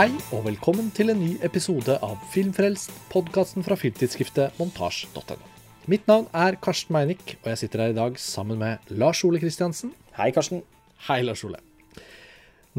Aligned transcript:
Hei 0.00 0.14
og 0.32 0.46
velkommen 0.46 0.86
til 0.96 1.12
en 1.12 1.18
ny 1.20 1.34
episode 1.44 1.92
av 2.00 2.22
Filmfrelst, 2.32 2.88
podkasten 3.12 3.60
fra 3.66 3.76
filmtidsskriftet 3.76 4.56
montasj.no. 4.56 5.36
Mitt 5.92 6.08
navn 6.08 6.24
er 6.32 6.56
Karsten 6.64 6.96
Meinick, 6.96 7.34
og 7.42 7.50
jeg 7.50 7.60
sitter 7.60 7.82
her 7.82 7.92
i 7.92 7.98
dag 7.98 8.16
sammen 8.16 8.62
med 8.62 8.94
Lars 8.96 9.20
Ole 9.28 9.42
Kristiansen. 9.42 9.92
Hei, 10.16 10.30
Karsten. 10.32 10.64
Hei, 11.04 11.20
Lars 11.26 11.44
Ole. 11.44 11.60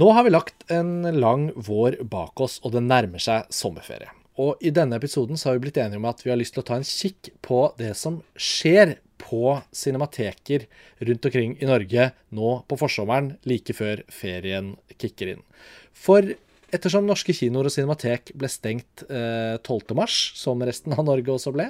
Nå 0.02 0.10
har 0.18 0.26
vi 0.26 0.34
lagt 0.34 0.66
en 0.74 1.06
lang 1.22 1.52
vår 1.54 2.02
bak 2.10 2.42
oss, 2.42 2.58
og 2.66 2.74
det 2.74 2.88
nærmer 2.88 3.22
seg 3.22 3.54
sommerferie. 3.54 4.10
Og 4.42 4.58
i 4.58 4.74
denne 4.74 4.98
episoden 4.98 5.38
så 5.38 5.52
har 5.52 5.60
vi 5.60 5.68
blitt 5.68 5.78
enige 5.78 6.02
om 6.02 6.10
at 6.10 6.26
vi 6.26 6.34
har 6.34 6.42
lyst 6.42 6.58
til 6.58 6.66
å 6.66 6.70
ta 6.74 6.82
en 6.82 6.90
kikk 6.90 7.36
på 7.46 7.68
det 7.78 7.94
som 8.02 8.24
skjer 8.34 8.98
på 9.22 9.60
cinemateker 9.70 10.66
rundt 11.06 11.30
omkring 11.30 11.60
i 11.62 11.70
Norge 11.70 12.14
nå 12.34 12.62
på 12.66 12.82
forsommeren, 12.82 13.36
like 13.46 13.78
før 13.78 14.08
ferien 14.10 14.80
kicker 14.98 15.36
inn. 15.36 15.52
For 15.94 16.34
ettersom 16.76 17.08
norske 17.08 17.34
kinoer 17.36 17.68
og 17.70 17.74
cinematek 17.74 18.34
ble 18.38 18.50
stengt 18.52 19.04
eh, 19.10 19.58
12.3, 19.60 20.08
som 20.40 20.64
resten 20.66 20.96
av 20.96 21.06
Norge 21.08 21.34
også 21.34 21.54
ble, 21.56 21.70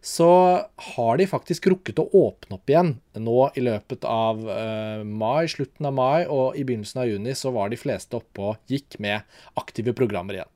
så 0.00 0.30
har 0.96 1.18
de 1.20 1.26
faktisk 1.28 1.68
rukket 1.68 2.00
å 2.00 2.08
åpne 2.16 2.56
opp 2.56 2.72
igjen 2.72 2.94
nå 3.20 3.40
i 3.58 3.64
løpet 3.66 4.06
av 4.08 4.40
eh, 4.48 5.02
mai, 5.04 5.44
slutten 5.52 5.90
av 5.90 5.96
mai 5.96 6.24
og 6.24 6.56
i 6.56 6.64
begynnelsen 6.64 7.02
av 7.02 7.10
juni, 7.10 7.34
så 7.36 7.52
var 7.54 7.72
de 7.72 7.80
fleste 7.80 8.16
oppe 8.16 8.52
og 8.52 8.72
gikk 8.72 8.96
med 9.02 9.26
aktive 9.60 9.94
programmer 9.96 10.40
igjen. 10.40 10.54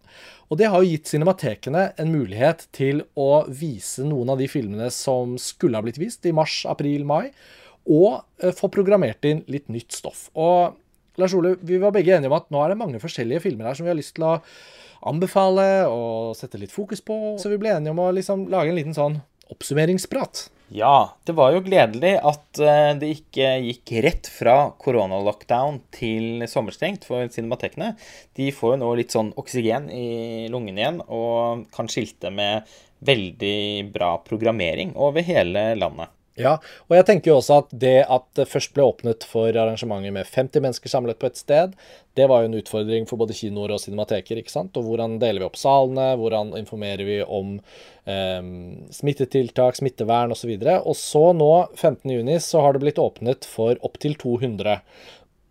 Og 0.53 0.61
det 0.61 0.69
har 0.71 0.81
jo 0.81 0.93
gitt 0.93 1.11
cinematekene 1.11 1.89
en 2.01 2.13
mulighet 2.13 2.69
til 2.77 3.03
å 3.19 3.45
vise 3.49 4.05
noen 4.07 4.33
av 4.33 4.41
de 4.41 4.49
filmene 4.51 4.91
som 4.95 5.37
skulle 5.41 5.81
ha 5.81 5.85
blitt 5.85 6.01
vist 6.01 6.25
i 6.29 6.35
mars, 6.37 6.63
april, 6.69 7.05
mai, 7.09 7.33
og 7.85 8.23
eh, 8.41 8.55
få 8.57 8.71
programmert 8.73 9.29
inn 9.29 9.45
litt 9.51 9.69
nytt 9.73 9.93
stoff. 9.93 10.31
Og 10.33 10.81
Lars 11.21 11.35
Ole, 11.37 11.55
vi 11.63 11.79
var 11.83 11.95
begge 11.95 12.17
enige 12.17 12.31
om 12.31 12.39
at 12.39 12.49
nå 12.51 12.63
er 12.65 12.73
det 12.73 12.81
mange 12.81 13.03
forskjellige 13.03 13.45
filmer 13.45 13.71
her 13.71 13.79
som 13.79 13.87
vi 13.87 13.93
har 13.93 13.99
lyst 13.99 14.17
til 14.17 14.27
å 14.27 14.39
anbefale 15.05 15.85
og 15.91 16.35
sette 16.39 16.59
litt 16.61 16.75
fokus 16.75 17.05
på. 17.05 17.37
Så 17.41 17.53
vi 17.53 17.61
ble 17.61 17.75
enige 17.75 17.95
om 17.95 18.03
å 18.03 18.11
liksom 18.17 18.49
lage 18.53 18.73
en 18.73 18.79
liten 18.79 18.97
sånn 18.97 19.21
oppsummeringsprat. 19.53 20.49
Ja, 20.75 21.15
det 21.29 21.35
var 21.37 21.53
jo 21.53 21.61
gledelig 21.63 22.15
at 22.25 22.59
eh, 22.63 22.95
det 22.99 23.11
ikke 23.19 23.51
gikk 23.67 23.93
rett 24.07 24.31
fra 24.33 24.57
koronalockdown 24.81 25.83
til 25.95 26.47
sommerstengt 26.51 27.05
for 27.07 27.29
cinematekene. 27.31 27.93
De 28.35 28.49
får 28.55 28.75
jo 28.75 28.81
nå 28.81 28.89
litt 28.99 29.15
sånn 29.15 29.35
oksygen 29.39 29.91
i 29.93 30.49
lungene 30.51 30.81
igjen 30.81 31.01
og 31.05 31.69
kan 31.75 31.91
skilte 31.93 32.33
med 32.33 32.65
veldig 33.05 33.93
bra 33.93 34.17
programmering 34.25 34.97
over 34.97 35.23
hele 35.27 35.75
landet. 35.77 36.09
Ja, 36.35 36.57
og 36.89 36.97
jeg 36.97 37.07
tenker 37.07 37.31
jo 37.31 37.37
også 37.39 37.61
at 37.63 37.75
det 37.79 38.01
at 38.11 38.25
det 38.35 38.49
først 38.51 38.73
ble 38.75 38.83
åpnet 38.89 39.23
for 39.31 39.55
arrangementer 39.55 40.11
med 40.15 40.27
50 40.27 40.65
mennesker 40.65 40.91
samlet 40.91 41.21
på 41.21 41.29
et 41.29 41.39
sted, 41.39 41.77
det 42.19 42.27
var 42.31 42.43
jo 42.43 42.49
en 42.51 42.57
utfordring 42.59 43.07
for 43.07 43.21
både 43.21 43.37
kinoer 43.39 43.75
og 43.75 43.83
cinemateker. 43.83 44.41
ikke 44.41 44.51
sant? 44.51 44.75
Og 44.75 44.87
hvordan 44.89 45.21
deler 45.23 45.45
vi 45.45 45.47
opp 45.47 45.59
salene, 45.59 46.13
hvordan 46.19 46.51
informerer 46.59 47.07
vi 47.07 47.21
om 47.23 47.57
eh, 48.11 48.41
smittetiltak, 48.95 49.79
smittevern 49.79 50.35
osv. 50.35 50.57
Og, 50.59 50.67
så 50.67 50.79
og 50.83 50.99
så 50.99 51.25
nå, 51.39 51.53
15.6, 51.79 52.51
så 52.51 52.65
har 52.67 52.75
det 52.75 52.83
blitt 52.83 53.03
åpnet 53.03 53.47
for 53.47 53.79
opptil 53.87 54.19
200. 54.19 54.81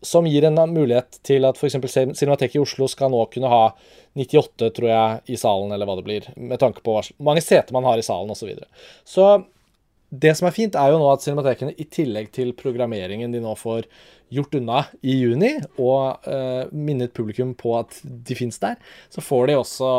Som 0.04 0.28
gir 0.28 0.44
en 0.44 0.60
mulighet 0.68 1.22
til 1.24 1.48
at 1.48 1.60
f.eks. 1.60 1.80
Cinemateket 2.20 2.60
i 2.60 2.64
Oslo 2.64 2.92
skal 2.92 3.12
nå 3.12 3.24
kunne 3.32 3.52
ha 3.52 3.66
98, 4.20 4.68
tror 4.76 4.92
jeg, 4.92 5.24
i 5.32 5.40
salen, 5.40 5.72
eller 5.72 5.88
hva 5.88 5.96
det 5.96 6.08
blir, 6.08 6.28
med 6.36 6.60
tanke 6.60 6.84
på 6.84 7.00
hvor 7.00 7.08
mange 7.24 7.44
seter 7.44 7.72
man 7.76 7.88
har 7.88 8.00
i 8.00 8.04
salen 8.04 8.36
osv. 8.36 8.44
Så, 8.44 8.52
videre. 8.52 8.68
så 9.08 9.28
det 10.14 10.36
som 10.38 10.46
er 10.46 10.54
fint, 10.54 10.76
er 10.78 10.92
jo 10.94 11.00
nå 11.02 11.08
at 11.10 11.24
cinematekene 11.26 11.74
i 11.80 11.88
tillegg 11.90 12.30
til 12.36 12.52
programmeringen 12.58 13.34
de 13.34 13.42
nå 13.42 13.56
får 13.58 13.88
gjort 14.34 14.56
unna 14.58 14.84
i 15.06 15.16
juni, 15.20 15.52
og 15.82 16.26
uh, 16.28 16.70
minnet 16.74 17.14
publikum 17.18 17.54
på 17.58 17.74
at 17.80 18.00
de 18.04 18.38
fins 18.38 18.58
der, 18.62 18.78
så 19.14 19.22
får 19.26 19.50
de 19.50 19.58
også 19.60 19.90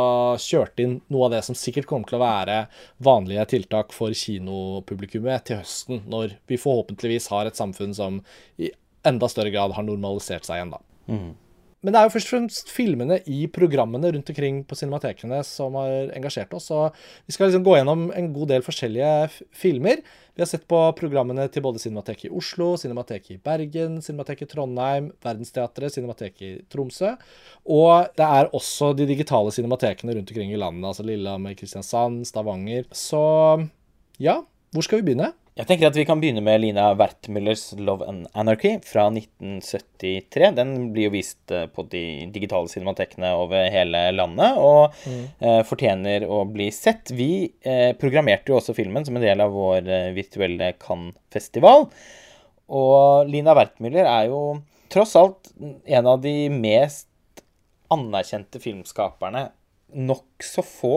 kjørt 0.43 0.83
inn 0.83 0.97
noe 1.13 1.29
av 1.29 1.37
det 1.37 1.43
som 1.47 1.59
sikkert 1.59 1.89
kommer 1.91 2.11
til 2.11 2.19
å 2.19 2.25
være 2.25 2.59
vanlige 3.07 3.47
tiltak 3.55 3.95
for 3.95 4.15
kinopublikummet 4.15 5.49
til 5.49 5.63
høsten, 5.63 6.03
når 6.11 6.39
vi 6.51 6.59
forhåpentligvis 6.63 7.31
har 7.35 7.51
et 7.51 7.59
samfunn 7.59 7.95
som 7.97 8.23
i 8.59 8.71
enda 9.07 9.31
større 9.31 9.53
grad 9.55 9.75
har 9.77 9.87
normalisert 9.87 10.47
seg 10.47 10.61
igjen, 10.61 10.75
da. 10.75 10.85
Mm. 11.11 11.33
Men 11.85 11.93
det 11.93 12.01
er 12.01 12.07
jo 12.09 12.13
først 12.15 12.31
og 12.31 12.33
fremst 12.33 12.71
filmene 12.73 13.19
i 13.29 13.43
programmene 13.53 14.09
rundt 14.15 14.31
omkring 14.33 14.63
på 14.65 14.77
cinematekene 14.79 15.43
som 15.45 15.77
har 15.77 16.15
engasjert 16.17 16.55
oss. 16.57 16.71
Og 16.73 16.97
vi 17.29 17.35
skal 17.37 17.51
liksom 17.51 17.67
gå 17.67 17.75
gjennom 17.77 18.07
en 18.17 18.31
god 18.33 18.55
del 18.55 18.65
forskjellige 18.65 19.11
filmer. 19.53 20.01
Vi 20.35 20.43
har 20.43 20.49
sett 20.49 20.65
på 20.71 20.81
programmene 20.97 21.45
til 21.53 21.63
både 21.63 21.83
Cinemateket 21.83 22.31
i 22.31 22.33
Oslo, 22.35 22.73
Cinemateket 22.81 23.37
i 23.37 23.39
Bergen, 23.51 24.01
Cinemateket 24.03 24.49
i 24.49 24.51
Trondheim, 24.55 25.13
Verdensteatret, 25.23 25.93
Cinemateket 25.95 26.43
i 26.49 26.57
Tromsø. 26.73 27.13
Og 27.69 28.09
det 28.17 28.33
er 28.41 28.51
også 28.57 28.95
de 28.97 29.07
digitale 29.13 29.53
cinematekene 29.55 30.17
rundt 30.17 30.33
omkring 30.33 30.57
i 30.57 30.59
landet, 30.59 30.89
altså 30.89 31.05
Lillehammer, 31.07 31.55
Kristiansand, 31.61 32.25
Stavanger. 32.27 32.89
Så 32.97 33.23
ja, 34.19 34.41
hvor 34.73 34.89
skal 34.89 35.03
vi 35.03 35.11
begynne? 35.13 35.35
Jeg 35.55 35.69
tenker 35.69 35.87
at 35.87 35.95
vi 35.95 36.03
kan 36.03 36.19
begynne 36.19 36.43
med 36.43 36.59
Lina 36.65 36.89
Wertmüllers 36.99 37.69
'Love 37.79 38.09
and 38.11 38.27
Anarchy' 38.35 38.81
fra 38.83 39.05
1973. 39.07 40.49
Den 40.57 40.73
blir 40.91 41.07
jo 41.07 41.13
vist 41.15 41.53
eh, 41.55 41.69
på 41.71 41.85
de 41.93 42.27
digitale 42.35 42.67
cinematekene 42.73 43.31
over 43.39 43.69
hele 43.71 44.01
landet 44.17 44.59
og 44.59 44.97
mm. 45.07 45.21
eh, 45.39 45.61
fortjener 45.69 46.27
å 46.27 46.41
bli 46.51 46.67
sett. 46.75 47.15
Vi 47.15 47.53
eh, 47.63 47.93
programmerte 47.95 48.51
jo 48.51 48.59
også 48.59 48.75
filmen 48.75 49.07
som 49.07 49.15
en 49.15 49.23
del 49.23 49.45
av 49.45 49.55
vår 49.55 49.87
eh, 49.87 50.11
virtuelle 50.17 50.73
Cannes-festival. 50.83 51.87
Og 52.75 53.31
Lina 53.31 53.55
Wertmüller 53.55 54.11
er 54.11 54.33
jo 54.33 54.43
tross 54.91 55.15
alt 55.21 55.55
en 55.63 56.11
av 56.17 56.19
de 56.27 56.35
mest 56.51 57.45
anerkjente 57.95 58.59
filmskaperne. 58.59 59.53
Nokså 59.95 60.67
få 60.67 60.97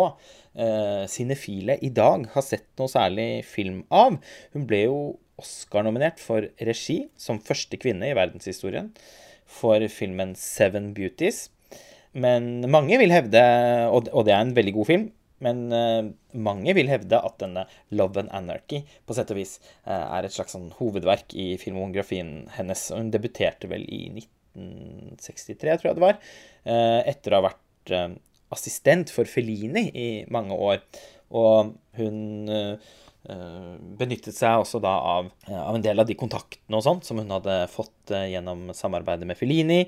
uh, 0.58 1.06
sinefile 1.10 1.78
i 1.86 1.92
dag 1.94 2.28
har 2.34 2.46
sett 2.46 2.68
noe 2.80 2.92
særlig 2.92 3.46
film 3.48 3.84
av. 3.94 4.20
Hun 4.56 4.68
ble 4.70 4.84
jo 4.86 5.00
Oscar-nominert 5.38 6.22
for 6.22 6.50
regi 6.66 7.04
som 7.20 7.42
første 7.44 7.78
kvinne 7.78 8.10
i 8.10 8.18
verdenshistorien 8.18 8.90
for 9.48 9.84
filmen 9.94 10.34
Seven 10.38 10.92
Beauties. 10.98 11.48
Men 12.18 12.66
mange 12.74 12.98
vil 12.98 13.14
hevde, 13.14 13.42
og 13.94 14.24
det 14.26 14.34
er 14.34 14.42
en 14.42 14.56
veldig 14.58 14.74
god 14.80 14.90
film, 14.90 15.06
men 15.46 15.68
uh, 15.70 16.08
mange 16.34 16.74
vil 16.74 16.90
hevde 16.90 17.20
at 17.22 17.38
denne 17.44 17.68
Love 17.94 18.24
and 18.24 18.34
Anarchy 18.34 18.82
på 19.06 19.14
sett 19.14 19.30
og 19.34 19.38
vis 19.38 19.58
uh, 19.86 20.18
er 20.18 20.26
et 20.26 20.34
slags 20.34 20.56
sånn 20.56 20.72
hovedverk 20.80 21.36
i 21.38 21.52
filmografien 21.62 22.48
hennes. 22.56 22.88
Og 22.94 23.04
Hun 23.04 23.14
debuterte 23.14 23.70
vel 23.70 23.86
i 23.86 24.08
1963, 24.16 25.78
tror 25.78 25.92
jeg 25.92 26.00
det 26.00 26.06
var, 26.08 26.18
uh, 26.66 27.02
etter 27.06 27.36
å 27.36 27.42
ha 27.42 27.50
vært 27.52 27.64
assistent 28.54 29.12
for 29.14 29.30
Felini 29.30 29.88
i 29.92 30.08
mange 30.34 30.56
år. 30.56 30.84
Og 31.36 31.74
hun 32.00 32.20
uh, 32.52 32.78
benyttet 34.00 34.38
seg 34.38 34.62
også 34.62 34.80
da 34.84 34.94
av, 35.18 35.32
av, 35.52 35.76
en 35.76 35.84
del 35.84 36.00
av 36.00 36.08
de 36.08 36.16
kontaktene 36.20 36.80
og 36.80 36.86
sånt 36.86 37.08
som 37.08 37.20
hun 37.20 37.34
hadde 37.36 37.60
fått 37.74 38.14
gjennom 38.32 38.70
samarbeidet 38.78 39.28
med 39.28 39.40
Felini. 39.40 39.82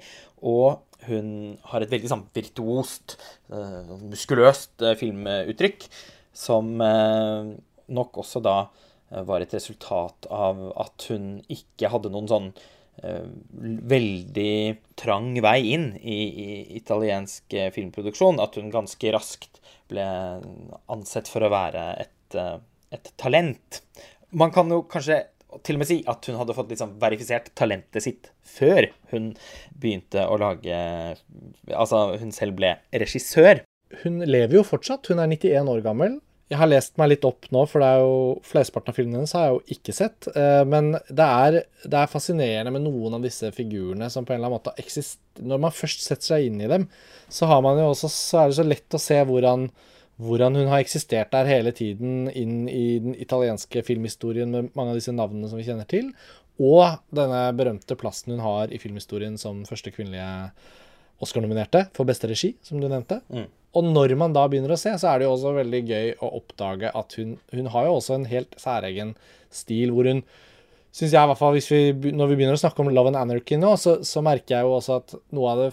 Og 0.44 0.82
hun 1.08 1.30
har 1.72 1.86
et 1.86 1.94
veldig 1.94 2.10
sånn 2.12 2.26
virtuost, 2.36 3.16
muskuløst 3.48 4.84
filmuttrykk 5.00 5.86
som 6.36 6.74
nok 6.76 8.20
også 8.20 8.42
da 8.44 8.58
var 9.24 9.40
et 9.40 9.56
resultat 9.56 10.28
av 10.28 10.60
at 10.84 11.08
hun 11.08 11.38
ikke 11.48 11.94
hadde 11.94 12.12
noen 12.12 12.28
sånn 12.28 12.52
Eh, 12.89 12.89
veldig 13.94 14.54
trang 15.00 15.32
vei 15.44 15.72
inn 15.74 15.90
i, 16.00 16.20
i, 16.28 16.50
italiensk 16.80 17.54
eh, 17.56 17.72
filmproduksjon. 17.76 18.42
At 18.44 18.60
hun 18.60 18.72
ganske 18.74 19.14
raskt 19.16 19.62
ble 19.90 20.06
ansett 20.92 21.30
for 21.32 21.46
å 21.46 21.52
være 21.54 21.86
et, 22.06 22.38
eh, 22.38 22.56
et, 22.96 23.12
talent. 23.22 23.82
Man 24.30 24.54
kan 24.56 24.70
jo 24.72 24.84
kanskje 24.90 25.24
til 25.66 25.80
og 25.80 25.82
med 25.82 25.90
si 25.90 26.00
at 26.06 26.28
hun 26.30 26.38
hadde 26.38 26.54
fått 26.54 26.70
liksom 26.70 26.92
verifisert 27.02 27.50
talentet 27.58 28.06
sitt 28.06 28.28
før 28.46 28.86
hun 29.10 29.32
begynte 29.74 30.22
å 30.30 30.36
lage 30.38 30.78
Altså, 31.74 32.04
hun 32.22 32.34
selv 32.36 32.60
ble 32.60 32.76
regissør. 32.94 33.64
Hun 34.04 34.22
lever 34.22 34.60
jo 34.60 34.66
fortsatt. 34.68 35.10
Hun 35.10 35.22
er 35.24 35.32
91 35.32 35.72
år 35.74 35.82
gammel. 35.86 36.20
Jeg 36.50 36.58
har 36.58 36.70
lest 36.72 36.96
meg 36.98 37.12
litt 37.12 37.26
opp 37.28 37.46
nå, 37.54 37.62
for 37.70 37.84
det 37.84 37.88
er 37.94 38.00
jo 38.02 38.14
flesteparten 38.48 38.90
av 38.90 38.96
filmene 38.98 39.20
hennes 39.20 39.34
har 39.38 39.44
jeg 39.46 39.54
jo 39.54 39.76
ikke 39.76 39.94
sett. 39.94 40.30
Eh, 40.34 40.64
men 40.66 40.96
det 40.98 41.28
er, 41.28 41.58
det 41.86 42.00
er, 42.00 42.10
fascinerende 42.10 42.74
med 42.74 42.88
noen 42.88 43.20
av 43.20 43.26
disse 43.26 43.52
figurene 43.54 44.10
som 44.10 44.26
på 44.26 44.34
en 44.34 44.40
eller 44.40 44.50
annen 44.50 44.58
måte 44.58 44.74
eksisterer 44.82 45.46
Når 45.52 45.62
man 45.64 45.72
først 45.72 46.02
setter 46.04 46.32
seg 46.34 46.48
inn 46.48 46.58
i 46.60 46.72
dem, 46.72 46.88
så, 47.32 47.48
også, 47.48 48.10
så 48.12 48.42
er 48.42 48.50
det 48.50 48.58
så 48.58 48.66
lett 48.66 48.98
å 48.98 49.00
se 49.00 49.20
hvordan, 49.30 49.70
hvordan 50.18 50.58
hun 50.58 50.72
har 50.74 50.82
eksistert 50.84 51.32
der 51.32 51.48
hele 51.48 51.72
tiden 51.72 52.28
inn 52.34 52.66
i 52.68 52.98
den 53.00 53.14
italienske 53.16 53.86
filmhistorien 53.88 54.52
med 54.52 54.74
mange 54.74 54.92
av 54.96 55.00
disse 55.00 55.14
navnene 55.16 55.48
som 55.48 55.62
vi 55.62 55.68
kjenner 55.70 55.88
til, 55.88 56.10
og 56.60 57.00
denne 57.16 57.46
berømte 57.56 57.96
plassen 57.96 58.36
hun 58.36 58.44
har 58.44 58.74
i 58.74 58.82
filmhistorien 58.82 59.38
som 59.40 59.62
første 59.70 59.94
kvinnelige 59.96 60.28
Oscar-nominerte 61.24 61.86
for 61.96 62.10
beste 62.10 62.28
regi, 62.32 62.54
som 62.64 62.82
du 62.82 62.90
nevnte. 62.90 63.22
Mm. 63.32 63.48
Og 63.78 63.86
når 63.86 64.16
man 64.18 64.34
da 64.34 64.48
begynner 64.50 64.74
å 64.74 64.80
se, 64.82 64.96
så 64.98 65.12
er 65.12 65.20
det 65.20 65.28
jo 65.28 65.34
også 65.36 65.54
veldig 65.60 65.82
gøy 65.86 66.14
å 66.26 66.32
oppdage 66.40 66.90
at 66.96 67.16
hun, 67.20 67.36
hun 67.54 67.70
har 67.74 67.86
jo 67.86 67.98
også 68.00 68.16
en 68.18 68.30
helt 68.32 68.56
særegen 68.62 69.16
stil 69.54 69.94
hvor 69.96 70.10
hun 70.10 70.24
Syns 70.90 71.12
jeg 71.14 71.22
i 71.22 71.30
hvert 71.30 71.38
fall, 71.38 71.54
vi, 71.54 72.12
Når 72.18 72.32
vi 72.32 72.36
begynner 72.40 72.58
å 72.58 72.62
snakke 72.64 72.82
om 72.82 72.90
Love 72.90 73.12
and 73.12 73.20
Anarchy 73.20 73.60
nå, 73.62 73.76
så, 73.78 74.00
så, 74.02 74.24
merker 74.26 74.56
jeg 74.56 74.66
jo 74.66 74.72
også 74.80 74.96
at 74.98 75.14
noe 75.38 75.52
av 75.52 75.60
det 75.62 75.68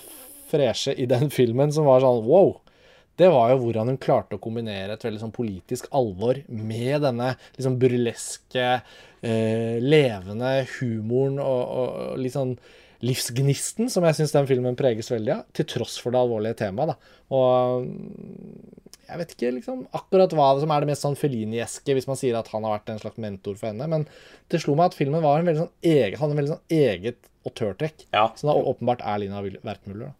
freshe 0.51 0.93
i 0.93 1.07
den 1.09 1.31
filmen 1.39 1.73
som 1.73 1.89
var 1.89 2.05
sånn 2.05 2.21
wow, 2.27 2.53
det 3.17 3.31
var 3.33 3.55
jo 3.55 3.63
hvordan 3.63 3.89
hun 3.89 4.01
klarte 4.01 4.37
å 4.37 4.43
kombinere 4.45 4.93
et 4.93 5.07
veldig 5.07 5.23
sånn 5.23 5.33
politisk 5.33 5.89
alvor 5.97 6.43
med 6.53 7.01
denne 7.07 7.31
liksom 7.57 7.79
burleske, 7.81 8.67
eh, 9.25 9.79
levende 9.81 10.53
humoren 10.75 11.41
og, 11.41 11.63
og, 11.65 11.95
og 12.11 12.21
litt 12.21 12.37
sånn 12.37 12.53
livsgnisten 13.05 13.91
som 13.93 14.05
jeg 14.09 14.17
syns 14.19 14.33
den 14.33 14.49
filmen 14.49 14.77
preges 14.79 15.11
veldig 15.13 15.33
av, 15.35 15.45
til 15.57 15.69
tross 15.69 15.99
for 16.01 16.15
det 16.15 16.21
alvorlige 16.23 16.59
temaet. 16.63 16.95
da. 16.95 16.97
Og 17.37 17.87
jeg 19.07 19.21
vet 19.21 19.33
ikke 19.37 19.53
liksom 19.59 19.85
akkurat 19.95 20.33
hva 20.35 20.49
som 20.61 20.73
er 20.75 20.83
det 20.83 20.91
mest 20.91 21.05
sånn 21.07 21.19
Felini-eske, 21.19 21.95
hvis 21.95 22.09
man 22.11 22.19
sier 22.19 22.39
at 22.39 22.49
han 22.55 22.65
har 22.67 22.79
vært 22.79 22.91
en 22.95 23.03
slags 23.03 23.21
mentor 23.23 23.59
for 23.59 23.71
henne, 23.71 23.87
men 23.91 24.07
det 24.51 24.63
slo 24.63 24.75
meg 24.79 24.91
at 24.91 24.99
filmen 24.99 25.23
var 25.23 25.39
en 25.41 25.47
veldig 25.49 25.65
sånn 25.67 25.75
eget, 25.93 26.19
hadde 26.21 26.35
en 26.35 26.41
veldig 26.43 26.55
sånn 26.57 26.77
eget 26.81 27.31
autørtrekk, 27.47 28.07
Ja. 28.13 28.33
som 28.35 28.51
da 28.51 28.57
åpenbart 28.59 29.05
er 29.07 29.19
Lina 29.23 29.43
Wertmuller. 29.43 30.15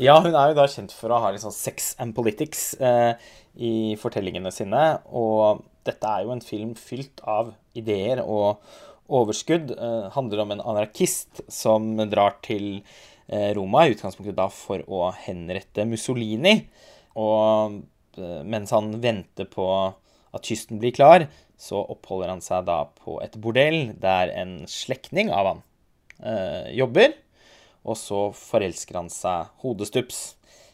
Ja, 0.00 0.14
hun 0.24 0.32
er 0.32 0.48
jo 0.48 0.56
da 0.56 0.64
kjent 0.66 0.92
for 0.96 1.12
å 1.12 1.20
ha 1.20 1.32
sånn 1.36 1.52
sex 1.52 1.94
and 2.00 2.14
politics 2.16 2.72
eh, 2.80 3.14
i 3.60 3.96
fortellingene 4.00 4.48
sine. 4.50 5.02
Og 5.12 5.60
dette 5.84 6.08
er 6.08 6.24
jo 6.24 6.32
en 6.32 6.40
film 6.40 6.74
fylt 6.74 7.20
av 7.28 7.52
ideer 7.76 8.22
og 8.24 8.62
overskudd. 9.10 9.72
Eh, 9.74 10.10
handler 10.14 10.44
om 10.44 10.54
en 10.54 10.64
anarkist 10.72 11.42
som 11.50 11.92
drar 12.10 12.38
til 12.46 12.82
eh, 13.28 13.50
Roma, 13.56 13.86
i 13.86 13.94
utgangspunktet 13.94 14.38
da 14.38 14.48
for 14.54 14.84
å 14.86 15.08
henrette 15.26 15.86
Mussolini. 15.88 16.56
Og 17.18 17.80
eh, 18.18 18.42
mens 18.46 18.72
han 18.74 18.94
venter 19.02 19.50
på 19.50 19.66
at 20.30 20.46
kysten 20.46 20.78
blir 20.82 20.94
klar, 20.94 21.26
så 21.60 21.82
oppholder 21.92 22.32
han 22.32 22.44
seg 22.44 22.64
da 22.68 22.84
på 23.02 23.18
et 23.24 23.34
bordell 23.42 23.92
der 24.00 24.32
en 24.32 24.62
slektning 24.70 25.32
av 25.34 25.50
han 25.50 25.64
eh, 26.24 26.70
jobber. 26.78 27.16
Og 27.84 27.96
så 27.96 28.28
forelsker 28.36 28.98
han 29.00 29.10
seg 29.12 29.50
hodestups 29.64 30.20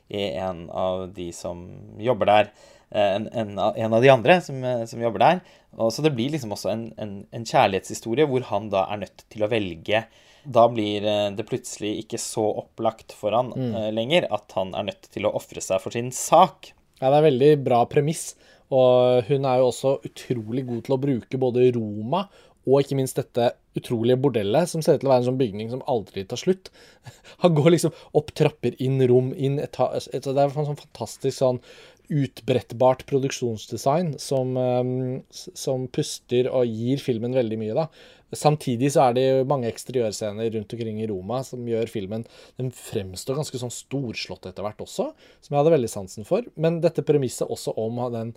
i 0.08 0.28
en 0.38 0.66
av 0.70 1.08
de 1.14 1.32
som 1.34 1.64
jobber 2.02 2.30
der. 2.30 2.50
Eh, 2.92 3.14
En, 3.16 3.28
en, 3.32 3.58
av- 3.58 3.76
en 3.76 3.94
av 3.96 4.02
de 4.04 4.10
andre 4.12 4.40
som, 4.44 4.62
eh, 4.64 4.84
som 4.86 5.02
jobber 5.02 5.18
der. 5.24 5.40
Og 5.76 5.90
så 5.92 6.02
det 6.06 6.14
blir 6.16 6.30
liksom 6.32 6.52
også 6.56 6.70
en, 6.72 6.86
en, 7.02 7.16
en 7.32 7.44
kjærlighetshistorie 7.44 8.26
hvor 8.30 8.46
han 8.52 8.70
da 8.72 8.86
er 8.92 9.02
nødt 9.04 9.26
til 9.32 9.44
å 9.44 9.50
velge. 9.52 10.04
Da 10.46 10.68
blir 10.70 11.04
eh, 11.04 11.28
det 11.36 11.46
plutselig 11.48 11.96
ikke 12.04 12.20
så 12.22 12.44
opplagt 12.62 13.12
for 13.18 13.34
han 13.36 13.52
eh, 13.56 13.90
lenger 13.92 14.28
at 14.32 14.52
han 14.56 14.74
er 14.78 14.86
nødt 14.92 15.08
til 15.12 15.26
å 15.26 15.34
ofre 15.36 15.60
seg 15.64 15.82
for 15.82 15.90
sin 15.96 16.12
sak. 16.14 16.72
Ja, 17.00 17.10
det 17.10 17.18
er 17.18 17.26
veldig 17.30 17.52
bra 17.66 17.82
premiss. 17.90 18.34
Og 18.72 19.22
hun 19.28 19.44
er 19.46 19.60
jo 19.60 19.68
også 19.70 19.96
utrolig 20.08 20.64
god 20.66 20.84
til 20.86 20.94
å 20.96 21.02
bruke 21.02 21.38
både 21.38 21.68
Roma 21.76 22.24
og 22.66 22.80
ikke 22.82 22.96
minst 22.98 23.14
dette 23.14 23.52
utrolige 23.78 24.16
bordellet, 24.18 24.66
som 24.66 24.80
ser 24.82 24.96
ut 24.96 25.02
til 25.04 25.06
å 25.06 25.12
være 25.12 25.22
en 25.22 25.26
sånn 25.28 25.38
bygning 25.38 25.68
som 25.70 25.84
aldri 25.86 26.24
tar 26.26 26.40
slutt. 26.40 26.72
Han 27.44 27.54
går 27.54 27.68
liksom 27.76 27.92
opp 28.18 28.32
trapper, 28.34 28.74
inn 28.82 28.98
rom, 29.06 29.28
inn 29.38 29.60
etasje 29.62 30.18
Det 30.18 30.32
er 30.34 30.48
en 30.48 30.66
sånn 30.66 30.80
fantastisk 30.80 31.36
sånn 31.36 31.60
utbrettbart 32.08 33.04
produksjonsdesign 33.08 34.14
som, 34.22 34.56
eh, 34.56 35.22
som 35.32 35.88
puster 35.88 36.50
og 36.50 36.66
gir 36.66 37.02
filmen 37.02 37.34
veldig 37.36 37.58
mye, 37.60 37.74
da. 37.74 37.88
Samtidig 38.34 38.90
så 38.90 39.04
er 39.06 39.14
det 39.14 39.26
mange 39.46 39.68
eksteriørscener 39.70 40.50
rundt 40.50 40.72
omkring 40.74 40.98
i 40.98 41.06
Roma 41.06 41.44
som 41.46 41.62
gjør 41.62 41.86
filmen 41.86 42.24
Den 42.58 42.72
fremstår 42.74 43.38
ganske 43.38 43.60
sånn 43.60 43.70
storslått 43.70 44.48
etter 44.50 44.66
hvert 44.66 44.82
også, 44.82 45.12
som 45.40 45.54
jeg 45.54 45.60
hadde 45.60 45.74
veldig 45.76 45.90
sansen 45.92 46.26
for. 46.26 46.42
Men 46.56 46.80
dette 46.82 47.06
premisset 47.06 47.46
også 47.46 47.76
om 47.78 48.00
den 48.12 48.34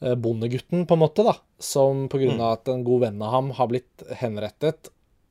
eh, 0.00 0.14
bondegutten, 0.14 0.86
på 0.86 0.96
en 0.96 1.04
måte, 1.04 1.26
da, 1.26 1.36
som 1.58 2.08
pga. 2.08 2.32
av 2.38 2.54
at 2.54 2.72
en 2.72 2.86
god 2.86 3.04
venn 3.04 3.20
av 3.20 3.34
ham 3.36 3.52
har 3.58 3.68
blitt 3.68 4.08
henrettet, 4.22 4.88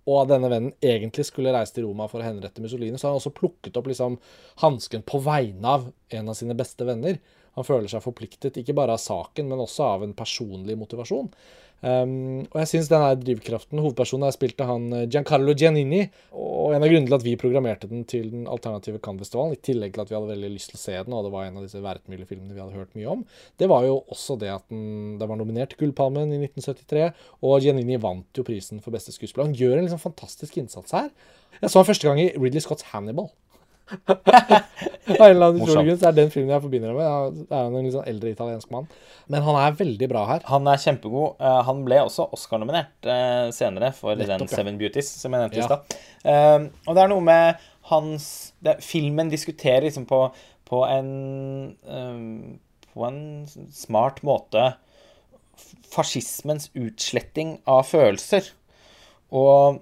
og 0.10 0.24
at 0.24 0.32
denne 0.32 0.50
vennen 0.50 0.74
egentlig 0.82 1.28
skulle 1.28 1.54
reise 1.54 1.76
til 1.76 1.86
Roma 1.86 2.08
for 2.10 2.22
å 2.22 2.26
henrette 2.26 2.62
Mussolini, 2.64 2.98
så 2.98 3.08
har 3.08 3.16
han 3.16 3.22
også 3.22 3.34
plukket 3.36 3.78
opp 3.78 3.90
liksom 3.90 4.18
hansken 4.64 5.04
på 5.06 5.22
vegne 5.26 5.76
av 5.76 5.90
en 6.14 6.32
av 6.32 6.38
sine 6.38 6.58
beste 6.58 6.88
venner. 6.88 7.20
Han 7.58 7.68
føler 7.68 7.90
seg 7.92 8.04
forpliktet, 8.04 8.60
ikke 8.62 8.78
bare 8.78 8.96
av 8.96 9.02
saken, 9.04 9.50
men 9.50 9.64
også 9.64 9.88
av 9.96 10.06
en 10.06 10.16
personlig 10.18 10.78
motivasjon. 10.80 11.32
Um, 11.80 12.44
og 12.52 12.58
jeg 12.60 12.68
syns 12.74 12.90
denne 12.92 13.14
drivkraften 13.22 13.80
Hovedpersonen 13.80 14.28
er 14.28 14.34
spilt 14.36 14.60
av 14.60 14.68
han 14.74 14.88
eh, 14.92 15.06
Giancarlo 15.08 15.54
Giannini. 15.56 16.02
Og 16.36 16.74
en 16.76 16.84
av 16.84 16.92
grunnene 16.92 17.08
til 17.08 17.16
at 17.16 17.24
vi 17.24 17.38
programmerte 17.40 17.88
den 17.88 18.04
til 18.10 18.28
den 18.34 18.44
alternative 18.52 19.00
Cannes-festivalen, 19.04 19.56
i 19.56 19.64
tillegg 19.64 19.96
til 19.96 20.04
at 20.04 20.12
vi 20.12 20.18
hadde 20.18 20.32
veldig 20.34 20.52
lyst 20.58 20.74
til 20.74 20.80
å 20.80 20.82
se 20.82 20.98
den, 20.98 21.16
og 21.16 21.24
det 21.26 21.32
var 21.34 21.48
en 21.48 21.62
av 21.62 21.66
disse 21.66 21.80
Wertmüller-filmene 21.84 22.52
vi 22.52 22.62
hadde 22.62 22.76
hørt 22.76 23.00
mye 23.00 23.14
om, 23.16 23.24
det 23.62 23.70
var 23.72 23.88
jo 23.88 24.02
også 24.12 24.36
det 24.44 24.52
at 24.52 24.68
den, 24.68 24.84
den 25.22 25.32
var 25.32 25.40
nominert 25.40 25.72
til 25.74 25.86
Gullpalmen 25.86 26.36
i 26.36 26.42
1973, 26.44 27.08
og 27.48 27.64
Giannini 27.64 27.98
vant 28.04 28.38
jo 28.38 28.46
prisen 28.46 28.84
for 28.84 28.96
beste 28.96 29.16
skuespiller. 29.16 29.48
Han 29.48 29.58
gjør 29.58 29.80
en 29.80 29.88
liksom 29.88 30.04
fantastisk 30.04 30.60
innsats 30.60 30.98
her. 31.00 31.10
Jeg 31.62 31.72
så 31.72 31.80
han 31.80 31.88
første 31.88 32.12
gang 32.12 32.22
i 32.22 32.34
Ridley 32.36 32.64
Scotts 32.64 32.92
Hannibal. 32.92 33.32
Av 33.90 35.26
en 35.26 35.32
eller 35.32 35.46
annen 35.48 35.62
utrolig 35.64 35.86
grunn 35.88 36.00
så 36.02 36.10
er 36.10 36.18
den 36.18 36.30
filmen 36.34 36.52
jeg 36.54 36.62
forbinder 36.64 36.92
ham 36.92 37.00
med. 37.00 37.40
Det 37.50 37.56
er 37.58 37.64
jo 37.66 37.80
en 37.80 37.86
litt 37.88 37.96
sånn 37.96 38.10
eldre 38.12 38.34
italiensk 38.36 38.70
mann. 38.74 38.86
Men 39.34 39.46
han 39.48 39.58
er 39.62 39.78
veldig 39.80 40.10
bra 40.12 40.26
her. 40.30 40.44
Han 40.50 40.70
er 40.70 40.82
kjempegod. 40.84 41.40
Uh, 41.42 41.60
Han 41.66 41.82
ble 41.88 41.98
også 42.04 42.28
Oscar-nominert 42.36 43.10
uh, 43.10 43.50
senere 43.56 43.90
for 43.98 44.14
Nettopp, 44.20 44.46
den. 44.46 44.52
Seven 44.54 44.78
Beauties, 44.82 45.10
som 45.22 45.34
jeg 45.34 45.42
nevnte 45.46 45.58
i 45.58 45.64
Ja. 45.64 45.68
stad. 45.70 45.98
Uh, 46.26 46.70
Og 46.88 46.96
det 46.98 47.04
er 47.04 47.12
noe 47.14 47.26
med 47.26 47.66
hans 47.90 48.30
det, 48.62 48.78
Filmen 48.86 49.32
diskuterer 49.34 49.88
liksom 49.88 50.06
på, 50.10 50.22
på 50.70 50.84
en 50.86 51.78
På 52.94 53.06
en 53.08 53.22
smart 53.74 54.22
måte 54.26 54.74
fascismens 55.90 56.70
utsletting 56.78 57.58
av 57.68 57.84
følelser. 57.90 58.46
Og 59.36 59.82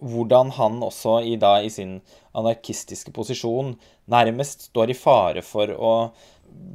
hvordan 0.00 0.52
han 0.56 0.80
også 0.84 1.20
i, 1.28 1.36
da, 1.40 1.58
i 1.62 1.70
sin 1.72 1.98
anarkistiske 2.36 3.12
posisjon 3.14 3.74
nærmest 4.10 4.70
står 4.70 4.92
i 4.92 4.98
fare 4.98 5.44
for 5.46 5.72
å 5.76 5.94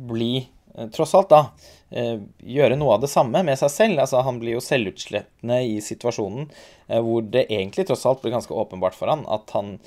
bli, 0.09 0.47
eh, 0.75 0.89
tross 0.93 1.15
alt 1.17 1.31
da, 1.33 1.41
eh, 1.91 2.17
gjøre 2.39 2.77
noe 2.77 2.95
av 2.95 3.01
det 3.01 3.11
samme 3.11 3.43
med 3.43 3.57
seg 3.59 3.71
selv. 3.71 3.99
Altså, 3.99 4.23
han 4.23 4.39
blir 4.39 4.57
jo 4.57 4.63
selvutslettende 4.63 5.61
i 5.65 5.79
situasjonen 5.81 6.49
eh, 6.89 6.99
hvor 7.01 7.21
det 7.21 7.47
egentlig 7.49 7.87
tross 7.87 8.05
alt 8.05 8.21
blir 8.21 8.35
ganske 8.35 8.53
åpenbart 8.53 8.97
for 8.97 9.11
han 9.11 9.25
at 9.27 9.49
han 9.57 9.79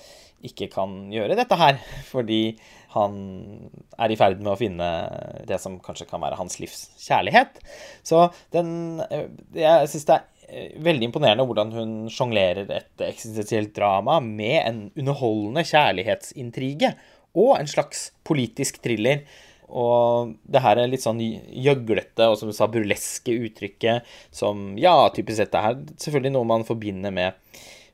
ikke 0.44 0.68
kan 0.70 1.08
gjøre 1.10 1.34
dette 1.34 1.56
her, 1.58 1.80
fordi 2.12 2.58
han 2.94 3.14
er 3.98 4.10
i 4.10 4.16
ferd 4.16 4.40
med 4.40 4.52
å 4.54 4.58
finne 4.58 4.86
det 5.46 5.58
som 5.60 5.76
kanskje 5.84 6.06
kan 6.08 6.22
være 6.22 6.38
hans 6.38 6.56
livs 6.62 6.88
kjærlighet. 7.02 7.58
Så 8.06 8.30
den 8.54 9.02
Jeg 9.52 9.90
syns 9.92 10.06
det 10.08 10.14
er 10.16 10.37
veldig 10.48 11.08
imponerende 11.08 11.44
hvordan 11.44 11.72
hun 11.74 11.92
sjonglerer 12.12 12.70
et 12.72 13.04
eksistensielt 13.04 13.74
drama 13.76 14.18
med 14.24 14.56
en 14.62 14.80
underholdende 14.96 15.64
kjærlighetsintrige 15.68 16.94
og 17.38 17.58
en 17.58 17.70
slags 17.70 18.08
politisk 18.26 18.80
thriller. 18.84 19.24
Og 19.68 20.32
det 20.48 20.62
her 20.64 20.80
er 20.80 20.88
litt 20.88 21.04
sånn 21.04 21.20
gjøglete 21.20 22.30
og 22.30 22.38
som 22.40 22.48
du 22.48 22.56
sa, 22.56 22.70
burleske 22.72 23.34
uttrykket 23.36 24.06
som 24.32 24.70
Ja, 24.80 24.94
typisk 25.12 25.42
sett 25.42 25.58
her 25.60 25.76
selvfølgelig 26.00 26.32
noe 26.38 26.48
man 26.48 26.64
forbinder 26.68 27.12
med 27.12 27.36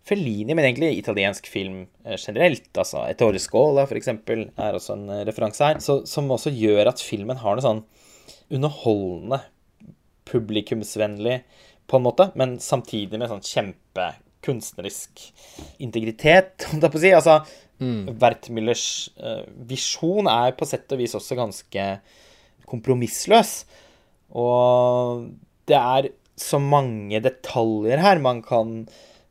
Fellini, 0.04 0.52
men 0.52 0.66
egentlig 0.66 0.99
italiensk 0.99 1.46
film 1.49 1.87
eh, 2.04 2.18
generelt. 2.20 2.68
altså 2.76 3.06
Ettore 3.08 3.40
for 3.40 3.96
eksempel, 3.96 4.50
er 4.61 4.76
også 4.76 4.99
en 4.99 5.08
eh, 5.08 5.25
referanse 5.25 5.64
her. 5.64 5.80
Så, 5.80 6.02
som 6.06 6.30
også 6.30 6.52
gjør 6.52 6.92
at 6.92 7.00
filmen 7.00 7.40
har 7.40 7.56
noe 7.56 7.64
sånn 7.64 7.84
underholdende, 8.52 9.40
publikumsvennlig 10.28 11.40
på 11.91 11.99
en 11.99 12.07
måte, 12.07 12.31
men 12.38 12.57
samtidig 12.62 13.21
med 13.21 13.31
sånn 13.31 13.45
kjempekunstnerisk 13.45 15.26
integritet, 15.85 16.64
holdt 16.71 16.88
jeg 16.88 16.95
på 16.95 17.00
å 17.00 17.05
si. 17.05 17.14
Altså, 17.17 17.38
Wertmüllers 18.23 18.87
eh, 19.19 19.47
visjon 19.69 20.29
er 20.31 20.55
på 20.57 20.67
sett 20.69 20.93
og 20.95 21.00
vis 21.03 21.17
også 21.19 21.38
ganske 21.38 21.87
kompromissløs. 22.71 23.57
Og 24.35 25.26
det 25.69 25.79
er 25.79 26.12
så 26.41 26.59
mange 26.59 27.21
detaljer 27.23 28.00
her 28.03 28.21
man 28.23 28.41
kan 28.47 28.73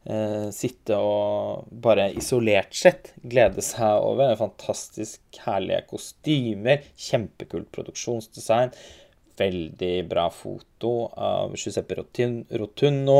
eh, 0.08 0.50
sitte 0.56 0.98
og 1.00 1.68
bare 1.84 2.10
isolert 2.20 2.76
sett 2.78 3.14
glede 3.24 3.64
seg 3.66 4.04
over. 4.04 4.36
Fantastisk 4.40 5.42
herlige 5.46 5.84
kostymer, 5.92 6.84
kjempekult 7.10 7.72
produksjonsdesign, 7.76 8.76
veldig 9.40 9.94
bra 10.10 10.28
foto 10.34 10.94
av 11.18 11.56
Giuseppe 11.58 11.98
Rotunno. 12.00 13.20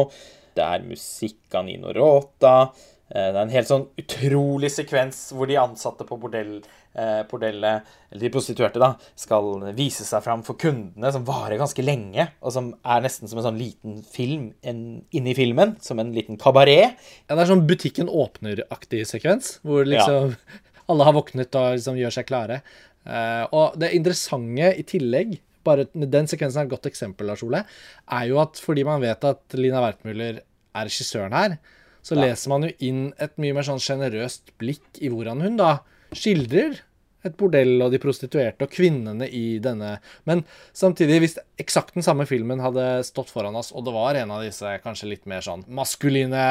Det 0.54 0.64
er 0.66 0.86
musikk 0.86 1.56
av 1.58 1.66
Nino 1.66 1.94
Rota. 1.96 2.72
Eh, 3.10 3.32
Det 3.32 3.36
er 3.36 3.42
en 3.42 3.50
helt 3.54 3.68
sånn 3.70 3.88
utrolig 4.00 4.70
sekvens 4.72 5.32
hvor 5.34 5.48
de 5.50 5.58
ansatte 5.62 6.06
på 6.06 6.18
bordell, 6.22 6.62
eh, 6.96 7.24
bordellet, 7.30 7.84
eller 8.12 8.22
de 8.22 8.30
prostituerte, 8.30 8.80
da, 8.80 8.96
skal 9.16 9.60
vise 9.74 10.06
seg 10.06 10.24
fram 10.24 10.44
for 10.44 10.56
kundene, 10.56 11.12
som 11.12 11.26
varer 11.26 11.58
ganske 11.58 11.84
lenge, 11.84 12.28
og 12.42 12.52
som 12.54 12.74
er 12.86 13.02
nesten 13.02 13.28
som 13.30 13.40
en 13.40 13.44
sånn 13.50 13.58
liten 13.60 14.04
film 14.04 14.54
en, 14.64 15.04
inni 15.12 15.34
filmen, 15.36 15.76
som 15.82 16.00
en 16.00 16.14
liten 16.14 16.38
kabaret. 16.38 16.96
Ja, 17.30 17.36
det 17.36 17.40
er 17.44 17.54
sånn 17.56 17.68
butikken 17.68 18.10
åpner-aktig 18.10 19.06
sekvens, 19.10 19.60
hvor 19.64 19.86
liksom 19.86 20.36
alle 20.90 21.04
har 21.04 21.14
våknet 21.14 21.56
og 21.56 21.78
liksom 21.78 21.98
gjør 21.98 22.14
seg 22.18 22.28
klare. 22.30 22.62
Eh, 23.06 23.46
og 23.52 23.78
det 23.78 23.94
interessante 23.98 24.74
i 24.80 24.84
tillegg, 24.84 25.40
bare 25.66 25.88
den 25.94 26.30
sekvensen 26.30 26.64
er 26.64 26.68
et 26.68 26.74
godt 26.74 26.90
eksempel, 26.90 27.28
Lars 27.30 27.44
Ole, 27.46 27.64
er 28.12 28.26
jo 28.30 28.40
at 28.44 28.60
fordi 28.62 28.86
man 28.88 29.02
vet 29.04 29.24
at 29.30 29.58
Lina 29.58 29.84
Wertmüller 29.84 30.42
er 30.44 30.90
regissøren 30.90 31.36
her, 31.36 31.58
så 32.04 32.18
leser 32.20 32.52
man 32.52 32.68
jo 32.68 32.74
inn 32.84 33.04
et 33.22 33.38
mye 33.40 33.56
mer 33.56 33.66
sånn 33.68 33.82
sjenerøst 33.82 34.52
blikk 34.60 35.00
i 35.00 35.12
hvordan 35.14 35.44
hun 35.46 35.56
da 35.60 35.78
skildrer 36.12 36.82
et 37.24 37.36
bordell 37.40 37.82
og 37.84 37.94
de 37.94 38.00
prostituerte 38.04 38.66
og 38.66 38.72
kvinnene 38.74 39.28
i 39.28 39.60
denne. 39.64 39.96
Men 40.30 40.44
samtidig, 40.76 41.20
hvis 41.24 41.38
eksakt 41.62 41.96
den 41.98 42.06
samme 42.06 42.28
filmen 42.30 42.62
hadde 42.64 42.86
stått 43.08 43.32
foran 43.34 43.58
oss, 43.60 43.72
og 43.72 43.86
det 43.88 43.96
var 43.96 44.20
en 44.20 44.34
av 44.36 44.44
disse 44.46 44.76
kanskje 44.84 45.10
litt 45.14 45.28
mer 45.30 45.44
sånn 45.46 45.66
maskuline, 45.72 46.44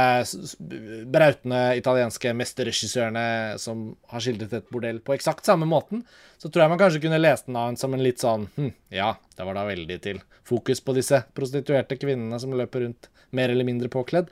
brautende 1.12 1.62
italienske 1.80 2.34
mesterregissørene 2.38 3.26
som 3.62 3.90
har 4.12 4.24
skildret 4.24 4.56
et 4.58 4.70
bordell 4.72 5.02
på 5.04 5.16
eksakt 5.16 5.48
samme 5.48 5.68
måten, 5.68 6.06
så 6.40 6.48
tror 6.48 6.64
jeg 6.64 6.74
man 6.74 6.80
kanskje 6.80 7.04
kunne 7.04 7.20
lest 7.20 7.46
den 7.48 7.58
av 7.58 7.76
som 7.78 7.94
en 7.94 8.02
litt 8.02 8.22
sånn 8.22 8.48
hm, 8.56 8.72
ja, 8.92 9.12
det 9.36 9.44
var 9.46 9.56
da 9.56 9.62
veldig 9.68 9.98
til 10.02 10.18
fokus 10.48 10.82
på 10.82 10.94
disse 10.96 11.22
prostituerte 11.36 11.96
kvinnene 12.00 12.40
som 12.42 12.54
løper 12.56 12.86
rundt 12.86 13.08
mer 13.36 13.52
eller 13.52 13.66
mindre 13.68 13.88
påkledd. 13.92 14.28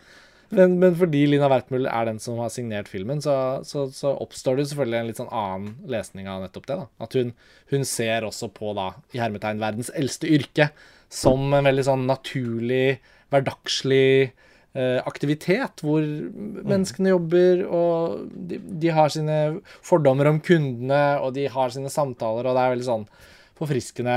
Men, 0.51 0.79
men, 0.83 0.97
fordi 0.99 1.23
Lina 1.31 1.47
Wertmull 1.51 1.87
er 1.87 2.09
den 2.09 2.19
som 2.23 2.41
har 2.43 2.51
signert 2.51 2.91
filmen, 2.91 3.21
så, 3.23 3.35
så, 3.67 3.87
så, 3.95 4.17
oppstår 4.19 4.59
det 4.59 4.67
selvfølgelig 4.71 4.99
en 4.99 5.11
litt 5.11 5.21
sånn 5.21 5.31
annen 5.31 5.91
lesning 5.91 6.27
av 6.31 6.43
nettopp 6.43 6.67
det. 6.67 6.79
da. 6.81 6.89
At 7.07 7.15
hun, 7.19 7.33
hun 7.71 7.87
ser 7.87 8.27
også 8.27 8.51
på 8.55 8.75
da, 8.79 8.91
i 9.15 9.23
hermetegn 9.23 9.63
verdens 9.63 9.93
eldste 9.95 10.31
yrke 10.31 10.73
som 11.11 11.55
en 11.55 11.67
veldig 11.67 11.87
sånn 11.87 12.07
naturlig, 12.11 12.99
hverdagslig 13.31 14.31
eh, 14.75 14.99
aktivitet, 15.07 15.85
hvor 15.87 16.03
menneskene 16.03 17.15
jobber, 17.15 17.65
og 17.67 18.31
de, 18.35 18.59
de, 18.59 18.91
har 18.95 19.15
sine 19.15 19.39
fordommer 19.87 20.31
om 20.31 20.43
kundene, 20.43 21.05
og 21.23 21.35
de 21.39 21.47
har 21.51 21.75
sine 21.75 21.91
samtaler, 21.95 22.47
og 22.47 22.59
det 22.59 22.65
er 22.65 22.75
veldig 22.75 22.91
sånn 22.91 23.07
forfriskende 23.61 24.15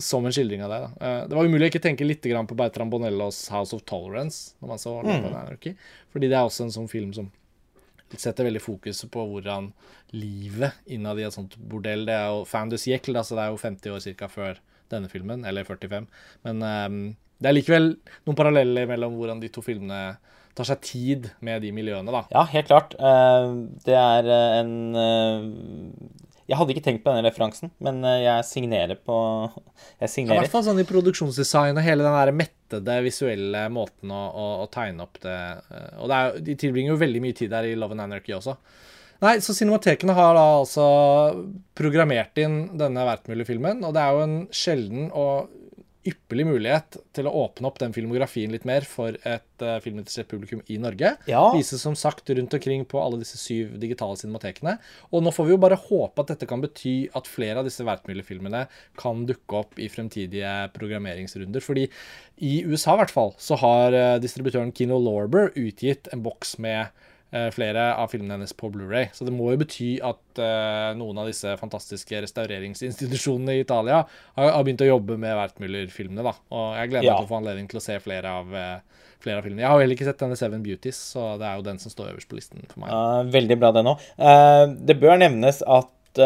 som 0.00 0.24
en 0.24 0.32
skildring 0.32 0.64
av 0.64 0.72
det. 0.72 0.78
Da. 0.80 0.90
Eh, 1.06 1.18
det 1.28 1.36
var 1.36 1.48
umulig 1.48 1.68
å 1.68 1.72
ikke 1.72 1.82
tenke 1.84 2.06
litt 2.06 2.24
på 2.24 2.56
Bertrand 2.56 2.90
Bonellos 2.92 3.48
'House 3.50 3.76
of 3.76 3.84
Tolerance', 3.84 4.54
når 4.60 4.68
man 4.68 4.78
så 4.78 4.94
mm. 5.04 5.28
Anarchy, 5.28 5.74
fordi 6.12 6.28
det 6.28 6.38
er 6.38 6.48
også 6.48 6.64
en 6.64 6.74
sånn 6.78 6.88
film 6.88 7.12
som 7.12 7.30
setter 8.18 8.48
veldig 8.48 8.62
fokuset 8.62 9.10
på 9.12 9.22
hvordan 9.22 9.70
livet 10.18 10.72
innad 10.90 11.20
i 11.20 11.22
et 11.22 11.34
sånt 11.34 11.54
bordell 11.56 12.02
Det 12.08 12.16
er 12.16 12.32
jo 12.32 12.44
Fandus 12.48 12.88
Jekl, 12.88 13.14
så 13.22 13.36
det 13.36 13.44
er 13.44 13.52
jo 13.52 13.60
50 13.60 13.94
år 13.94 14.16
ca. 14.18 14.28
før 14.28 14.58
denne 14.90 15.08
filmen, 15.08 15.44
eller 15.46 15.62
45. 15.62 16.08
Men 16.42 16.62
um, 16.66 16.96
det 17.38 17.46
er 17.46 17.54
likevel 17.54 17.92
noen 18.26 18.38
paralleller 18.38 18.88
mellom 18.90 19.14
hvordan 19.14 19.38
de 19.38 19.52
to 19.52 19.62
filmene 19.62 20.18
tar 20.58 20.66
seg 20.66 20.80
tid 20.82 21.28
med 21.46 21.62
de 21.62 21.70
miljøene, 21.70 22.10
da. 22.10 22.24
Ja, 22.34 22.42
helt 22.50 22.66
klart. 22.66 22.96
Uh, 22.98 23.70
det 23.86 23.94
er 23.94 24.32
en 24.34 24.74
uh, 24.98 25.46
jeg 26.50 26.58
hadde 26.58 26.74
ikke 26.74 26.82
tenkt 26.82 27.04
på 27.04 27.12
den 27.14 27.26
referansen, 27.26 27.70
men 27.84 28.00
eh, 28.02 28.24
jeg 28.24 28.46
signerer 28.48 28.98
på 28.98 29.16
Jeg 30.00 30.10
signerer. 30.10 30.40
I 30.40 30.42
hvert 30.42 30.54
fall 30.56 30.64
sånn 30.66 30.82
i 30.82 30.88
produksjonsdesign 30.88 31.78
og 31.78 31.86
hele 31.86 32.06
den 32.06 32.16
der 32.16 32.32
mettede 32.34 32.96
visuelle 33.04 33.64
måten 33.70 34.10
å, 34.10 34.22
å, 34.34 34.46
å 34.64 34.68
tegne 34.72 35.06
opp 35.06 35.20
det 35.22 35.36
eh, 35.36 35.92
Og 36.02 36.10
det 36.10 36.18
er, 36.18 36.40
de 36.48 36.56
tilbringer 36.58 36.94
jo 36.94 37.02
veldig 37.04 37.22
mye 37.22 37.38
tid 37.38 37.54
der 37.54 37.70
i 37.70 37.76
Love 37.78 37.94
and 37.94 38.04
Anarchy 38.08 38.34
også. 38.34 38.56
Nei, 39.20 39.36
så 39.44 39.54
Cinematekene 39.54 40.16
har 40.16 40.34
da 40.34 40.44
altså 40.58 40.84
programmert 41.76 42.38
inn 42.40 42.62
denne 42.80 43.04
Wertmüller-filmen, 43.04 43.84
og 43.84 43.94
det 43.94 44.02
er 44.02 44.16
jo 44.16 44.22
en 44.24 44.36
sjelden 44.54 45.10
og 45.12 45.50
ypperlig 46.06 46.46
mulighet 46.48 46.96
til 47.16 47.26
å 47.28 47.32
åpne 47.42 47.68
opp 47.68 47.76
den 47.82 47.92
filmografien 47.92 48.52
litt 48.54 48.64
mer 48.68 48.86
for 48.88 49.16
et 49.28 49.64
uh, 49.64 49.76
filminteressert 49.84 50.30
publikum 50.30 50.62
i 50.72 50.78
Norge. 50.80 51.12
Ja. 51.28 51.42
Vises 51.52 51.82
som 51.84 51.96
sagt 51.98 52.30
rundt 52.32 52.56
omkring 52.56 52.86
på 52.88 53.02
alle 53.02 53.20
disse 53.20 53.36
syv 53.40 53.74
digitale 53.82 54.16
cinematekene. 54.16 54.78
Og 55.12 55.24
nå 55.24 55.32
får 55.36 55.48
vi 55.48 55.54
jo 55.54 55.60
bare 55.60 55.80
håpe 55.80 56.24
at 56.24 56.32
dette 56.32 56.48
kan 56.48 56.64
bety 56.64 56.94
at 57.16 57.28
flere 57.28 57.60
av 57.60 57.68
disse 57.68 57.84
Wertmüller-filmene 57.84 58.64
kan 59.00 59.26
dukke 59.28 59.60
opp 59.60 59.76
i 59.80 59.90
fremtidige 59.92 60.54
programmeringsrunder. 60.76 61.64
Fordi 61.64 61.86
i 62.40 62.54
USA 62.64 62.96
i 62.96 63.02
hvert 63.02 63.14
fall 63.14 63.34
så 63.36 63.60
har 63.60 63.96
uh, 63.96 64.16
distributøren 64.22 64.72
Kino 64.76 64.96
Lorber 65.02 65.52
utgitt 65.52 66.08
en 66.14 66.24
boks 66.24 66.56
med 66.64 66.88
flere 67.54 67.92
av 67.94 68.10
filmene 68.10 68.34
hennes 68.34 68.52
på 68.58 68.70
Blu-ray. 68.74 69.10
Så 69.14 69.26
det 69.26 69.32
må 69.34 69.52
jo 69.52 69.60
bety 69.60 69.90
at 70.02 70.40
uh, 70.42 70.90
noen 70.98 71.20
av 71.22 71.28
disse 71.30 71.52
fantastiske 71.60 72.22
restaureringsinstitusjonene 72.24 73.54
i 73.54 73.62
Italia 73.62 74.00
har, 74.02 74.48
har 74.50 74.64
begynt 74.66 74.82
å 74.82 74.88
jobbe 74.88 75.18
med 75.20 75.36
Wertmüller-filmene. 75.38 76.24
da. 76.26 76.34
Og 76.50 76.74
jeg 76.80 76.90
gleder 76.90 77.06
ja. 77.06 77.14
meg 77.14 77.22
til 77.22 77.28
å 77.28 77.30
få 77.30 77.38
anledning 77.38 77.68
til 77.70 77.78
å 77.78 77.84
se 77.84 77.98
flere 78.02 78.34
av, 78.40 78.50
uh, 78.50 79.06
flere 79.22 79.38
av, 79.38 79.46
filmene. 79.46 79.62
Jeg 79.62 79.70
har 79.70 79.78
jo 79.78 79.86
heller 79.86 79.98
ikke 79.98 80.08
sett 80.10 80.22
denne 80.24 80.38
Seven 80.40 80.64
Beauties, 80.64 81.00
så 81.14 81.32
det 81.40 81.46
er 81.46 81.60
jo 81.60 81.66
den 81.66 81.78
som 81.82 81.94
står 81.94 82.12
øverst 82.12 82.30
på 82.30 82.38
listen 82.38 82.64
for 82.70 82.82
meg. 82.82 82.94
Uh, 82.94 83.32
veldig 83.38 83.58
bra, 83.62 83.72
det 83.76 83.84
nå. 83.86 83.96
det 84.90 84.96
bør 84.98 85.20
nevnes 85.20 85.60
at 85.62 86.22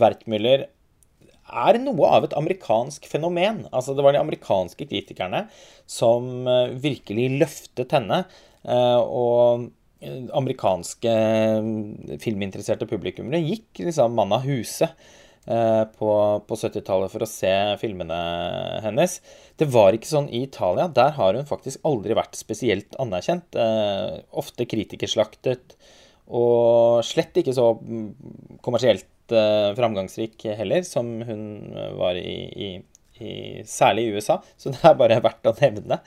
Wertmüller 0.00 0.70
er 1.50 1.78
noe 1.82 2.08
av 2.14 2.24
et 2.24 2.36
amerikansk 2.38 3.04
fenomen. 3.10 3.66
Altså, 3.68 3.92
det 3.92 4.06
var 4.06 4.14
de 4.16 4.22
amerikanske 4.22 4.86
kritikerne 4.86 5.44
som 5.90 6.48
virkelig 6.80 7.26
løftet 7.42 7.92
henne. 7.98 8.22
og 8.64 9.68
amerikanske 10.00 11.12
mm, 11.60 12.20
filminteresserte 12.22 12.88
publikummere 12.88 13.42
gikk 13.44 13.82
liksom 13.84 14.14
mann 14.16 14.32
av 14.32 14.46
huse 14.48 14.88
eh, 14.88 15.82
på, 15.98 16.10
på 16.48 16.58
70-tallet 16.62 17.12
for 17.12 17.24
å 17.24 17.28
se 17.28 17.52
filmene 17.82 18.20
hennes. 18.84 19.18
Det 19.60 19.68
var 19.72 19.96
ikke 19.96 20.08
sånn 20.08 20.30
i 20.32 20.44
Italia. 20.46 20.88
Der 20.88 21.12
har 21.18 21.36
hun 21.36 21.48
faktisk 21.48 21.84
aldri 21.88 22.16
vært 22.16 22.38
spesielt 22.38 22.96
anerkjent. 23.02 23.56
Eh, 23.60 24.20
ofte 24.40 24.68
kritikerslaktet, 24.70 25.76
og 26.30 27.02
slett 27.04 27.36
ikke 27.42 27.56
så 27.56 27.72
mm, 27.76 28.06
kommersielt 28.64 29.34
eh, 29.36 29.72
framgangsrik 29.76 30.48
heller, 30.62 30.86
som 30.86 31.18
hun 31.28 31.42
var 32.00 32.16
i, 32.16 32.38
i, 32.48 32.70
i, 33.20 33.34
særlig 33.68 34.08
i 34.08 34.14
USA. 34.16 34.40
Så 34.56 34.72
det 34.72 34.80
er 34.80 34.96
bare 34.96 35.20
verdt 35.20 35.52
å 35.52 35.58
nevne. 35.60 36.00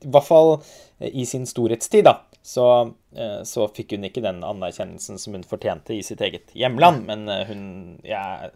I 0.00 0.14
hvert 0.14 0.32
fall 0.32 0.56
i 1.04 1.26
sin 1.28 1.44
storhetstid, 1.48 2.08
da 2.08 2.22
så, 2.44 2.94
eh, 3.16 3.40
så, 3.48 3.68
fikk 3.72 3.94
hun 3.96 4.04
ikke 4.04 4.22
den 4.24 4.42
anerkjennelsen 4.44 5.20
som 5.20 5.36
hun 5.36 5.46
fortjente 5.48 5.96
i 5.96 6.02
sitt 6.04 6.20
eget 6.20 6.52
hjemland. 6.52 7.06
Men 7.08 7.28
eh, 7.28 7.46
hun 7.48 7.62
ja, 8.04 8.50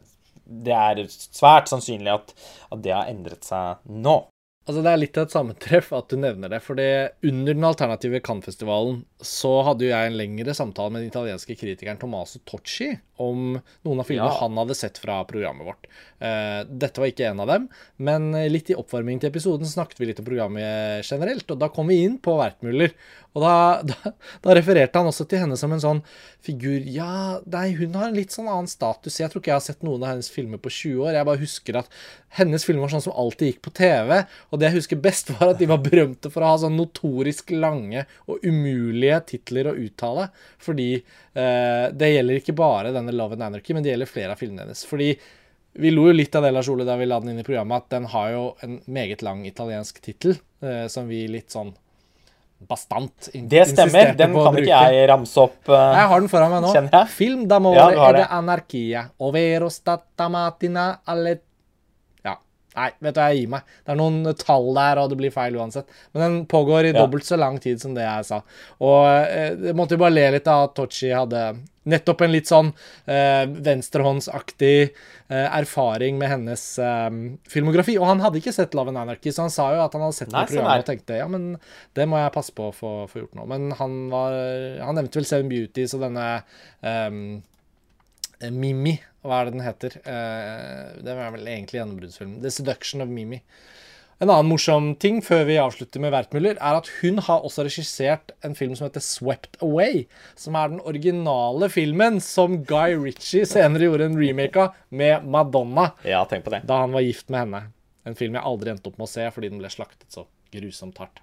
Det 0.45 0.75
er 0.77 1.05
svært 1.09 1.73
sannsynlig 1.73 2.13
at, 2.13 2.35
at 2.73 2.83
det 2.85 2.93
har 2.93 3.09
endret 3.09 3.49
seg 3.49 3.89
nå. 3.89 4.21
Altså 4.69 4.83
Det 4.85 4.91
er 4.93 5.01
litt 5.01 5.17
av 5.17 5.25
et 5.25 5.33
sammentreff 5.33 5.87
at 5.97 6.11
du 6.13 6.19
nevner 6.21 6.51
det. 6.53 6.59
for 6.61 6.77
Under 6.77 7.55
den 7.57 7.65
alternative 7.65 8.21
Cannes-festivalen 8.21 8.99
så 9.25 9.53
hadde 9.65 9.87
jo 9.87 9.93
jeg 9.95 10.11
en 10.11 10.19
lengre 10.21 10.55
samtale 10.55 10.93
med 10.93 11.03
den 11.03 11.09
italienske 11.09 11.57
kritikeren 11.57 11.97
Tommaso 11.99 12.43
Tocci 12.45 12.91
om 13.17 13.57
noen 13.57 14.03
av 14.03 14.07
filmene 14.07 14.29
ja. 14.29 14.43
han 14.43 14.61
hadde 14.61 14.77
sett 14.77 15.01
fra 15.01 15.23
programmet 15.27 15.67
vårt. 15.67 15.89
Uh, 16.21 16.69
dette 16.69 17.01
var 17.01 17.09
ikke 17.09 17.31
en 17.31 17.41
av 17.43 17.49
dem, 17.51 17.65
men 17.97 18.29
litt 18.53 18.69
i 18.71 18.77
oppvarmingen 18.79 19.25
til 19.25 19.33
episoden 19.33 19.67
snakket 19.67 20.03
vi 20.03 20.11
litt 20.13 20.21
om 20.21 20.29
programmet 20.29 21.01
generelt. 21.09 21.49
Og 21.49 21.65
da 21.65 21.73
kom 21.73 21.89
vi 21.89 22.03
inn 22.05 22.21
på 22.21 22.37
Wertmüller. 22.37 22.93
Og 23.37 23.45
da, 23.45 23.55
da, 23.87 24.13
da, 24.45 24.55
refererte 24.57 24.99
han 24.99 25.09
også 25.11 25.27
til 25.29 25.43
henne 25.43 25.57
som 25.61 25.73
en 25.75 25.83
sånn 25.83 26.01
figur 26.45 26.85
Ja, 26.89 27.39
nei, 27.51 27.71
hun 27.79 27.97
har 27.99 28.09
en 28.09 28.17
litt 28.17 28.35
sånn 28.35 28.49
annen 28.51 28.71
status. 28.71 29.19
Jeg 29.21 29.31
tror 29.31 29.43
ikke 29.43 29.53
jeg 29.53 29.59
har 29.61 29.67
sett 29.67 29.85
noen 29.87 30.03
av 30.03 30.15
hennes 30.15 30.31
filmer 30.33 30.61
på 30.63 30.73
20 30.73 31.05
år. 31.05 31.17
Jeg 31.19 31.29
bare 31.29 31.43
husker 31.43 31.81
at 31.83 31.99
hennes 32.39 32.65
filmer 32.67 32.87
var 32.87 32.95
sånn 32.97 33.07
som 33.09 33.17
alltid 33.19 33.53
gikk 33.53 33.63
på 33.69 33.75
TV. 33.79 34.15
Og 34.51 34.61
det 34.61 34.71
jeg 34.71 34.79
husker 34.79 35.03
best, 35.09 35.33
var 35.37 35.53
at 35.53 35.63
de 35.63 35.71
var 35.71 35.83
berømte 35.85 36.33
for 36.35 36.45
å 36.45 36.53
ha 36.53 36.61
sånn 36.65 36.79
notorisk 36.79 37.53
lange 37.55 38.07
og 38.27 38.45
umulige 38.47 39.21
titler 39.35 39.71
å 39.71 39.77
uttale. 39.79 40.29
Fordi 40.63 40.93
eh, 40.97 41.89
det 41.95 42.15
gjelder 42.15 42.41
ikke 42.43 42.57
bare 42.59 42.95
denne 42.97 43.15
Love 43.15 43.39
and 43.39 43.51
Anarchy, 43.51 43.77
men 43.77 43.87
det 43.87 43.93
gjelder 43.93 44.11
flere 44.11 44.35
av 44.35 44.41
filmene 44.41 44.67
hennes. 44.67 44.87
Fordi 44.89 45.13
vi 45.79 45.93
lo 45.93 46.09
jo 46.09 46.17
litt 46.17 46.35
av 46.35 46.43
det 46.43 46.51
Lars 46.55 46.71
da 46.87 46.97
vi 46.99 47.07
la 47.07 47.21
den 47.21 47.35
inn 47.35 47.43
i 47.43 47.47
programmet, 47.47 47.85
at 47.85 47.93
den 47.93 48.09
har 48.11 48.33
jo 48.33 48.47
en 48.65 48.81
meget 48.91 49.23
lang 49.23 49.45
italiensk 49.47 50.01
tittel, 50.03 50.41
eh, 50.65 50.87
som 50.91 51.07
vi 51.11 51.27
litt 51.31 51.55
sånn 51.55 51.75
bastant 52.59 53.29
Det 53.33 53.65
stemmer. 53.71 54.15
Den 54.19 54.35
kan 54.35 54.57
ikke 54.59 54.79
jeg 54.93 55.09
ramse 55.11 55.41
opp. 55.41 55.61
Uh, 55.69 55.75
jeg 55.77 56.07
har 56.11 56.23
den 56.25 56.31
foran 56.33 56.55
meg 56.55 56.65
nå. 56.67 57.03
Film 57.15 57.45
d'amore 57.51 57.79
ja, 57.79 58.07
er 58.09 58.19
det 58.21 58.25
anarchia. 58.39 59.05
Overo 59.25 59.71
stata 59.73 60.29
alle 61.07 61.37
Ja. 61.39 61.48
Nei, 62.77 62.91
vet 63.03 63.17
du, 63.17 63.21
jeg 63.25 63.41
gir 63.41 63.51
meg. 63.51 63.71
Det 63.83 63.95
er 63.95 63.99
noen 63.99 64.35
tall 64.39 64.69
der, 64.77 65.01
og 65.03 65.11
det 65.11 65.19
blir 65.19 65.33
feil 65.35 65.57
uansett. 65.59 65.89
Men 66.13 66.25
den 66.25 66.37
pågår 66.51 66.91
i 66.91 66.93
ja. 66.93 67.01
dobbelt 67.01 67.27
så 67.27 67.39
lang 67.41 67.59
tid 67.63 67.81
som 67.83 67.97
det 67.97 68.05
jeg 68.05 68.29
sa. 68.29 68.43
Og 68.85 69.01
eh, 69.09 69.57
jeg 69.71 69.79
måtte 69.79 69.97
jo 69.97 70.03
bare 70.05 70.15
le 70.15 70.29
litt 70.37 70.51
av 70.51 70.69
at 70.69 70.77
Tochi 70.79 71.11
hadde 71.15 71.51
nettopp 71.89 72.23
en 72.25 72.35
litt 72.35 72.51
sånn 72.51 72.71
eh, 73.09 73.45
venstrehåndsaktig 73.49 74.77
eh, 74.85 75.47
erfaring 75.47 76.19
med 76.21 76.33
hennes 76.35 76.65
eh, 76.83 77.11
filmografi. 77.51 77.97
Og 78.01 78.09
han 78.11 78.23
hadde 78.25 78.43
ikke 78.43 78.55
sett 78.55 78.77
Love 78.79 78.93
and 78.93 79.03
Anarchy, 79.03 79.33
så 79.33 79.47
han 79.47 79.55
sa 79.55 79.71
jo 79.75 79.83
at 79.85 79.97
han 79.97 80.05
hadde 80.07 80.19
sett 80.21 80.33
Nei, 80.35 80.45
det 80.45 80.55
programmet 80.55 80.85
og 80.85 80.91
tenkte 80.93 81.21
ja, 81.23 81.29
men 81.33 81.51
det 81.99 82.09
må 82.11 82.21
jeg 82.21 82.35
passe 82.37 82.55
på 82.55 82.69
å 82.69 82.77
få, 82.77 82.95
få 83.11 83.25
gjort 83.25 83.39
nå. 83.39 83.49
Men 83.51 83.71
han 83.81 84.01
var 84.13 84.37
Han 84.85 84.99
nevnte 84.99 85.21
vel 85.21 85.29
Seven 85.29 85.51
Beauties 85.51 85.95
og 85.97 86.05
denne 86.05 86.27
um, 86.85 87.23
Mimi, 88.55 88.95
hva 89.27 89.41
er 89.41 89.49
det 89.49 89.57
den 89.57 89.67
heter? 89.67 89.99
Uh, 90.05 90.95
det 91.05 91.17
var 91.19 91.35
vel 91.35 91.51
egentlig 91.51 91.81
gjennombruddsfilmen. 91.81 92.41
The 92.45 92.53
Seduction 92.55 93.05
of 93.05 93.11
Mimi. 93.11 93.41
En 94.19 94.33
annen 94.33 94.49
morsom 94.51 94.89
ting 94.99 95.21
før 95.23 95.45
vi 95.47 95.61
avslutter 95.63 96.03
med 96.03 96.11
Wertmüller, 96.11 96.57
er 96.59 96.79
at 96.81 96.89
hun 96.99 97.21
har 97.23 97.45
også 97.47 97.63
regissert 97.69 98.33
en 98.43 98.57
film 98.59 98.75
som 98.75 98.89
heter 98.89 99.05
Swept 99.05 99.55
Away. 99.63 100.09
Som 100.35 100.59
er 100.59 100.73
den 100.73 100.83
originale 100.83 101.69
filmen 101.71 102.19
som 102.25 102.57
Guy 102.67 102.97
Ritchie 102.99 103.47
senere 103.47 103.87
gjorde 103.87 104.09
en 104.11 104.19
remake 104.19 104.65
av 104.65 104.75
med 104.91 105.27
Madonna. 105.31 105.93
Ja, 106.03 106.25
tenk 106.27 106.49
på 106.49 106.57
det. 106.57 106.65
Da 106.67 106.81
han 106.83 106.97
var 106.97 107.07
gift 107.07 107.31
med 107.31 107.45
henne. 107.45 107.63
En 108.09 108.19
film 108.19 108.35
jeg 108.35 108.47
aldri 108.51 108.75
endte 108.75 108.91
opp 108.91 108.99
med 108.99 109.07
å 109.07 109.13
se 109.13 109.31
fordi 109.35 109.53
den 109.53 109.63
ble 109.63 109.71
slaktet 109.71 110.11
så 110.11 110.27
grusomt 110.51 110.99
hardt. 110.99 111.23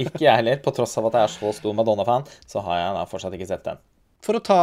ikke 0.00 0.24
jeg 0.24 0.40
heller. 0.40 0.60
På 0.64 0.72
tross 0.72 0.96
av 0.96 1.10
at 1.10 1.18
jeg 1.18 1.28
er 1.28 1.36
så 1.36 1.52
stor 1.58 1.76
Madonna-fan, 1.76 2.24
så 2.48 2.64
har 2.64 2.80
jeg 2.80 2.96
da 2.96 3.08
fortsatt 3.10 3.36
ikke 3.36 3.50
sett 3.52 3.66
den. 3.68 3.82
For 4.24 4.38
å 4.38 4.44
ta 4.44 4.62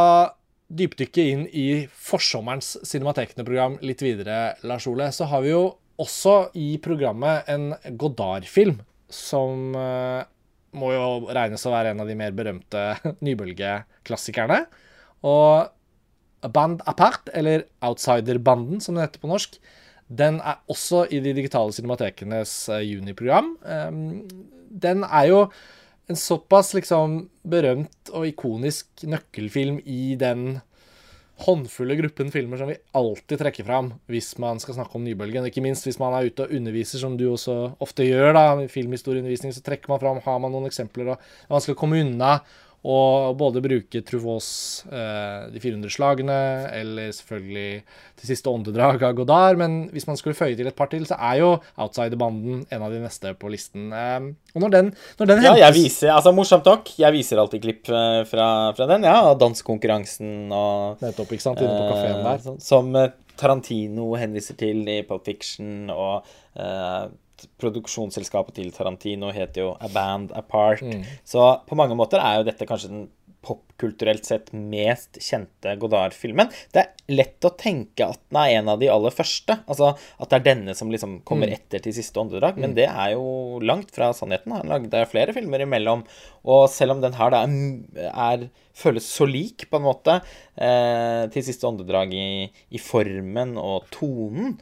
dypdykket 0.72 1.30
inn 1.30 1.44
i 1.52 1.68
forsommerens 1.88 2.76
Cinematekene-program 2.86 3.78
litt 3.84 4.02
videre, 4.04 4.54
Lars 4.66 4.86
Ole, 4.90 5.10
så 5.12 5.28
har 5.30 5.44
vi 5.44 5.52
jo 5.52 5.64
også 6.00 6.50
i 6.58 6.74
programmet 6.82 7.48
en 7.50 7.72
Godard-film 8.00 8.80
som 9.12 9.76
uh, 9.76 10.24
må 10.74 10.90
jo 10.94 11.04
regnes 11.36 11.62
å 11.68 11.72
være 11.74 11.92
en 11.92 12.02
av 12.02 12.10
de 12.10 12.16
mer 12.18 12.34
berømte 12.34 12.82
nybølgeklassikerne. 13.26 14.64
Og 15.24 16.50
Band 16.54 16.82
Apart, 16.90 17.30
eller 17.32 17.68
Outsider-banden, 17.84 18.82
som 18.84 18.96
det 18.96 19.06
heter 19.06 19.22
på 19.22 19.30
norsk, 19.30 19.56
den 20.12 20.40
er 20.44 20.60
også 20.68 21.06
i 21.14 21.20
de 21.24 21.32
digitale 21.36 21.72
cinematekenes 21.72 22.56
uh, 22.72 22.82
juniprogram. 22.84 23.54
Um, 23.64 24.26
den 24.68 25.06
er 25.06 25.30
jo 25.30 25.40
en 26.10 26.18
såpass 26.20 26.74
liksom 26.76 27.24
berømt 27.48 28.12
og 28.12 28.26
ikonisk 28.28 29.06
nøkkelfilm 29.08 29.80
i 29.84 30.14
den 30.20 30.60
håndfulle 31.44 31.96
gruppen 31.98 32.30
filmer 32.30 32.60
som 32.60 32.68
vi 32.70 32.76
alltid 32.94 33.40
trekker 33.40 33.66
fram 33.66 33.88
hvis 34.10 34.36
man 34.42 34.60
skal 34.62 34.76
snakke 34.76 34.94
om 34.98 35.06
nybølgen. 35.06 35.48
Ikke 35.48 35.64
minst 35.64 35.86
hvis 35.88 35.98
man 35.98 36.14
er 36.14 36.28
ute 36.28 36.46
og 36.46 36.52
underviser, 36.54 37.00
som 37.02 37.16
du 37.18 37.26
også 37.32 37.56
ofte 37.82 38.06
gjør. 38.06 38.34
da, 38.36 38.44
Filmhistorieundervisning 38.70 39.54
så 39.56 39.64
trekker 39.64 39.90
man 39.90 40.02
fram, 40.02 40.20
har 40.22 40.38
man 40.44 40.54
noen 40.54 40.68
eksempler. 40.70 41.10
og 41.14 41.18
Det 41.18 41.48
er 41.48 41.56
vanskelig 41.56 41.76
å 41.76 41.80
komme 41.80 42.02
unna 42.04 42.36
og 42.84 43.38
både 43.40 43.62
bruke 43.64 44.02
Truvaas 44.04 44.48
eh, 44.92 45.46
De 45.54 45.60
400 45.62 45.92
slagene, 45.94 46.36
eller 46.68 47.14
selvfølgelig 47.16 47.80
Til 48.20 48.28
siste 48.28 48.52
åndedrag 48.52 49.02
av 49.08 49.14
Godard. 49.16 49.58
Men 49.60 49.78
hvis 49.94 50.06
man 50.08 50.20
skulle 50.20 50.36
føye 50.36 50.56
til 50.58 50.68
et 50.68 50.76
par 50.76 50.90
til, 50.92 51.06
så 51.08 51.16
er 51.16 51.40
jo 51.40 51.50
Outsider-banden 51.80 52.66
en 52.68 52.84
av 52.84 52.92
de 52.92 53.00
neste 53.00 53.32
på 53.40 53.52
listen. 53.52 53.88
Eh, 53.88 54.28
og 54.54 54.66
når 54.66 54.76
den, 54.76 54.92
når 55.18 55.32
den 55.32 55.42
hentes 55.42 55.58
Ja, 55.58 55.64
jeg 55.64 55.78
viser 55.78 56.12
altså 56.14 56.34
morsomt 56.36 56.68
nok, 56.68 56.92
jeg 57.00 57.16
viser 57.16 57.40
alltid 57.40 57.64
klipp 57.64 57.88
eh, 57.88 58.20
fra, 58.28 58.48
fra 58.76 58.88
den. 58.92 59.08
Ja, 59.08 59.32
dansekonkurransen 59.40 60.52
og 60.52 61.04
Nettopp, 61.04 61.32
ikke 61.32 61.48
sant, 61.48 61.64
inne 61.64 61.80
på 61.80 61.90
kafeen 61.96 62.20
der. 62.20 62.48
Eh, 62.52 62.62
som 62.68 62.92
eh, 63.00 63.12
Tarantino 63.40 64.12
henviser 64.20 64.60
til 64.60 64.84
i 64.92 65.00
Pop 65.08 65.24
Fiction, 65.26 65.88
og 65.90 66.28
produksjonsselskapet 67.60 68.58
til 68.58 68.72
Tarantino 68.74 69.32
heter 69.34 69.64
jo 69.64 69.74
A 69.80 69.90
Band 69.92 70.32
Apart. 70.36 70.82
Mm. 70.84 71.04
Så 71.26 71.44
på 71.68 71.78
mange 71.78 71.96
måter 71.98 72.22
er 72.22 72.40
jo 72.40 72.48
dette 72.48 72.68
kanskje 72.68 72.92
den 72.92 73.06
popkulturelt 73.44 74.24
sett 74.26 74.50
mest 74.56 75.18
kjente 75.22 75.74
Godard-filmen. 75.80 76.50
Det 76.72 76.82
er 76.82 77.14
lett 77.14 77.44
å 77.44 77.52
tenke 77.58 78.06
at 78.08 78.20
den 78.30 78.40
er 78.40 78.52
en 78.58 78.70
av 78.72 78.80
de 78.80 78.90
aller 78.92 79.14
første. 79.14 79.58
Altså 79.70 79.92
at 79.92 80.30
det 80.30 80.38
er 80.38 80.46
denne 80.48 80.76
som 80.78 80.92
liksom 80.92 81.18
kommer 81.28 81.50
mm. 81.50 81.56
etter 81.58 81.84
til 81.84 81.96
siste 81.96 82.20
åndedrag. 82.22 82.58
Men 82.60 82.72
mm. 82.72 82.76
det 82.78 82.88
er 82.88 83.14
jo 83.14 83.60
langt 83.64 83.92
fra 83.94 84.12
sannheten. 84.16 84.54
Han 84.56 84.72
lagde 84.72 85.04
flere 85.10 85.36
filmer 85.36 85.64
imellom. 85.66 86.06
Og 86.48 86.66
selv 86.72 86.96
om 86.96 87.04
den 87.04 87.16
her 87.18 87.34
da 87.34 87.44
er, 88.14 88.48
føles 88.76 89.06
så 89.06 89.28
lik, 89.28 89.68
på 89.70 89.80
en 89.80 89.86
måte, 89.86 90.18
eh, 90.56 91.24
til 91.34 91.46
siste 91.46 91.68
åndedrag 91.68 92.16
i, 92.16 92.48
i 92.74 92.80
formen 92.82 93.54
og 93.60 93.90
tonen, 93.94 94.56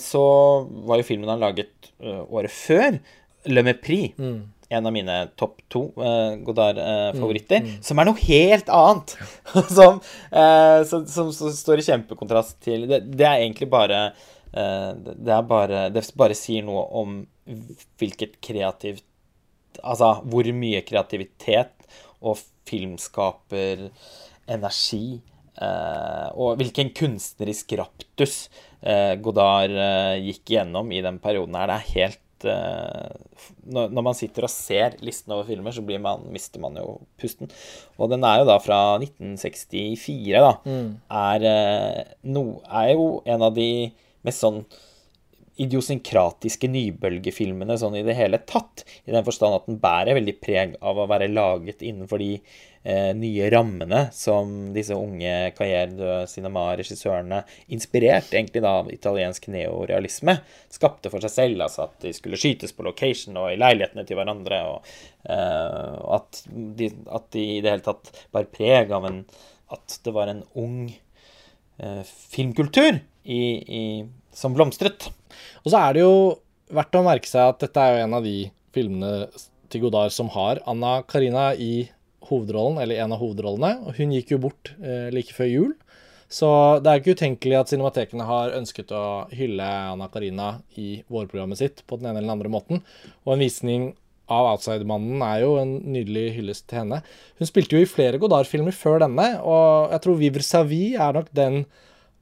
så 0.00 0.22
var 0.88 1.00
jo 1.00 1.06
filmen 1.06 1.28
han 1.28 1.42
laget 1.42 1.90
eh, 2.00 2.22
året 2.24 2.52
før, 2.52 2.98
Le 3.48 3.64
Mépris. 3.66 4.14
Mm. 4.18 4.46
En 4.68 4.86
av 4.86 4.92
mine 4.92 5.14
topp 5.40 5.62
to 5.72 5.86
uh, 5.96 6.34
Godard-favoritter. 6.44 7.62
Uh, 7.62 7.68
mm. 7.68 7.76
mm. 7.78 7.84
Som 7.86 8.00
er 8.00 8.08
noe 8.08 8.20
helt 8.20 8.72
annet! 8.72 9.14
som, 9.78 10.00
uh, 10.34 10.80
som, 10.88 11.06
som, 11.08 11.30
som, 11.32 11.54
står 11.56 11.80
i 11.80 11.86
kjempekontrast 11.86 12.58
til 12.66 12.84
Det, 12.90 13.00
det 13.16 13.24
er 13.28 13.44
egentlig 13.44 13.70
bare 13.72 14.10
det 14.48 15.28
er 15.28 15.42
bare 15.44 15.80
Det 15.92 16.00
bare 16.16 16.32
sier 16.36 16.64
noe 16.64 16.86
om 16.96 17.18
hvilket 18.00 18.38
kreativt 18.40 19.04
Altså 19.84 20.14
hvor 20.24 20.48
mye 20.56 20.80
kreativitet 20.88 21.84
og 22.24 22.40
filmskaper 22.66 23.90
energi 24.48 25.20
og 25.60 26.56
hvilken 26.56 26.94
kunstnerisk 26.96 27.76
raptus 27.76 28.38
Eh, 28.48 28.67
Godard 29.24 29.74
eh, 29.74 30.16
gikk 30.28 30.54
gjennom 30.54 30.90
i 30.94 31.02
den 31.04 31.20
perioden 31.22 31.56
her. 31.58 31.70
Det 31.70 31.76
er 31.78 31.92
helt 31.94 32.46
eh, 32.46 33.46
når, 33.74 34.02
man 34.02 34.18
sitter 34.18 34.46
og 34.46 34.52
ser 34.52 34.98
listen 35.04 35.34
over 35.34 35.48
filmer, 35.48 35.74
så 35.74 35.82
man, 35.82 36.26
mister 36.34 36.62
man 36.62 36.78
jo 36.78 36.98
pusten. 37.20 37.50
Og 37.98 38.12
den 38.12 38.26
er 38.26 38.42
jo 38.42 38.50
da 38.50 38.58
fra 38.62 38.82
1964, 39.00 40.44
da. 40.44 40.52
Mm. 40.68 40.92
Er, 41.10 41.48
no, 42.30 42.44
er 42.68 42.92
jo 42.94 43.08
en 43.26 43.48
av 43.48 43.56
de 43.58 43.70
mest 44.26 44.44
sånn 44.44 44.62
idiosynkratiske 45.58 46.68
nybølgefilmene 46.70 47.76
sånn 47.80 47.98
i 47.98 48.04
det 48.06 48.14
hele 48.18 48.40
tatt. 48.46 48.84
I 49.08 49.14
den 49.14 49.26
forstand 49.26 49.56
at 49.56 49.66
den 49.66 49.80
bærer 49.82 50.18
veldig 50.18 50.36
preg 50.42 50.76
av 50.78 51.00
å 51.00 51.08
være 51.10 51.30
laget 51.32 51.82
innenfor 51.82 52.22
de 52.22 52.36
eh, 52.88 53.10
nye 53.16 53.48
rammene 53.52 54.00
som 54.14 54.72
disse 54.74 54.96
unge 54.96 55.32
Cahiers 55.56 55.94
de 55.98 56.12
Cinema-regissørene, 56.30 57.42
inspirert 57.74 58.32
egentlig 58.32 58.62
da 58.64 58.78
av 58.80 58.90
italiensk 58.92 59.50
neorealisme, 59.52 60.38
skapte 60.72 61.12
for 61.12 61.24
seg 61.24 61.34
selv. 61.34 61.66
Altså 61.66 61.84
at 61.86 61.98
de 62.04 62.14
skulle 62.16 62.40
skytes 62.40 62.72
på 62.76 62.86
location 62.86 63.36
og 63.40 63.52
i 63.52 63.58
leilighetene 63.60 64.06
til 64.08 64.20
hverandre, 64.20 64.62
og 64.72 64.88
eh, 65.28 65.98
at, 66.16 66.42
de, 66.48 66.90
at, 67.06 67.28
de, 67.36 67.44
i 67.58 67.60
det 67.64 67.74
hele 67.74 67.86
tatt 67.90 68.12
bar 68.34 68.48
preg 68.54 68.94
av 68.94 69.08
en 69.10 69.22
At 69.68 69.98
det 70.00 70.12
var 70.16 70.30
en 70.30 70.38
ung 70.56 70.88
eh, 70.88 72.04
filmkultur 72.32 73.02
i, 73.28 73.40
i, 73.68 73.82
som 74.32 74.54
blomstret. 74.56 75.10
Og 75.60 75.68
så 75.68 75.82
er 75.82 75.92
det 75.92 76.06
jo 76.06 76.14
verdt 76.72 76.96
å 76.96 77.04
merke 77.04 77.28
seg 77.28 77.50
at 77.50 77.60
dette 77.60 77.82
er 77.82 77.98
jo 77.98 78.06
en 78.06 78.16
av 78.16 78.24
de 78.24 78.38
filmene 78.72 79.28
til 79.68 79.84
Godard 79.84 80.14
som 80.14 80.30
har 80.32 80.62
Anna 80.64 81.02
Karina 81.04 81.50
i 81.52 81.90
hovedrollen, 82.28 82.80
eller 82.82 83.02
en 83.02 83.14
av 83.14 83.22
hovedrollene. 83.22 83.84
Og 83.86 84.00
hun 84.00 84.14
gikk 84.16 84.34
jo 84.34 84.42
bort 84.48 84.72
eh, 84.82 85.08
like 85.14 85.36
før 85.36 85.50
jul. 85.52 85.76
Så 86.28 86.48
det 86.84 86.90
er 86.90 87.00
ikke 87.00 87.16
utenkelig 87.16 87.56
at 87.56 87.70
cinematekene 87.72 88.26
har 88.28 88.52
ønsket 88.58 88.92
å 88.92 89.04
hylle 89.32 89.64
Anna 89.64 90.10
Karina 90.12 90.58
i 90.76 91.00
vårprogrammet 91.08 91.60
sitt 91.60 91.80
på 91.88 91.96
den 91.96 92.10
ene 92.10 92.20
eller 92.20 92.28
den 92.28 92.36
andre 92.36 92.52
måten. 92.52 92.84
Og 93.24 93.32
en 93.34 93.44
visning 93.46 93.88
av 94.28 94.50
Outsidermannen 94.50 95.22
er 95.24 95.40
jo 95.40 95.54
en 95.56 95.72
nydelig 95.88 96.26
hyllest 96.36 96.66
til 96.68 96.82
henne. 96.82 97.00
Hun 97.40 97.48
spilte 97.48 97.78
jo 97.78 97.84
i 97.84 97.88
flere 97.88 98.20
Godard-filmer 98.20 98.76
før 98.76 99.00
denne, 99.06 99.30
og 99.40 99.94
jeg 99.94 100.04
tror 100.04 100.20
Vivre 100.20 100.44
Savi 100.44 100.82
er 101.00 101.16
nok 101.16 101.32
den 101.36 101.62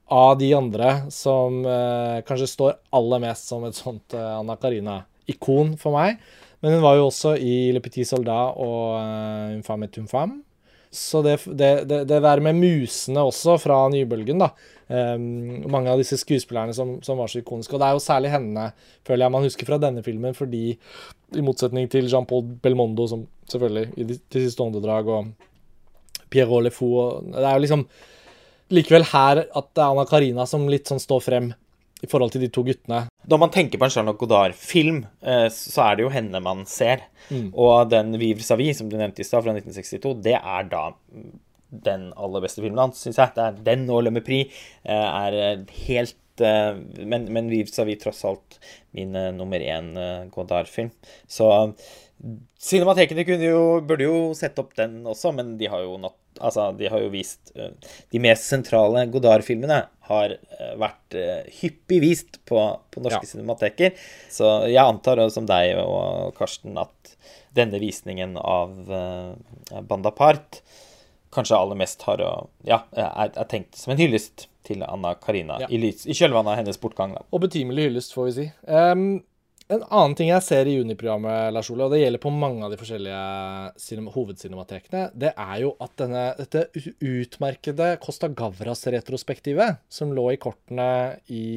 av 0.07 0.37
de 0.39 0.53
andre 0.55 0.91
som 1.11 1.59
eh, 1.67 2.23
kanskje 2.27 2.47
står 2.47 2.77
aller 2.95 3.23
mest 3.25 3.51
som 3.51 3.65
et 3.67 3.75
sånt 3.75 4.15
eh, 4.15 4.33
Anna 4.39 4.55
Karina-ikon 4.55 5.75
for 5.81 5.97
meg. 5.99 6.21
Men 6.63 6.77
hun 6.77 6.83
var 6.83 6.97
jo 6.97 7.07
også 7.07 7.35
i 7.37 7.71
Le 7.73 7.81
Petit 7.83 8.07
Soldat 8.09 8.57
og 8.57 8.97
uh, 8.97 9.51
et 9.51 9.57
Infame 9.59 9.89
femme. 10.09 10.41
Så 10.89 11.21
det, 11.21 11.35
det, 11.45 11.85
det, 11.85 11.99
det, 12.07 12.21
der 12.23 12.39
med 12.41 12.55
musene 12.55 13.21
også 13.27 13.57
fra 13.59 13.83
nybølgen, 13.91 14.39
da. 14.41 14.51
Um, 14.87 15.67
mange 15.67 15.91
av 15.91 15.99
disse 15.99 16.15
skuespillerne 16.21 16.73
som, 16.73 16.95
som, 17.03 17.19
var 17.19 17.27
så 17.29 17.41
ikoniske. 17.41 17.75
Og 17.75 17.81
det 17.81 17.89
er 17.89 17.97
jo 17.97 18.03
særlig 18.03 18.31
henne, 18.31 18.69
føler 19.05 19.25
jeg 19.25 19.35
man 19.35 19.45
husker 19.45 19.67
fra 19.67 19.79
denne 19.83 20.03
filmen, 20.05 20.37
fordi 20.37 20.63
i 21.35 21.43
motsetning 21.43 21.89
til 21.91 22.07
Jean-Paul 22.07 22.55
Belmondo, 22.63 23.07
som 23.11 23.25
selvfølgelig 23.51 23.99
i 23.99 24.07
de, 24.13 24.19
siste 24.31 24.63
åndedrag, 24.63 25.11
og 25.11 26.27
Pierrot 26.31 26.65
Le 26.65 26.71
Fou 26.75 27.21
Det 27.31 27.43
er 27.43 27.53
jo 27.53 27.63
liksom 27.63 27.83
likevel 28.75 29.05
her 29.13 29.45
at 29.45 29.67
det 29.75 29.83
er 29.83 29.91
Anna 29.93 30.03
Karina 30.07 30.47
som 30.49 30.65
litt 30.71 30.89
sånn 30.89 30.99
står 30.99 31.21
frem 31.23 31.53
i 32.03 32.09
forhold 32.09 32.33
til 32.33 32.43
de 32.45 32.51
to 32.53 32.63
guttene. 32.67 33.05
Når 33.27 33.41
man 33.41 33.51
tenker 33.53 33.79
på 33.79 33.87
en 33.87 33.93
Jean-Luc 33.93 34.19
Godard-film, 34.21 35.01
eh, 35.21 35.47
så 35.53 35.87
er 35.87 35.97
det 35.97 36.05
jo 36.05 36.13
henne 36.13 36.41
man 36.43 36.63
ser. 36.69 37.07
Mm. 37.31 37.49
Og 37.53 37.89
den 37.91 38.15
Vivre 38.21 38.45
Savi, 38.45 38.69
som 38.77 38.91
du 38.91 38.97
nevnte 38.99 39.23
i 39.23 39.27
stad, 39.27 39.45
fra 39.45 39.55
1962, 39.55 40.15
det 40.25 40.37
er 40.37 40.71
da 40.71 40.85
den 41.87 42.07
aller 42.15 42.45
beste 42.45 42.63
filmen 42.63 42.79
hans, 42.85 43.01
syns 43.03 43.19
jeg. 43.19 43.33
Det 43.35 43.43
er 43.43 43.61
den 43.65 43.89
og 43.91 44.05
Le 44.05 44.13
Mépris 44.15 44.53
eh, 44.85 44.93
er 44.93 45.65
helt 45.87 46.17
men, 46.37 47.23
men 47.33 47.47
Vivre 47.49 47.73
Savi 47.73 47.95
tross 47.97 48.19
alt 48.29 48.59
min 48.93 49.15
nummer 49.33 49.57
én 49.57 49.87
Godard-film. 50.29 50.91
Så 51.25 51.47
Cinematekene 52.57 53.21
jo, 53.45 53.79
burde 53.85 54.07
jo 54.07 54.15
sette 54.37 54.63
opp 54.63 54.71
den 54.77 55.03
også, 55.05 55.29
men 55.37 55.53
de 55.59 55.67
har 55.69 55.83
jo, 55.85 55.97
not, 56.01 56.15
altså, 56.39 56.71
de 56.77 56.89
har 56.91 57.03
jo 57.03 57.11
vist 57.13 57.51
uh, 57.57 57.69
De 58.11 58.21
mest 58.23 58.47
sentrale 58.49 59.05
Godard-filmene 59.13 59.81
har 60.09 60.35
uh, 60.37 60.73
vært 60.79 61.17
uh, 61.17 61.43
hyppig 61.59 62.01
vist 62.03 62.39
på, 62.47 62.61
på 62.93 63.03
norske 63.03 63.25
ja. 63.25 63.31
cinemateker. 63.33 64.09
Så 64.33 64.49
jeg 64.71 64.83
antar, 64.83 65.21
som 65.33 65.47
deg 65.49 65.75
og 65.83 66.35
Karsten, 66.37 66.77
at 66.79 67.15
denne 67.57 67.81
visningen 67.81 68.37
av 68.39 68.75
uh, 68.91 69.81
Banda 69.87 70.13
Part 70.15 70.61
kanskje 71.33 71.57
aller 71.57 71.77
mest 71.77 72.01
har 72.07 72.21
å, 72.23 72.33
ja, 72.65 72.81
er, 72.95 73.31
er, 73.33 73.47
tenkt 73.51 73.77
som 73.77 73.93
en 73.93 73.99
hyllest 73.99 74.47
til 74.67 74.83
Anna 74.87 75.13
Karina 75.19 75.59
ja. 75.63 75.69
i, 75.69 75.79
i 75.79 76.15
kjølvannet 76.15 76.53
av 76.53 76.61
hennes 76.61 76.79
bortgang. 76.81 77.15
Og 77.29 77.43
betimelig 77.43 77.89
hyllest, 77.89 78.15
får 78.15 78.29
vi 78.29 78.35
si. 78.37 78.47
Um, 78.67 79.09
en 79.73 79.83
annen 79.83 80.15
ting 80.15 80.29
jeg 80.31 80.43
ser 80.45 80.69
i 80.69 80.77
juniprogrammet, 80.77 81.51
Lars 81.55 81.69
Ole, 81.73 81.87
og 81.87 81.93
det 81.93 81.99
gjelder 82.01 82.21
på 82.23 82.31
mange 82.31 82.63
av 82.63 82.71
de 82.71 82.79
forskjellige 82.79 84.13
hovedcinematekene, 84.15 85.03
det 85.19 85.33
er 85.33 85.61
jo 85.63 85.73
at 85.83 85.93
denne, 85.99 86.23
dette 86.39 86.67
utmerkede 87.03 87.93
Costa 88.03 88.29
Gavras-retrospektivet, 88.31 89.81
som 89.91 90.15
lå 90.15 90.29
i 90.33 90.41
kortene 90.41 90.89
i 91.27 91.47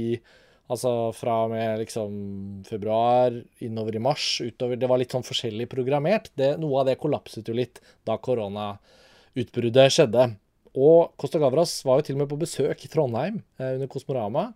Altså 0.71 1.11
fra 1.19 1.33
og 1.49 1.51
med 1.51 1.81
liksom 1.81 2.13
februar 2.69 3.35
innover 3.65 3.97
i 3.99 4.03
mars 4.03 4.27
utover 4.39 4.79
Det 4.79 4.87
var 4.87 5.01
litt 5.01 5.11
sånn 5.11 5.27
forskjellig 5.27 5.67
programmert. 5.67 6.29
Det, 6.39 6.53
noe 6.63 6.83
av 6.83 6.87
det 6.87 6.95
kollapset 7.01 7.49
jo 7.51 7.57
litt 7.59 7.81
da 8.07 8.15
koronautbruddet 8.23 9.97
skjedde. 9.97 10.29
Og 10.79 11.11
Costa 11.19 11.41
Gavras 11.43 11.73
var 11.83 11.99
jo 11.99 12.07
til 12.07 12.19
og 12.19 12.23
med 12.23 12.31
på 12.31 12.39
besøk 12.39 12.87
i 12.87 12.91
Trondheim 12.93 13.41
eh, 13.59 13.73
under 13.81 13.91
Kosmorama. 13.91 14.53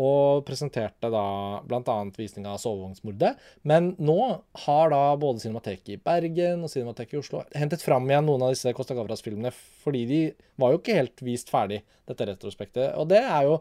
Og 0.00 0.42
presenterte 0.46 1.10
da 1.12 1.24
bl.a. 1.62 1.96
visning 2.18 2.48
av 2.50 2.58
'Sovevognsmordet'. 2.58 3.36
Men 3.62 3.92
nå 4.02 4.18
har 4.66 4.90
da 4.90 5.02
både 5.20 5.44
Cinemateket 5.44 5.94
i 5.94 6.00
Bergen 6.02 6.64
og 6.66 6.72
Cinemateket 6.72 7.14
i 7.14 7.20
Oslo 7.22 7.44
hentet 7.54 7.84
fram 7.84 8.08
igjen 8.10 8.26
noen 8.26 8.42
av 8.42 8.54
disse 8.54 8.72
Costa 8.74 8.96
Gavras-filmene, 8.98 9.52
fordi 9.84 10.06
de 10.10 10.22
var 10.58 10.74
jo 10.74 10.80
ikke 10.80 10.98
helt 10.98 11.22
vist 11.22 11.52
ferdig, 11.52 11.84
dette 12.08 12.26
retrospektet. 12.26 12.96
Og 12.98 13.06
det 13.12 13.22
er 13.22 13.46
jo 13.46 13.60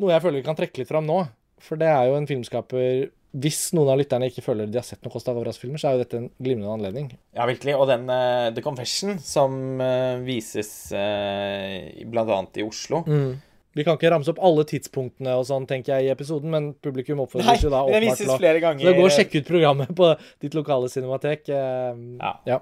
noe 0.00 0.14
jeg 0.14 0.24
føler 0.24 0.40
vi 0.40 0.48
kan 0.48 0.58
trekke 0.58 0.82
litt 0.82 0.90
fram 0.90 1.06
nå. 1.06 1.22
For 1.60 1.80
det 1.80 1.90
er 1.92 2.08
jo 2.08 2.16
en 2.16 2.28
filmskaper 2.28 3.10
Hvis 3.30 3.68
noen 3.76 3.92
av 3.92 4.00
lytterne 4.00 4.30
ikke 4.30 4.42
føler 4.42 4.66
de 4.66 4.80
har 4.80 4.86
sett 4.86 5.04
noen 5.04 5.12
Costa 5.12 5.30
Gavras-filmer, 5.36 5.78
så 5.78 5.90
er 5.90 5.94
jo 5.94 6.02
dette 6.02 6.18
en 6.18 6.30
glimrende 6.42 6.72
anledning. 6.74 7.12
Ja, 7.36 7.44
virkelig. 7.46 7.76
Og 7.78 7.86
den 7.86 8.08
uh, 8.10 8.50
The 8.50 8.64
Confession, 8.64 9.20
som 9.22 9.54
uh, 9.78 10.18
vises 10.26 10.90
uh, 10.90 11.76
bl.a. 12.10 12.40
i 12.58 12.64
Oslo 12.66 13.04
mm. 13.06 13.30
Vi 13.78 13.86
kan 13.86 13.98
ikke 13.98 14.10
ramse 14.10 14.32
opp 14.32 14.40
alle 14.42 14.64
tidspunktene 14.66 15.36
og 15.38 15.44
sånn, 15.46 15.66
tenker 15.70 15.96
jeg, 15.96 16.08
i 16.08 16.12
episoden, 16.14 16.50
men 16.52 16.70
publikum 16.82 17.22
oppfordres 17.24 17.62
jo 17.66 17.72
da 17.72 17.84
åpenbart 17.86 18.02
det 18.02 18.08
vises 18.08 18.42
flere 18.42 18.62
ganger. 18.64 18.86
Så 18.86 18.96
gå 18.98 19.06
og 19.06 19.14
sjekke 19.14 19.42
ut 19.42 19.50
programmet 19.50 19.94
på 19.96 20.12
ditt 20.42 20.58
lokale 20.58 20.90
cinematek. 20.92 21.50
ja. 21.52 22.34
ja. 22.48 22.60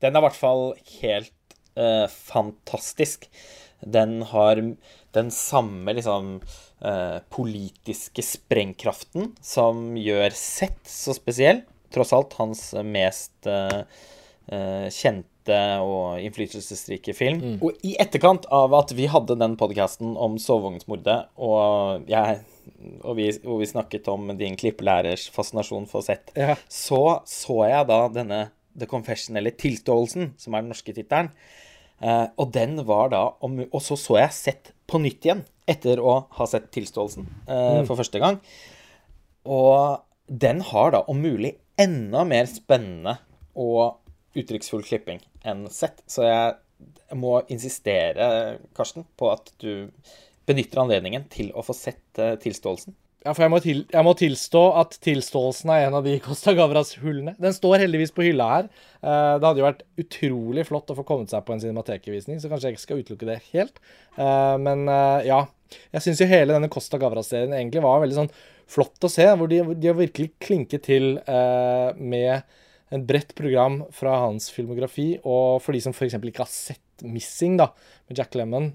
Den 0.00 0.16
er 0.16 0.22
i 0.22 0.24
hvert 0.24 0.38
fall 0.40 0.62
helt 1.02 1.58
fantastisk. 2.10 3.26
Den 3.80 4.22
har 4.30 4.60
den 5.12 5.30
samme 5.30 5.94
liksom 5.96 6.38
uh, 6.84 7.18
politiske 7.32 8.22
sprengkraften 8.24 9.32
som 9.42 9.96
gjør 9.98 10.34
Sett 10.36 10.80
så 10.88 11.14
spesiell. 11.16 11.64
Tross 11.90 12.12
alt 12.14 12.36
hans 12.38 12.70
mest 12.86 13.50
uh, 13.50 13.82
eh 14.50 14.86
kjente 15.50 15.82
og 15.84 16.20
innflytelsesrike 16.22 17.14
film. 17.14 17.40
Mm. 17.40 17.56
Og 17.62 17.78
i 17.82 17.96
etterkant 18.00 18.46
av 18.50 18.72
at 18.74 18.92
vi 18.96 19.08
hadde 19.10 19.38
den 19.38 19.56
podkasten 19.56 20.16
om 20.16 20.38
sovevognsmordet, 20.38 21.30
og, 21.36 22.06
og 23.02 23.16
vi, 23.16 23.30
og 23.44 23.60
vi 23.60 23.66
snakket 23.66 24.08
om 24.08 24.30
din 24.38 24.56
klippelærers 24.56 25.28
fascinasjon 25.30 25.88
for 25.90 26.02
Sett, 26.02 26.30
ja. 26.36 26.56
så 26.68 27.20
så 27.26 27.64
jeg 27.68 27.88
da 27.90 28.08
denne 28.12 28.50
The 28.78 28.86
Confession, 28.86 29.36
eller 29.36 29.50
Tilståelsen, 29.50 30.34
som 30.38 30.54
er 30.54 30.62
den 30.62 30.70
norske 30.70 30.94
tittelen. 30.94 31.32
Eh, 32.00 32.26
og 32.38 32.52
den 32.54 32.78
var 32.88 33.10
da 33.12 33.26
Og 33.42 33.82
så 33.84 33.92
så 33.92 34.14
jeg 34.16 34.32
Sett 34.32 34.70
på 34.88 34.96
nytt 34.96 35.26
igjen 35.26 35.42
etter 35.68 36.00
å 36.00 36.14
ha 36.32 36.46
sett 36.48 36.70
Tilståelsen 36.72 37.26
eh, 37.44 37.80
mm. 37.82 37.88
for 37.88 37.98
første 37.98 38.22
gang. 38.22 38.38
Og 39.44 40.00
den 40.26 40.62
har 40.64 40.94
da 40.94 41.02
om 41.10 41.20
mulig 41.20 41.58
enda 41.80 42.24
mer 42.24 42.48
spennende 42.48 43.18
og 43.58 43.98
uttrykksfull 44.38 44.82
klipping 44.86 45.20
enn 45.46 45.66
Sett. 45.72 46.02
Så 46.10 46.24
jeg, 46.26 46.56
må 47.18 47.40
insistere, 47.52 48.58
Karsten, 48.76 49.06
på 49.18 49.30
at 49.32 49.52
du 49.62 49.90
benytter 50.48 50.82
anledningen 50.82 51.28
til 51.30 51.52
å 51.54 51.64
få 51.64 51.76
sett 51.76 52.20
uh, 52.20 52.34
Tilståelsen. 52.40 52.96
Ja, 53.20 53.34
for 53.34 53.44
jeg 53.44 53.52
må, 53.52 53.58
til, 53.60 53.80
jeg 53.92 54.04
må, 54.06 54.14
tilstå 54.16 54.60
at 54.80 54.94
tilståelsen 55.04 55.68
er 55.74 55.82
en 55.90 55.96
av 55.98 56.06
de 56.06 56.14
Costa 56.24 56.54
Gavras-hullene. 56.56 57.34
Den 57.36 57.52
står 57.52 57.82
heldigvis 57.82 58.14
på 58.16 58.24
hylla 58.24 58.46
her. 58.54 58.70
Uh, 59.04 59.36
det 59.36 59.44
hadde 59.44 59.60
jo 59.60 59.66
vært 59.66 59.82
utrolig 60.00 60.64
flott 60.68 60.92
å 60.92 60.96
få 60.96 61.04
kommet 61.08 61.32
seg 61.32 61.44
på 61.44 61.52
en 61.52 61.60
cinematekevisning, 61.60 62.40
så 62.40 62.48
kanskje 62.48 62.70
jeg 62.70 62.78
ikke 62.78 62.86
skal 62.86 63.02
utelukke 63.02 63.28
det 63.28 63.36
helt. 63.50 63.82
Uh, 64.16 64.56
men 64.62 64.88
ja. 65.26 65.44
Jeg 65.70 66.02
syns 66.02 66.18
jo 66.18 66.26
hele 66.26 66.56
denne 66.56 66.66
Costa 66.72 66.98
Gavras-serien 66.98 67.52
egentlig 67.54 67.84
var 67.84 68.00
veldig 68.02 68.16
sånn 68.16 68.32
flott 68.70 69.04
å 69.06 69.10
se. 69.12 69.28
Hvor 69.38 69.52
de, 69.52 69.60
de 69.78 69.90
har 69.92 70.00
virkelig 70.00 70.32
klinket 70.42 70.88
til 70.88 71.12
med 71.94 72.40
et 72.90 73.06
bredt 73.06 73.34
program 73.38 73.80
fra 73.94 74.16
hans 74.26 74.50
filmografi. 74.54 75.12
Og 75.22 75.60
for 75.62 75.76
de 75.76 75.82
som 75.84 75.94
f.eks. 75.94 76.18
ikke 76.18 76.44
har 76.44 76.52
sett 76.52 77.04
'Missing' 77.04 77.56
da, 77.60 77.70
med 78.08 78.18
Jack 78.18 78.34
Lemmon, 78.36 78.72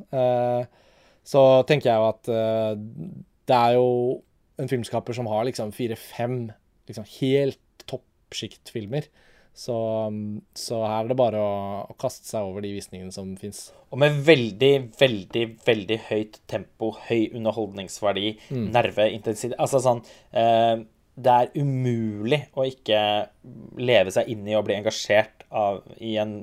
så 1.25 1.41
tenker 1.69 1.91
jeg 1.91 1.99
jo 1.99 2.07
at 2.09 2.29
det 3.45 3.57
er 3.59 3.75
jo 3.77 3.89
en 4.57 4.71
filmskaper 4.71 5.13
som 5.13 5.27
har 5.29 5.45
liksom 5.45 5.73
fire-fem 5.75 6.47
liksom 6.89 7.05
helt 7.19 7.85
toppsjiktfilmer. 7.89 9.07
Så, 9.55 9.75
så, 10.59 10.81
her 10.83 11.05
er 11.05 11.11
det 11.13 11.15
bare 11.15 11.39
å, 11.39 11.51
å, 11.87 11.93
kaste 11.99 12.27
seg 12.27 12.43
over 12.43 12.65
de 12.65 12.73
visningene 12.75 13.13
som 13.15 13.29
fins. 13.39 13.69
Og 13.87 14.01
med 14.03 14.17
veldig, 14.27 14.73
veldig, 14.99 15.45
veldig 15.63 15.97
høyt 16.09 16.41
tempo, 16.51 16.91
høy 17.07 17.29
underholdningsverdi, 17.29 18.33
mm. 18.51 18.65
nerveintensitet 18.75 19.55
Altså 19.55 19.79
sånn 19.85 20.01
eh, 20.35 20.83
Det 21.15 21.31
er 21.31 21.53
umulig 21.55 22.41
å 22.59 22.65
ikke 22.67 22.99
leve 23.79 24.11
seg 24.11 24.27
inn 24.33 24.43
i 24.49 24.57
og 24.57 24.65
bli 24.67 24.75
engasjert 24.75 25.45
av, 25.55 25.83
i 26.03 26.17
en 26.19 26.41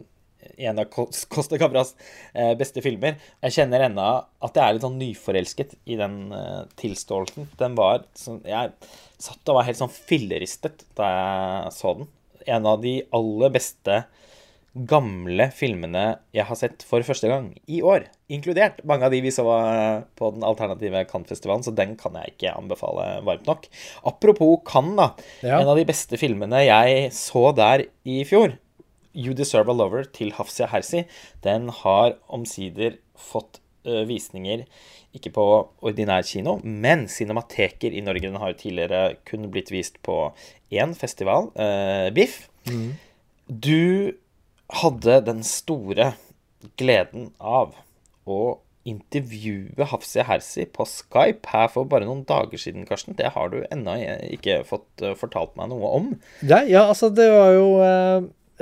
en 0.56 0.78
av 0.78 0.88
Costa 1.28 1.58
Cabras 1.58 1.94
eh, 2.34 2.52
beste 2.58 2.82
filmer. 2.84 3.18
Jeg 3.44 3.56
kjenner 3.56 3.86
ennå 3.86 4.06
at 4.42 4.56
jeg 4.56 4.64
er 4.64 4.76
litt 4.76 4.84
sånn 4.84 4.98
nyforelsket 5.00 5.76
i 5.86 5.98
den 6.00 6.16
uh, 6.34 6.64
tilståelsen. 6.80 7.46
Den 7.60 7.76
var 7.78 8.02
sånn 8.18 8.42
Jeg 8.48 8.72
satt 9.22 9.52
og 9.52 9.60
var 9.60 9.68
helt 9.68 9.78
sånn 9.78 9.92
filleristet 9.92 10.84
da 10.98 11.12
jeg 11.12 11.76
så 11.78 11.94
den. 12.00 12.10
En 12.50 12.66
av 12.66 12.82
de 12.82 12.96
aller 13.14 13.54
beste 13.54 14.02
gamle 14.72 15.50
filmene 15.52 16.04
jeg 16.32 16.46
har 16.48 16.56
sett 16.56 16.84
for 16.88 17.04
første 17.04 17.28
gang 17.28 17.50
i 17.68 17.82
år. 17.84 18.06
Inkludert 18.32 18.80
mange 18.88 19.04
av 19.04 19.12
de 19.12 19.20
vi 19.24 19.32
så 19.34 19.44
eh, 19.58 20.04
på 20.16 20.30
den 20.32 20.46
alternative 20.48 21.04
Cannes-festivalen, 21.10 21.64
så 21.66 21.74
den 21.76 21.94
kan 22.00 22.16
jeg 22.16 22.34
ikke 22.34 22.54
anbefale 22.56 23.08
varmt 23.26 23.48
nok. 23.48 23.68
Apropos 24.08 24.62
Cannes, 24.68 24.96
da. 24.96 25.08
Ja. 25.44 25.60
En 25.60 25.72
av 25.72 25.80
de 25.80 25.86
beste 25.88 26.20
filmene 26.20 26.64
jeg 26.64 27.10
så 27.16 27.50
der 27.56 27.86
i 28.08 28.22
fjor, 28.28 28.56
You 29.12 29.36
Deserve 29.36 29.74
a 29.74 29.76
Lover 29.76 30.08
til 30.08 30.32
Hafsia 30.38 30.70
Hersi, 30.72 31.04
den 31.44 31.68
har 31.82 32.16
omsider 32.32 32.96
fått 33.20 33.60
uh, 33.84 34.06
visninger 34.08 34.64
ikke 35.12 35.34
på 35.36 35.44
ordinær 35.84 36.24
kino, 36.24 36.56
men 36.64 37.04
cinemateker 37.12 37.92
i 37.92 38.00
Norge. 38.04 38.30
Den 38.30 38.40
har 38.40 38.54
jo 38.54 38.60
tidligere 38.62 39.18
kun 39.28 39.50
blitt 39.52 39.68
vist 39.74 40.00
på 40.06 40.30
én 40.72 40.94
festival, 40.96 41.50
uh, 41.60 42.08
BIFF. 42.16 42.46
Mm. 42.72 42.94
Du 43.52 44.16
hadde 44.70 45.20
den 45.26 45.42
store 45.46 46.12
gleden 46.78 47.32
av 47.38 47.74
å 48.28 48.58
intervjue 48.88 49.86
Hafsia 49.86 50.24
Hersi 50.26 50.64
på 50.66 50.84
Skype 50.88 51.50
her 51.52 51.68
for 51.70 51.86
bare 51.86 52.06
noen 52.08 52.24
dager 52.26 52.58
siden, 52.58 52.86
Karsten. 52.88 53.14
Det 53.18 53.30
har 53.34 53.52
du 53.52 53.60
ennå 53.70 53.94
ikke 54.34 54.62
fått 54.66 55.04
uh, 55.04 55.14
fortalt 55.18 55.54
meg 55.58 55.70
noe 55.70 55.90
om. 56.00 56.08
Ja, 56.42 56.62
ja 56.66 56.88
altså 56.88 57.12
det 57.14 57.28
var 57.30 57.52
jo 57.54 57.68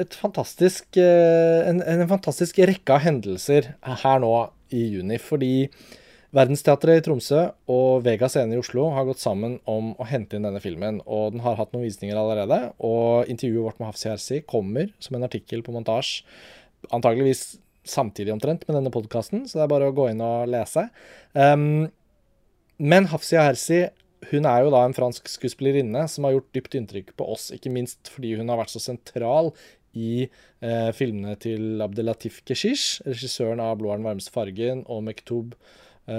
et 0.01 0.17
fantastisk, 0.17 0.87
eh, 0.97 1.69
en, 1.69 1.81
en, 1.83 2.07
fantastisk 2.09 2.61
rekke 2.63 2.97
av 2.97 3.05
hendelser 3.05 3.73
her 4.03 4.21
nå 4.23 4.33
i 4.73 4.87
juni. 4.95 5.19
Fordi 5.21 5.55
Verdensteatret 6.37 7.01
i 7.01 7.03
Tromsø 7.03 7.41
og 7.73 8.05
Vega 8.07 8.29
Scene 8.31 8.55
i 8.55 8.61
Oslo 8.61 8.85
har 8.95 9.09
gått 9.09 9.23
sammen 9.23 9.57
om 9.71 9.93
å 9.99 10.07
hente 10.07 10.39
inn 10.39 10.47
denne 10.47 10.63
filmen. 10.63 11.01
Og 11.11 11.35
den 11.35 11.43
har 11.43 11.59
hatt 11.59 11.73
noen 11.75 11.89
visninger 11.89 12.19
allerede. 12.19 12.61
Og 12.87 13.31
intervjuet 13.33 13.67
vårt 13.67 13.81
med 13.81 13.91
Hafsi 13.91 14.13
Hersi 14.13 14.39
kommer 14.47 14.93
som 15.03 15.19
en 15.19 15.27
artikkel 15.27 15.65
på 15.67 15.75
montasje. 15.75 16.23
Antageligvis 16.95 17.59
samtidig 17.91 18.33
omtrent 18.33 18.63
med 18.69 18.77
denne 18.79 18.93
podkasten, 18.95 19.43
så 19.49 19.59
det 19.59 19.65
er 19.65 19.73
bare 19.73 19.89
å 19.91 19.97
gå 19.97 20.07
inn 20.13 20.23
og 20.23 20.47
lese. 20.53 20.87
Um, 21.35 21.89
men 22.79 23.11
Hafsia 23.11 23.49
Hersi 23.49 23.89
hun 24.31 24.47
er 24.47 24.63
jo 24.65 24.73
da 24.73 24.85
en 24.85 24.95
fransk 24.95 25.29
skuespillerinne 25.33 26.05
som 26.13 26.27
har 26.27 26.37
gjort 26.37 26.51
dypt 26.55 26.77
inntrykk 26.77 27.15
på 27.17 27.27
oss, 27.33 27.49
ikke 27.57 27.73
minst 27.73 28.11
fordi 28.13 28.35
hun 28.37 28.53
har 28.53 28.61
vært 28.61 28.73
så 28.75 28.83
sentral 28.83 29.49
i 29.97 30.27
eh, 30.27 30.91
filmene 30.95 31.35
til 31.41 31.81
Abdelatif 31.83 32.43
Keshish, 32.47 33.01
regissøren 33.09 33.63
av 33.65 33.79
'Blå 33.79 33.91
er 33.91 33.99
den 33.99 34.07
varmeste 34.07 34.35
fargen' 34.35 34.85
og 34.87 35.03
'Mektub 35.07 35.57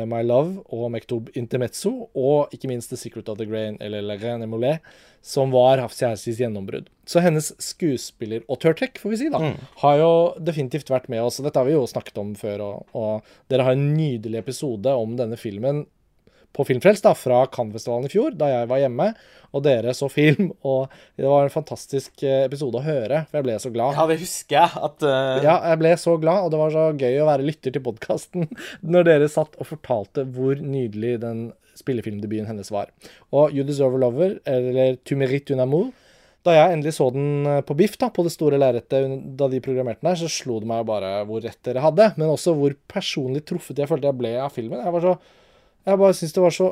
My 0.08 0.22
Love' 0.24 0.62
og 0.72 0.90
Mektob 0.94 1.30
Intermezzo', 1.36 2.10
og 2.16 2.54
ikke 2.56 2.70
minst 2.72 2.90
'The 2.92 2.98
Secret 2.98 3.30
of 3.30 3.38
the 3.38 3.46
Grain' 3.46 3.78
eller 3.80 4.02
'La 4.02 4.18
Graine 4.18 4.48
Mollet', 4.48 4.80
som 5.22 5.52
var 5.52 5.78
Hafsi 5.84 6.06
Hersis 6.06 6.40
gjennombrudd. 6.40 6.90
Så 7.06 7.22
hennes 7.22 7.52
skuespiller 7.62 8.46
og 8.48 8.60
tørrtrekk, 8.64 8.98
får 8.98 9.10
vi 9.10 9.22
si, 9.22 9.30
da, 9.30 9.40
mm. 9.40 9.72
har 9.84 9.98
jo 10.02 10.12
definitivt 10.40 10.90
vært 10.90 11.10
med 11.10 11.22
oss. 11.22 11.42
Dette 11.44 11.60
har 11.60 11.68
vi 11.68 11.76
jo 11.76 11.86
snakket 11.90 12.18
om 12.18 12.36
før, 12.36 12.64
og, 12.66 12.94
og 12.98 13.34
dere 13.52 13.68
har 13.68 13.78
en 13.78 13.92
nydelig 13.98 14.40
episode 14.42 14.94
om 14.96 15.18
denne 15.20 15.38
filmen 15.38 15.86
på 16.56 16.66
Filmfrelst 16.68 17.06
da, 17.06 17.14
fra 17.18 17.44
Cannes-festivalen 17.52 18.10
i 18.10 18.12
fjor, 18.12 18.36
da 18.38 18.50
jeg 18.52 18.68
var 18.72 18.82
hjemme. 18.84 19.08
Og 19.52 19.64
dere 19.66 19.92
så 19.96 20.08
film, 20.12 20.54
og 20.64 20.92
det 21.20 21.28
var 21.28 21.48
en 21.48 21.54
fantastisk 21.54 22.24
eh, 22.24 22.46
episode 22.46 22.80
å 22.80 22.86
høre, 22.86 23.26
for 23.28 23.40
jeg 23.40 23.48
ble 23.48 23.56
så 23.60 23.72
glad. 23.74 23.98
Ja, 24.00 24.06
det 24.08 24.20
husker 24.22 24.58
jeg. 24.58 24.84
At, 24.88 25.04
uh... 25.04 25.40
Ja, 25.44 25.58
jeg 25.74 25.82
ble 25.82 25.96
så 26.00 26.16
glad, 26.22 26.46
og 26.46 26.54
det 26.54 26.62
var 26.62 26.76
så 26.76 26.86
gøy 26.96 27.20
å 27.20 27.28
være 27.28 27.48
lytter 27.48 27.76
til 27.76 27.84
podkasten 27.84 28.48
når 28.94 29.10
dere 29.10 29.32
satt 29.32 29.58
og 29.60 29.68
fortalte 29.74 30.24
hvor 30.36 30.60
nydelig 30.60 31.18
den 31.24 31.50
spillefilmdebuten 31.80 32.48
hennes 32.48 32.72
var. 32.72 32.94
Og 33.36 33.56
You 33.56 33.66
Deserve 33.68 34.00
a 34.00 34.06
Lover, 34.06 34.38
eller 34.48 34.96
Tu 35.08 35.18
mérite 35.20 35.56
un 35.56 35.66
amour, 35.66 35.92
da 36.46 36.56
jeg 36.56 36.74
endelig 36.74 36.96
så 36.98 37.10
den 37.14 37.46
eh, 37.46 37.60
på 37.66 37.76
Biff, 37.78 37.98
da, 38.02 38.10
på 38.14 38.24
det 38.26 38.34
store 38.34 38.58
lerretet 38.62 39.20
da 39.38 39.50
de 39.52 39.62
programmerte 39.64 40.02
den 40.02 40.10
her, 40.10 40.22
så 40.24 40.32
slo 40.32 40.58
det 40.62 40.70
meg 40.72 40.88
bare 40.90 41.20
hvor 41.30 41.44
rett 41.44 41.60
dere 41.68 41.84
hadde, 41.84 42.08
men 42.18 42.32
også 42.34 42.56
hvor 42.58 42.74
personlig 42.90 43.44
truffet 43.50 43.84
jeg 43.84 43.90
følte 43.90 44.10
jeg 44.10 44.18
ble 44.18 44.34
av 44.42 44.56
filmen. 44.56 44.82
Jeg 44.82 44.96
var 44.96 45.06
så 45.06 45.16
jeg 45.86 46.02
bare 46.02 46.16
syns 46.18 46.36
det 46.36 46.44
var 46.44 46.56
så 46.56 46.70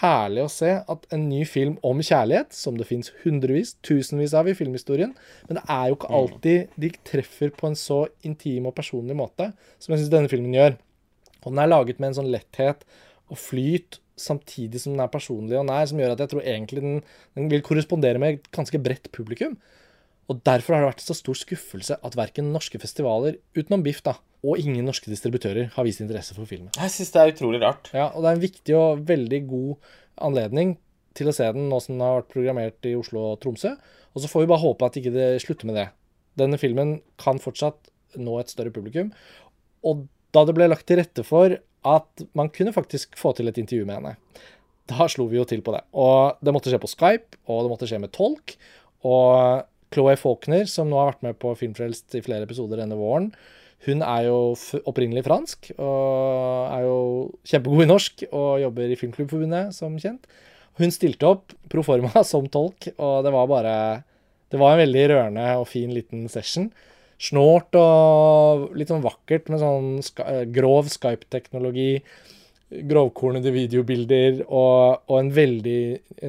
herlig 0.00 0.42
å 0.42 0.50
se 0.50 0.70
at 0.82 1.04
en 1.14 1.26
ny 1.28 1.44
film 1.46 1.76
om 1.86 2.00
kjærlighet, 2.02 2.54
som 2.54 2.78
det 2.78 2.88
fins 2.88 3.12
hundrevis, 3.22 3.76
tusenvis 3.86 4.34
av 4.36 4.48
i 4.50 4.56
filmhistorien, 4.58 5.12
men 5.46 5.60
det 5.60 5.64
er 5.70 5.90
jo 5.90 5.98
ikke 5.98 6.14
alltid 6.18 6.80
de 6.82 6.90
treffer 7.06 7.52
på 7.54 7.70
en 7.70 7.78
så 7.78 8.00
intim 8.26 8.66
og 8.66 8.74
personlig 8.78 9.16
måte 9.18 9.52
som 9.78 9.94
jeg 9.94 10.02
syns 10.02 10.12
denne 10.14 10.32
filmen 10.32 10.56
gjør. 10.56 10.76
Og 11.44 11.52
den 11.52 11.62
er 11.62 11.70
laget 11.70 12.02
med 12.02 12.10
en 12.10 12.18
sånn 12.20 12.32
letthet 12.32 12.82
og 13.30 13.38
flyt 13.38 14.00
samtidig 14.18 14.80
som 14.80 14.94
den 14.94 15.04
er 15.04 15.12
personlig 15.12 15.58
og 15.60 15.66
nær, 15.68 15.86
som 15.86 16.00
gjør 16.00 16.14
at 16.14 16.22
jeg 16.24 16.32
tror 16.32 16.46
egentlig 16.48 16.82
den, 16.82 17.00
den 17.36 17.50
vil 17.52 17.64
korrespondere 17.64 18.20
med 18.22 18.38
et 18.38 18.50
ganske 18.54 18.80
bredt 18.82 19.10
publikum. 19.14 19.58
Og 20.26 20.40
Derfor 20.46 20.74
har 20.74 20.82
det 20.82 20.90
vært 20.90 21.04
så 21.04 21.14
stor 21.14 21.38
skuffelse 21.38 21.98
at 22.02 22.16
verken 22.18 22.48
norske 22.54 22.80
festivaler, 22.82 23.38
utenom 23.54 23.84
BIFF, 23.86 24.02
da, 24.06 24.16
og 24.46 24.58
ingen 24.62 24.86
norske 24.86 25.10
distributører 25.10 25.70
har 25.74 25.86
vist 25.86 26.02
interesse 26.02 26.34
for 26.36 26.48
filmen. 26.50 26.72
Jeg 26.74 26.92
syns 26.94 27.12
det 27.14 27.22
er 27.22 27.34
utrolig 27.34 27.60
rart. 27.62 27.90
Ja, 27.94 28.08
og 28.10 28.24
det 28.24 28.30
er 28.30 28.38
en 28.38 28.42
viktig 28.42 28.76
og 28.78 29.04
veldig 29.06 29.40
god 29.50 29.92
anledning 30.26 30.74
til 31.16 31.30
å 31.30 31.34
se 31.34 31.46
den 31.54 31.70
nå 31.70 31.78
som 31.82 31.96
den 31.96 32.04
har 32.04 32.20
vært 32.20 32.32
programmert 32.34 32.88
i 32.88 32.96
Oslo 32.98 33.22
og 33.32 33.38
Tromsø. 33.42 33.72
Og 34.14 34.22
så 34.22 34.30
får 34.30 34.44
vi 34.44 34.50
bare 34.50 34.64
håpe 34.64 34.88
at 34.88 34.98
ikke 35.00 35.14
det 35.14 35.28
slutter 35.44 35.70
med 35.70 35.78
det. 35.78 35.86
Denne 36.40 36.58
filmen 36.60 36.98
kan 37.20 37.40
fortsatt 37.42 37.90
nå 38.20 38.36
et 38.40 38.52
større 38.52 38.74
publikum. 38.74 39.12
Og 39.86 40.06
da 40.34 40.44
det 40.46 40.56
ble 40.56 40.68
lagt 40.68 40.86
til 40.88 41.00
rette 41.00 41.24
for 41.26 41.54
at 41.86 42.26
man 42.36 42.50
kunne 42.52 42.74
faktisk 42.74 43.14
få 43.20 43.32
til 43.36 43.48
et 43.48 43.60
intervju 43.62 43.86
med 43.86 44.00
henne, 44.00 44.16
da 44.90 45.06
slo 45.10 45.26
vi 45.30 45.38
jo 45.38 45.46
til 45.48 45.62
på 45.66 45.74
det. 45.74 45.82
Og 45.98 46.38
det 46.44 46.54
måtte 46.54 46.70
skje 46.72 46.82
på 46.82 46.90
Skype, 46.90 47.40
og 47.50 47.64
det 47.64 47.72
måtte 47.72 47.88
skje 47.90 48.02
med 48.02 48.12
tolk. 48.14 48.54
Og 49.06 49.66
Chloé 49.94 50.16
Faulkner, 50.18 50.66
som 50.70 50.90
nå 50.90 50.98
har 50.98 51.12
vært 51.12 51.24
med 51.26 51.38
på 51.42 51.52
Filmfrelst 51.58 52.16
i 52.18 52.24
flere 52.24 52.46
episoder 52.48 52.82
denne 52.82 52.98
våren, 52.98 53.30
hun 53.84 54.02
er 54.02 54.26
jo 54.26 54.38
opprinnelig 54.88 55.26
fransk 55.26 55.68
og 55.76 56.72
er 56.72 56.86
jo 56.86 56.98
kjempegod 57.46 57.84
i 57.84 57.88
norsk 57.90 58.24
og 58.30 58.62
jobber 58.64 58.90
i 58.90 58.98
Filmklubbforbundet, 58.98 59.74
som 59.76 59.98
kjent. 60.00 60.26
Hun 60.80 60.92
stilte 60.92 61.28
opp 61.28 61.54
pro 61.72 61.84
forma 61.86 62.24
som 62.32 62.48
tolk, 62.50 62.90
og 62.96 63.24
det 63.26 63.34
var 63.34 63.50
bare 63.50 63.76
Det 64.50 64.58
var 64.60 64.74
en 64.74 64.84
veldig 64.84 65.08
rørende 65.10 65.46
og 65.58 65.66
fin 65.68 65.90
liten 65.90 66.28
session. 66.30 66.70
Snålt 67.18 67.74
og 67.80 68.76
litt 68.76 68.92
sånn 68.92 69.04
vakkert 69.04 69.48
med 69.50 69.62
sånn 69.62 70.52
grov 70.54 70.90
Skype-teknologi 70.92 72.02
grovkornede 72.66 73.52
videobilder 73.54 74.40
og, 74.46 75.04
og, 75.06 75.16
en 75.20 75.30
veldig 75.34 75.80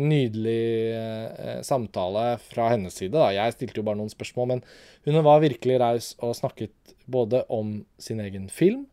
nydelig 0.03 0.65
eh, 0.93 1.61
samtale 1.65 2.27
fra 2.43 2.69
hennes 2.75 2.93
side. 2.93 3.15
Da. 3.15 3.31
Jeg 3.33 3.55
stilte 3.55 3.81
jo 3.81 3.85
bare 3.87 3.97
noen 3.97 4.13
spørsmål, 4.13 4.51
men 4.53 4.63
hun 5.07 5.23
var 5.25 5.41
virkelig 5.41 5.79
raus 5.81 6.11
og 6.21 6.35
snakket 6.37 6.93
både 7.09 7.41
om 7.53 7.79
sin 8.01 8.21
egen 8.21 8.51
film, 8.53 8.85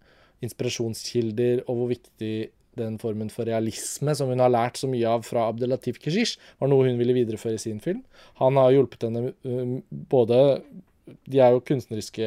inspirasjonskilder 0.45 1.67
og 1.67 1.81
hvor 1.81 1.91
viktig 1.93 2.35
den 2.79 2.97
formen 2.99 3.29
for 3.31 3.47
realisme 3.47 4.15
som 4.19 4.33
hun 4.33 4.43
har 4.43 4.51
lært 4.51 4.81
så 4.81 4.89
mye 4.91 5.07
av 5.07 5.27
fra 5.27 5.47
Abdelatif 5.51 6.01
Keshish, 6.03 6.41
var 6.59 6.71
noe 6.71 6.89
hun 6.89 6.99
ville 6.99 7.15
videreføre 7.17 7.59
i 7.59 7.63
sin 7.63 7.79
film. 7.83 8.03
Han 8.41 8.59
har 8.59 8.73
hjulpet 8.75 9.07
henne 9.07 9.35
um, 9.47 9.77
både 10.11 10.41
De 11.29 11.39
er 11.39 11.53
jo 11.53 11.63
kunstneriske 11.69 12.25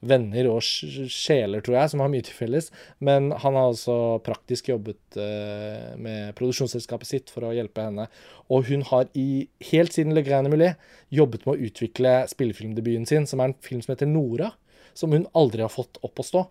venner 0.00 0.46
og 0.50 0.60
sjeler, 0.62 1.62
tror 1.64 1.78
jeg, 1.80 1.92
som 1.92 2.02
har 2.02 2.10
mye 2.12 2.24
til 2.26 2.36
felles. 2.36 2.70
Men 3.04 3.32
han 3.32 3.58
har 3.58 3.70
altså 3.72 3.96
praktisk 4.26 4.70
jobbet 4.70 5.18
uh, 5.18 5.96
med 5.98 6.36
produksjonsselskapet 6.38 7.10
sitt 7.10 7.32
for 7.34 7.48
å 7.48 7.54
hjelpe 7.56 7.88
henne. 7.88 8.06
Og 8.52 8.70
hun 8.70 8.84
har 8.90 9.08
i, 9.18 9.48
helt 9.72 9.96
siden 9.96 10.14
Le 10.14 10.22
Grande 10.26 10.52
Mulé 10.52 10.74
jobbet 11.14 11.46
med 11.46 11.56
å 11.56 11.68
utvikle 11.70 12.20
spillefilmdebuten 12.30 13.08
sin, 13.10 13.26
som 13.26 13.42
er 13.42 13.50
en 13.50 13.58
film 13.64 13.82
som 13.84 13.94
heter 13.94 14.10
Nora. 14.10 14.52
Som 14.98 15.14
hun 15.14 15.28
aldri 15.38 15.62
har 15.62 15.72
fått 15.72 16.00
opp 16.06 16.22
å 16.22 16.26
stå. 16.26 16.46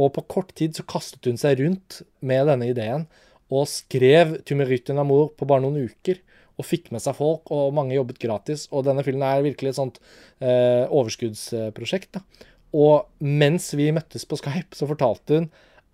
Og 0.00 0.10
på 0.16 0.24
kort 0.30 0.54
tid 0.58 0.74
så 0.74 0.86
kastet 0.86 1.26
hun 1.28 1.38
seg 1.38 1.60
rundt 1.60 2.00
med 2.24 2.48
denne 2.50 2.70
ideen 2.70 3.06
og 3.52 3.68
skrev 3.68 4.40
'Tu 4.42 4.54
mérites 4.56 4.90
un 4.90 4.98
amour' 4.98 5.34
på 5.36 5.46
bare 5.46 5.62
noen 5.62 5.88
uker. 5.88 6.18
Og 6.58 6.64
fikk 6.64 6.92
med 6.92 7.02
seg 7.02 7.16
folk, 7.18 7.50
og 7.50 7.74
mange 7.74 7.96
jobbet 7.96 8.18
gratis. 8.18 8.68
Og 8.70 8.84
denne 8.86 9.02
filmen 9.02 9.26
er 9.26 9.42
virkelig 9.42 9.70
et 9.74 9.80
sånt 9.80 9.98
eh, 10.40 10.86
overskuddsprosjekt. 10.86 12.12
da. 12.14 12.20
Og 12.74 13.06
mens 13.22 13.68
vi 13.78 13.90
møttes 13.94 14.26
på 14.26 14.38
Skype, 14.40 14.74
så 14.74 14.88
fortalte 14.90 15.38
hun 15.38 15.50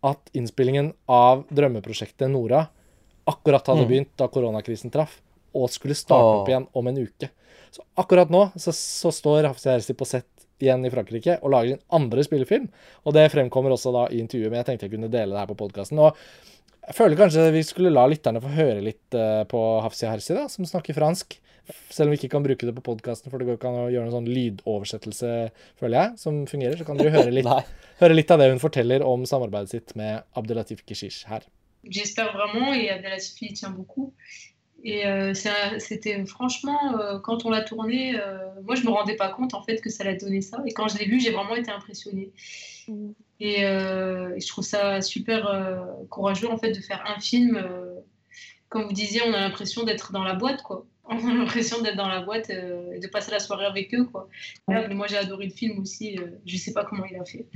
at 0.06 0.30
innspillingen 0.36 0.94
av 1.12 1.44
drømmeprosjektet 1.52 2.30
Nora 2.32 2.64
akkurat 3.28 3.66
hadde 3.68 3.84
mm. 3.84 3.90
begynt 3.90 4.12
da 4.18 4.30
koronakrisen 4.32 4.92
traff, 4.92 5.18
og 5.52 5.68
skulle 5.72 5.96
starte 5.98 6.40
opp 6.40 6.48
igjen 6.48 6.66
om 6.78 6.88
en 6.88 7.00
uke. 7.02 7.28
Så 7.70 7.84
akkurat 8.00 8.30
nå 8.32 8.46
så, 8.56 8.72
så 8.74 9.12
står 9.14 9.50
Hafsi 9.50 9.70
Hersi 9.70 9.94
på 9.98 10.08
sett 10.08 10.46
igjen 10.60 10.84
i 10.84 10.92
Frankrike 10.92 11.38
og 11.40 11.52
lager 11.54 11.74
sin 11.74 11.82
andre 11.96 12.24
spillefilm. 12.26 12.68
Og 13.04 13.16
det 13.16 13.28
fremkommer 13.32 13.74
også 13.74 13.92
da 13.94 14.06
i 14.10 14.20
intervjuet, 14.22 14.50
men 14.50 14.60
jeg 14.60 14.70
tenkte 14.70 14.88
jeg 14.88 14.94
kunne 14.96 15.12
dele 15.12 15.34
det 15.34 15.42
her 15.42 15.50
på 15.50 15.58
podkasten. 15.60 16.00
Og 16.02 16.16
jeg 16.90 16.96
føler 16.98 17.18
kanskje 17.20 17.44
vi 17.54 17.62
skulle 17.62 17.92
la 17.94 18.02
lytterne 18.10 18.42
få 18.42 18.50
høre 18.50 18.80
litt 18.82 19.14
uh, 19.14 19.44
på 19.50 19.60
Hafsi 19.84 20.08
Hersi, 20.10 20.34
da, 20.34 20.48
som 20.50 20.66
snakker 20.66 20.96
fransk. 20.96 21.36
Selv 21.94 22.08
om 22.08 22.14
vi 22.14 22.18
ikke 22.18 22.32
kan 22.32 22.42
bruke 22.42 22.66
det 22.66 22.74
på 22.74 22.82
podkasten, 22.82 23.30
for 23.30 23.38
det 23.38 23.46
går 23.46 23.60
ikke 23.60 23.70
an 23.70 23.84
å 23.84 23.92
gjøre 23.92 24.08
noen 24.08 24.16
sånn 24.16 24.30
lydoversettelse, 24.34 25.30
føler 25.78 25.96
jeg, 26.00 26.18
som 26.18 26.40
fungerer. 26.50 26.74
Så 26.80 26.86
kan 26.88 26.98
dere 26.98 27.14
høre 27.14 27.30
litt, 27.38 27.74
høre 28.02 28.16
litt 28.16 28.34
av 28.34 28.42
det 28.42 28.50
hun 28.50 28.62
forteller 28.62 29.06
om 29.06 29.22
samarbeidet 29.28 29.76
sitt 29.76 29.94
med 30.00 30.26
Abdelatif 30.34 30.82
Kishish 30.82 31.30
her. 31.30 31.46
J'espère 31.86 32.34
vraiment, 32.34 32.74
et 32.74 32.90
Abdelatif 32.90 33.38
y 33.40 33.54
tient 33.54 33.70
beaucoup. 33.70 34.12
Et 34.82 35.06
euh, 35.06 35.34
c'était 35.78 36.24
franchement, 36.24 36.98
euh, 36.98 37.18
quand 37.18 37.44
on 37.44 37.50
l'a 37.50 37.60
tourné, 37.60 38.18
euh, 38.18 38.38
moi 38.64 38.74
je 38.74 38.84
me 38.84 38.90
rendais 38.90 39.16
pas 39.16 39.28
compte 39.28 39.52
en 39.54 39.62
fait 39.62 39.80
que 39.80 39.90
ça 39.90 40.04
allait 40.04 40.16
donner 40.16 40.40
ça. 40.40 40.58
Et 40.66 40.72
quand 40.72 40.88
je 40.88 40.98
l'ai 40.98 41.04
vu, 41.04 41.20
j'ai 41.20 41.30
vraiment 41.30 41.54
été 41.54 41.70
impressionnée. 41.70 42.32
Et, 43.40 43.64
euh, 43.64 44.36
et, 44.36 44.40
je 44.40 44.48
trouve 44.48 44.64
ça 44.64 45.00
super 45.00 45.46
euh, 45.46 46.04
courageux 46.10 46.48
en 46.48 46.58
fait 46.58 46.72
de 46.72 46.80
faire 46.80 47.02
un 47.06 47.18
film. 47.20 47.56
Euh, 47.56 48.00
comme 48.68 48.84
vous 48.84 48.92
disiez, 48.92 49.22
on 49.26 49.32
a 49.32 49.40
l'impression 49.40 49.82
d'être 49.82 50.12
dans 50.12 50.24
la 50.24 50.34
boîte 50.34 50.62
quoi. 50.62 50.86
On 51.12 51.28
a 51.28 51.34
l'impression 51.34 51.80
d'être 51.82 51.96
dans 51.96 52.06
la 52.06 52.20
boîte 52.20 52.50
et 52.50 53.00
de 53.00 53.08
passer 53.08 53.32
la 53.32 53.40
soirée 53.40 53.66
avec 53.66 53.92
eux 53.92 54.04
quoi. 54.04 54.28
Voilà, 54.68 54.86
moi 54.94 55.08
j'ai 55.08 55.16
adoré 55.16 55.46
le 55.46 55.52
film 55.52 55.80
aussi. 55.80 56.16
je 56.46 56.56
sais 56.56 56.72
pas 56.72 56.84
comment 56.84 57.04
il 57.04 57.16
a 57.16 57.24
fait. 57.24 57.46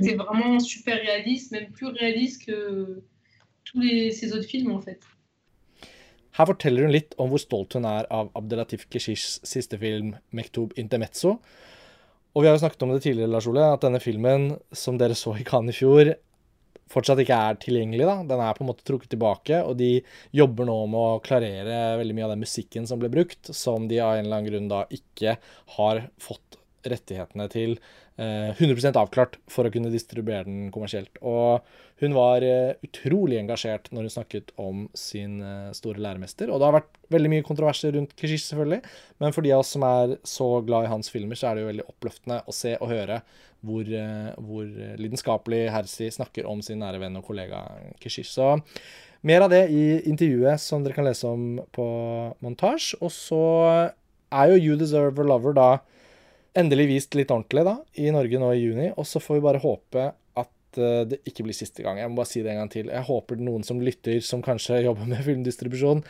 C'est 0.00 0.16
vraiment 0.16 0.58
super 0.58 0.96
réaliste, 1.00 1.52
même 1.52 1.70
plus 1.70 1.86
réaliste 1.86 2.46
que 2.46 3.04
tous 3.62 3.78
les, 3.78 4.10
ces 4.10 4.32
autres 4.32 4.48
films 4.48 4.72
en 4.72 4.80
fait. 4.80 4.98
Her 6.36 6.48
forteller 6.50 6.82
hun 6.82 6.90
litt 6.90 7.14
om 7.22 7.30
hvor 7.30 7.38
stolt 7.38 7.76
hun 7.76 7.84
er 7.86 8.08
av 8.10 8.32
Abdelatif 8.34 8.88
siste 8.90 9.78
film, 9.78 10.16
'Mektub 10.32 10.74
Intermezzo'. 10.76 11.38
Og 12.34 12.42
vi 12.42 12.48
har 12.48 12.56
jo 12.56 12.62
snakket 12.64 12.82
om 12.82 12.90
det 12.90 13.04
tidligere, 13.04 13.30
Lars 13.30 13.46
Ole, 13.46 13.62
at 13.76 13.84
denne 13.84 14.00
filmen, 14.02 14.48
som 14.74 14.98
dere 14.98 15.14
så 15.18 15.36
i 15.38 15.46
Cannes 15.46 15.76
i 15.76 15.84
fjor, 15.84 16.10
fortsatt 16.90 17.22
ikke 17.22 17.36
er 17.48 17.60
tilgjengelig. 17.62 18.06
da. 18.08 18.16
Den 18.26 18.42
er 18.42 18.56
på 18.56 18.64
en 18.64 18.70
måte 18.72 18.86
trukket 18.86 19.12
tilbake, 19.14 19.60
og 19.62 19.78
de 19.78 19.92
jobber 20.34 20.66
nå 20.68 20.76
med 20.90 20.98
å 20.98 21.22
klarere 21.24 21.96
veldig 22.00 22.16
mye 22.18 22.26
av 22.26 22.34
den 22.34 22.42
musikken 22.42 22.90
som 22.90 22.98
ble 23.02 23.12
brukt, 23.12 23.54
som 23.54 23.86
de 23.90 24.02
av 24.02 24.16
en 24.16 24.26
eller 24.26 24.40
annen 24.40 24.50
grunn 24.50 24.68
da 24.72 24.82
ikke 24.94 25.38
har 25.78 26.04
fått 26.22 26.58
rettighetene 26.90 27.46
til 27.52 27.76
100 28.16 28.86
eh, 28.86 28.96
avklart 29.00 29.38
for 29.50 29.66
å 29.66 29.72
kunne 29.74 29.90
distribuere 29.90 30.46
den 30.46 30.68
kommersielt. 30.74 31.16
Og 31.26 31.64
hun 32.02 32.14
var 32.14 32.44
eh, 32.46 32.76
utrolig 32.86 33.40
engasjert 33.40 33.90
når 33.90 34.06
hun 34.06 34.14
snakket 34.14 34.52
om 34.60 34.84
sin 34.98 35.40
eh, 35.42 35.72
store 35.74 36.02
læremester. 36.02 36.52
Og 36.52 36.60
det 36.60 36.68
har 36.68 36.76
vært 36.78 37.00
veldig 37.14 37.32
mye 37.32 37.46
kontroverser 37.46 37.96
rundt 37.96 38.14
Keshish, 38.18 38.46
selvfølgelig. 38.46 38.82
Men 39.22 39.34
for 39.34 39.46
de 39.46 39.54
av 39.54 39.64
oss 39.64 39.72
som 39.74 39.86
er 39.88 40.18
så 40.26 40.50
glad 40.66 40.86
i 40.86 40.92
hans 40.92 41.10
filmer, 41.10 41.38
så 41.38 41.50
er 41.50 41.56
det 41.56 41.64
jo 41.64 41.72
veldig 41.72 41.88
oppløftende 41.90 42.42
å 42.46 42.54
se 42.54 42.76
og 42.78 42.92
høre 42.92 43.22
hvor, 43.64 43.88
hvor 44.44 44.68
lidenskapelig 45.00 45.62
Hersi 45.72 46.10
snakker 46.12 46.44
om 46.50 46.60
sin 46.62 46.82
nære 46.84 47.00
venn 47.00 47.16
og 47.16 47.24
kollega 47.24 47.62
Keshish. 48.02 48.34
Så 48.36 48.50
mer 49.24 49.46
av 49.46 49.50
det 49.50 49.62
i 49.72 49.84
intervjuet 50.10 50.60
som 50.60 50.84
dere 50.84 50.96
kan 50.98 51.06
lese 51.08 51.24
om 51.26 51.56
på 51.72 51.86
montasje. 52.44 53.00
Og 53.00 53.10
så 53.14 53.40
er 54.34 54.52
jo 54.52 54.60
You 54.60 54.78
Deserve 54.78 55.24
a 55.24 55.26
Lover 55.26 55.56
da 55.56 55.68
endelig 56.58 56.86
vist 56.90 57.16
litt 57.18 57.32
ordentlig 57.34 57.64
da, 57.66 57.78
i 58.00 58.10
Norge 58.14 58.40
nå 58.40 58.52
i 58.54 58.62
juni. 58.62 58.90
Og 58.94 59.06
så 59.08 59.22
får 59.22 59.38
vi 59.38 59.44
bare 59.46 59.62
håpe 59.62 60.06
at 60.40 60.78
uh, 60.78 61.02
det 61.08 61.20
ikke 61.28 61.46
blir 61.46 61.56
siste 61.56 61.84
gang. 61.84 61.98
Jeg 62.00 62.10
må 62.10 62.20
bare 62.20 62.30
si 62.30 62.44
det 62.44 62.54
en 62.54 62.62
gang 62.62 62.72
til. 62.72 62.92
Jeg 62.92 63.08
håper 63.08 63.42
noen 63.42 63.66
som 63.66 63.82
lytter, 63.82 64.20
som 64.24 64.44
kanskje 64.44 64.82
jobber 64.86 65.10
med 65.10 65.24
filmdistribusjon, 65.26 66.04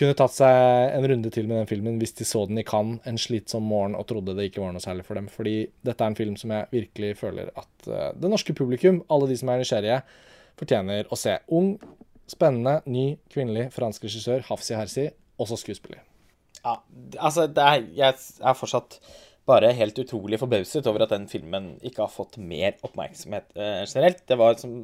kunne 0.00 0.16
tatt 0.16 0.32
seg 0.32 0.94
en 0.96 1.04
runde 1.10 1.28
til 1.34 1.48
med 1.50 1.58
den 1.58 1.68
filmen 1.68 1.98
hvis 2.00 2.14
de 2.16 2.24
så 2.24 2.46
den 2.48 2.60
i 2.62 2.64
Cannes 2.64 3.02
en 3.10 3.18
slitsom 3.20 3.66
morgen 3.68 3.96
og 3.98 4.06
trodde 4.08 4.32
det 4.38 4.46
ikke 4.48 4.62
var 4.62 4.70
noe 4.72 4.80
særlig 4.80 5.04
for 5.04 5.18
dem. 5.18 5.28
Fordi 5.28 5.56
dette 5.84 6.00
er 6.00 6.12
en 6.12 6.16
film 6.16 6.38
som 6.40 6.54
jeg 6.54 6.70
virkelig 6.72 7.14
føler 7.20 7.52
at 7.52 7.88
uh, 7.90 8.10
det 8.16 8.32
norske 8.32 8.56
publikum, 8.56 9.02
alle 9.12 9.28
de 9.28 9.36
som 9.40 9.52
er 9.52 9.60
nysgjerrige, 9.60 10.02
fortjener 10.60 11.10
å 11.12 11.18
se. 11.20 11.36
Ung, 11.56 11.74
spennende, 12.30 12.78
ny, 12.88 13.10
kvinnelig 13.32 13.70
fransk 13.74 14.06
regissør, 14.06 14.44
Hafsi 14.48 14.76
Hersi, 14.78 15.10
også 15.40 15.58
skuespiller. 15.60 16.04
Ja, 16.60 16.76
altså, 17.16 17.46
er, 17.48 17.84
jeg 17.96 18.14
er 18.14 18.56
fortsatt 18.56 18.98
bare 19.48 19.72
helt 19.76 19.98
utrolig 19.98 20.38
forbauset 20.40 20.86
over 20.90 21.04
at 21.04 21.14
den 21.14 21.26
filmen 21.30 21.72
ikke 21.86 22.04
har 22.04 22.12
fått 22.12 22.36
mer 22.38 22.76
oppmerksomhet 22.86 23.48
eh, 23.56 23.82
generelt. 23.86 24.22
Det 24.28 24.38
var, 24.38 24.58
som, 24.60 24.76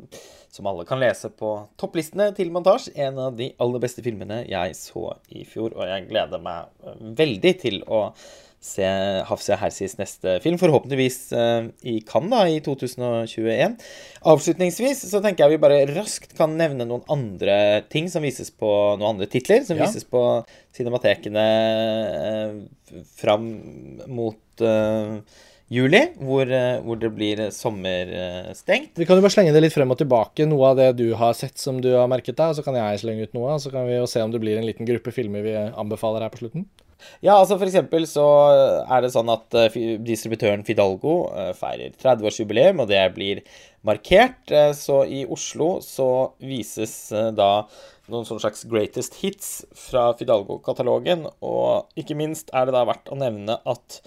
som, 0.53 0.69
alle 0.71 0.87
kan 0.89 1.01
lese 1.03 1.31
på 1.31 1.53
topplistene 1.81 2.31
til 2.37 2.51
montasje, 2.55 2.95
en 3.07 3.21
av 3.29 3.37
de 3.39 3.51
aller 3.63 3.83
beste 3.83 4.05
filmene 4.07 4.43
jeg 4.49 4.79
så 4.79 5.11
i 5.29 5.45
fjor. 5.49 5.77
Og 5.77 5.87
jeg 5.91 6.09
gleder 6.11 6.43
meg 6.43 6.91
veldig 7.21 7.55
til 7.63 7.83
å 7.87 8.09
se 8.67 8.87
Hafsia 9.29 9.57
Hersis 9.61 9.97
neste 10.01 10.37
film, 10.45 10.59
forhåpentligvis 10.61 11.19
uh, 11.37 11.69
i 11.87 12.01
Cannes 12.07 12.35
da, 12.35 12.43
i 12.51 12.61
2021. 12.65 13.79
Avslutningsvis 14.27 15.05
så 15.11 15.23
tenker 15.25 15.47
jeg 15.47 15.57
vi 15.57 15.63
bare 15.63 15.85
raskt 15.95 16.37
kan 16.39 16.57
nevne 16.59 16.89
noen 16.89 17.07
andre 17.13 17.59
ting 17.93 18.11
som 18.13 18.27
vises 18.27 18.51
på 18.51 18.71
noen 18.99 19.15
andre 19.15 19.31
titler, 19.31 19.65
som 19.67 19.79
ja. 19.79 19.87
vises 19.87 20.07
på 20.09 20.23
cinematekene 20.77 21.49
uh, 22.13 23.05
fram 23.17 23.51
mot 24.11 24.65
uh, 24.67 25.21
juli, 25.73 26.01
hvor, 26.23 26.47
eh, 26.47 26.79
hvor, 26.85 26.99
det 27.01 27.11
blir 27.15 27.43
sommerstengt. 27.51 28.95
Vi 28.95 29.07
kan 29.07 29.19
jo 29.19 29.25
bare 29.25 29.35
slenge 29.35 29.55
det 29.55 29.65
litt 29.65 29.75
frem 29.75 29.91
og 29.91 29.99
tilbake, 29.99 30.47
noe 30.47 30.73
av 30.73 30.79
det 30.79 30.91
du 31.01 31.09
har 31.19 31.35
sett 31.39 31.59
som 31.59 31.81
du 31.83 31.93
har 31.97 32.11
merket 32.11 32.39
deg, 32.39 32.53
og 32.53 32.59
så 32.59 32.67
kan 32.67 32.79
jeg 32.79 33.03
slenge 33.03 33.27
ut 33.27 33.35
noe, 33.37 33.57
og 33.57 33.63
så 33.63 33.73
kan 33.75 33.89
vi 33.89 33.99
jo 33.99 34.07
se 34.11 34.23
om 34.23 34.35
det 34.35 34.43
blir 34.43 34.61
en 34.61 34.69
liten 34.69 34.87
gruppe 34.89 35.15
filmer 35.15 35.43
vi 35.47 35.57
anbefaler 35.57 36.27
her 36.27 36.35
på 36.35 36.45
slutten. 36.45 36.69
Ja, 37.25 37.37
altså 37.37 37.59
for 37.59 37.69
eksempel 37.69 38.07
så 38.09 38.25
er 38.83 39.05
det 39.05 39.13
sånn 39.15 39.31
at 39.33 39.57
uh, 39.57 39.81
distributøren 40.05 40.65
Fidalgo 40.67 41.27
uh, 41.31 41.51
feirer 41.57 41.95
30-årsjubileum, 42.01 42.81
og 42.83 42.91
det 42.91 43.03
blir 43.17 43.43
markert. 43.87 44.41
Uh, 44.51 44.73
så 44.77 45.03
i 45.05 45.25
Oslo 45.29 45.77
så 45.85 46.09
vises 46.41 46.97
da 47.13 47.51
noen 48.11 48.27
sånn 48.27 48.41
slags 48.43 48.65
greatest 48.71 49.19
hits 49.21 49.51
fra 49.77 50.09
Fidalgo-katalogen, 50.19 51.27
og 51.45 51.99
ikke 51.99 52.17
minst 52.19 52.53
er 52.55 52.69
det 52.69 52.77
da 52.77 52.85
verdt 52.89 53.11
å 53.11 53.19
nevne 53.19 53.59
at 53.67 54.01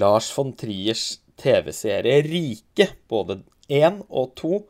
Lars 0.00 0.30
von 0.32 0.54
Triers 0.56 1.18
TV-serie 1.40 2.22
Rike, 2.24 2.88
både 3.12 3.42
én 3.72 4.00
og 4.08 4.32
to, 4.38 4.62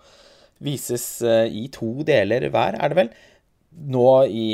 vises 0.63 1.07
eh, 1.27 1.47
i 1.51 1.67
to 1.75 2.05
deler 2.07 2.49
hver, 2.53 2.79
er 2.79 2.93
det 2.93 2.99
vel, 2.99 3.13
nå 3.93 4.09
i, 4.29 4.49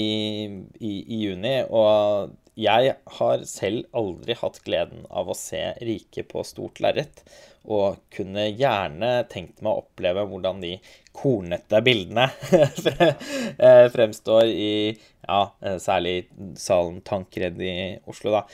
i, 0.80 0.92
i 1.02 1.22
juni. 1.24 1.56
Og 1.68 2.34
jeg 2.58 2.94
har 3.18 3.44
selv 3.46 3.86
aldri 3.96 4.34
hatt 4.38 4.58
gleden 4.66 5.04
av 5.14 5.30
å 5.30 5.36
se 5.38 5.60
Rike 5.84 6.24
på 6.26 6.42
stort 6.46 6.80
lerret. 6.82 7.22
Og 7.68 8.00
kunne 8.14 8.48
gjerne 8.48 9.10
tenkt 9.30 9.60
meg 9.62 9.70
å 9.70 9.84
oppleve 9.84 10.24
hvordan 10.26 10.62
de 10.64 10.72
kornete 11.14 11.82
bildene 11.84 12.28
eh, 13.66 13.84
fremstår 13.92 14.48
i 14.48 14.72
ja, 14.90 15.42
eh, 15.60 15.78
særlig 15.82 16.16
salen 16.58 17.02
Tankredd 17.06 17.60
i 17.62 17.76
Oslo, 18.08 18.34
da. 18.38 18.44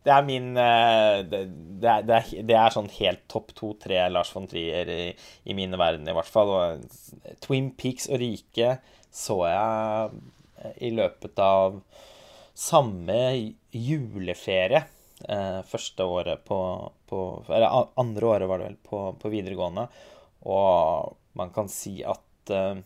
Det 0.00 0.12
er 0.14 0.24
min 0.24 0.52
eh, 0.56 1.20
det, 1.28 1.42
det, 1.82 1.90
er, 1.90 2.04
det, 2.06 2.20
er, 2.20 2.44
det, 2.48 2.56
er, 2.56 2.72
sånn 2.72 2.92
helt 2.96 3.26
topp 3.28 3.52
to-tre 3.58 4.06
Lars 4.12 4.30
von 4.32 4.48
Trier 4.48 4.88
i, 4.88 5.02
i, 5.44 5.56
mine 5.56 5.80
verden, 5.80 6.08
i 6.08 6.16
hvert 6.16 6.30
fall. 6.30 6.54
Og 6.56 7.40
Twin 7.44 7.74
Peaks 7.76 8.08
og 8.08 8.22
Rike 8.22 8.78
så 9.12 9.42
jeg 9.50 10.22
i 10.86 10.92
løpet 10.94 11.40
av 11.42 11.80
samme 12.54 13.20
juleferie. 13.70 14.84
Eh, 15.28 15.60
første 15.68 16.04
året 16.04 16.44
på, 16.48 16.58
på, 17.06 17.18
Eller 17.48 17.90
andre 18.00 18.26
året, 18.26 18.48
var 18.48 18.60
det 18.60 18.70
vel, 18.70 18.78
på, 18.88 19.02
på 19.20 19.32
videregående. 19.32 19.86
Og 20.48 21.16
man 21.36 21.52
kan 21.54 21.68
si 21.72 22.00
at 22.06 22.54
eh, 22.54 22.80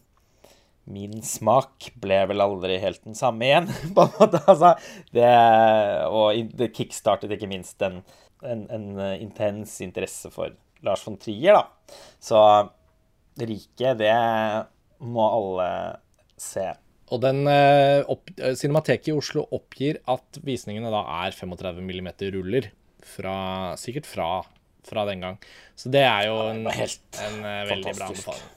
min 0.90 1.22
smak 1.24 1.92
ble 2.00 2.18
vel 2.28 2.44
aldri 2.44 2.76
helt 2.82 3.04
den 3.06 3.16
samme 3.18 3.46
igjen, 3.46 3.70
på 3.96 4.06
en 4.06 4.14
måte. 4.18 4.42
Altså, 4.50 4.74
det, 5.14 5.30
og 6.10 6.56
det 6.58 6.72
kickstartet 6.76 7.32
ikke 7.36 7.50
minst 7.50 7.82
en, 7.86 8.02
en, 8.42 8.66
en, 8.68 8.88
eh, 8.98 9.18
intens 9.24 9.78
interesse 9.84 10.32
for 10.34 10.54
Lars 10.84 11.04
von 11.06 11.16
Trier, 11.20 11.56
da. 11.56 11.98
Så 12.20 12.40
Riket, 13.34 13.98
det 13.98 14.14
må 15.02 15.24
alle 15.26 15.68
se. 16.38 16.68
Og 17.12 17.20
den 17.20 17.44
eh, 17.50 18.00
opp, 18.10 18.30
eh, 18.38 18.56
Cinemateket 18.56 19.12
i 19.12 19.16
Oslo 19.16 19.44
oppgir 19.54 20.00
at 20.10 20.40
visningene 20.44 20.92
da 20.92 21.04
er 21.24 21.36
35 21.36 21.82
mm 21.84 22.10
ruller. 22.36 22.70
Fra, 23.04 23.36
sikkert 23.76 24.06
fra, 24.08 24.28
fra 24.88 25.04
den 25.10 25.20
gang. 25.20 25.34
Så 25.76 25.92
det 25.92 26.06
er 26.08 26.30
jo 26.30 26.38
en, 26.48 26.62
en 26.64 27.40
veldig 27.68 27.92
bra 27.98 28.08
anbefaling. 28.08 28.52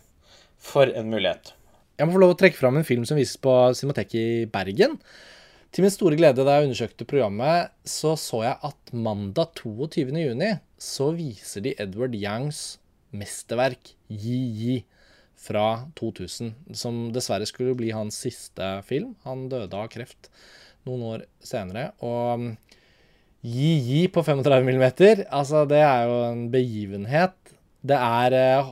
For 0.68 0.88
en 0.88 1.12
mulighet. 1.12 1.52
Jeg 1.98 2.08
må 2.08 2.16
få 2.16 2.22
lov 2.22 2.36
å 2.36 2.38
trekke 2.40 2.60
fram 2.60 2.80
en 2.80 2.88
film 2.88 3.04
som 3.10 3.20
vises 3.20 3.40
på 3.42 3.52
Cinemateket 3.76 4.16
i 4.22 4.46
Bergen. 4.52 4.96
Til 5.76 5.84
min 5.84 5.92
store 5.92 6.16
glede 6.16 6.46
da 6.48 6.56
jeg 6.56 6.70
undersøkte 6.70 7.08
programmet, 7.10 7.74
så 7.84 8.14
så 8.16 8.44
jeg 8.46 8.56
at 8.70 8.94
mandag 8.96 9.60
22.6 9.60 10.62
så 10.80 11.10
viser 11.18 11.66
de 11.66 11.74
Edward 11.82 12.16
Youngs 12.16 12.78
mesterverk 13.12 13.96
Yi 14.08 14.38
Yi 14.62 14.78
fra 15.38 15.66
2000, 16.00 16.54
som 16.76 17.08
dessverre 17.16 17.48
skulle 17.48 17.76
bli 17.78 17.92
hans 17.96 18.18
siste 18.26 18.72
film. 18.88 19.14
Han 19.28 19.48
døde 19.52 19.78
av 19.78 19.90
kreft 19.94 20.32
noen 20.88 21.06
år 21.14 21.26
senere. 21.44 21.92
Og 22.06 22.50
gi 23.46 23.74
Yi 23.78 24.02
Yi 24.02 24.06
på 24.12 24.24
35 24.26 24.66
mm, 24.66 24.86
altså 25.30 25.66
det 25.70 25.82
er 25.84 26.08
jo 26.10 26.22
en 26.32 26.48
begivenhet. 26.54 27.36
Det 27.88 27.98
er 27.98 28.36
eh, 28.36 28.72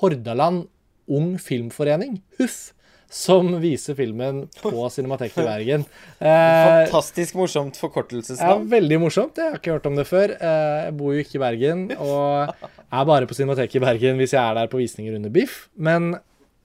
Hordaland 0.00 0.66
Ung 1.06 1.36
Filmforening, 1.38 2.18
Huff, 2.40 2.72
som 3.06 3.52
viser 3.62 3.94
filmen 3.94 4.42
på 4.58 4.74
Cinemateket 4.94 5.44
i 5.44 5.46
Bergen. 5.46 5.86
Eh, 6.16 6.88
Fantastisk 6.88 7.36
morsomt 7.36 7.76
forkortelsesnavn. 7.76 8.64
Ja, 8.64 8.70
veldig 8.72 8.98
morsomt. 9.02 9.36
Jeg 9.36 9.52
har 9.52 9.58
ikke 9.60 9.74
hørt 9.76 9.88
om 9.90 9.98
det 9.98 10.06
før. 10.08 10.32
Eh, 10.32 10.76
jeg 10.86 10.94
bor 10.96 11.12
jo 11.12 11.22
ikke 11.22 11.36
i 11.36 11.42
Bergen, 11.42 11.82
og 12.08 12.68
er 12.92 13.08
bare 13.08 13.26
på 13.28 13.34
Cinemateket 13.36 13.80
i 13.80 13.84
Bergen 13.84 14.20
hvis 14.20 14.34
jeg 14.36 14.42
er 14.42 14.56
der 14.58 14.70
på 14.70 14.80
visninger 14.80 15.16
under 15.18 15.32
Biff. 15.32 15.66
Men 15.74 16.14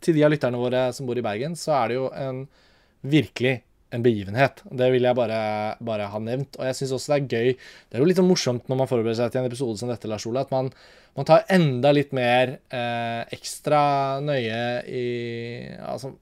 til 0.02 0.18
de 0.18 0.24
av 0.26 0.34
lytterne 0.34 0.60
våre 0.62 0.88
som 0.96 1.10
bor 1.10 1.18
i 1.18 1.26
Bergen, 1.26 1.58
så 1.58 1.76
er 1.80 1.92
det 1.92 2.00
jo 2.00 2.08
en 2.18 2.46
virkelig 3.02 3.60
en 3.92 4.04
begivenhet. 4.06 4.62
Det 4.72 4.88
vil 4.94 5.04
jeg 5.04 5.18
bare, 5.18 5.42
bare 5.84 6.08
ha 6.14 6.20
nevnt. 6.24 6.56
Og 6.60 6.68
jeg 6.68 6.78
syns 6.78 6.96
også 6.96 7.12
det 7.12 7.18
er 7.18 7.28
gøy 7.28 7.48
Det 7.52 7.98
er 7.98 8.04
jo 8.04 8.08
litt 8.08 8.20
sånn 8.22 8.30
morsomt 8.30 8.72
når 8.72 8.80
man 8.80 8.90
forbereder 8.90 9.20
seg 9.20 9.34
til 9.34 9.42
en 9.42 9.50
episode 9.50 9.82
som 9.82 9.92
dette, 9.92 10.08
Lars 10.08 10.26
Ole, 10.30 10.46
at 10.46 10.54
man, 10.54 10.72
man 11.18 11.28
tar 11.28 11.44
enda 11.52 11.92
litt 11.96 12.14
mer 12.16 12.56
eh, 12.72 13.22
ekstra 13.36 13.82
nøye 14.24 14.62
i 14.88 15.06
Altså 15.84 16.16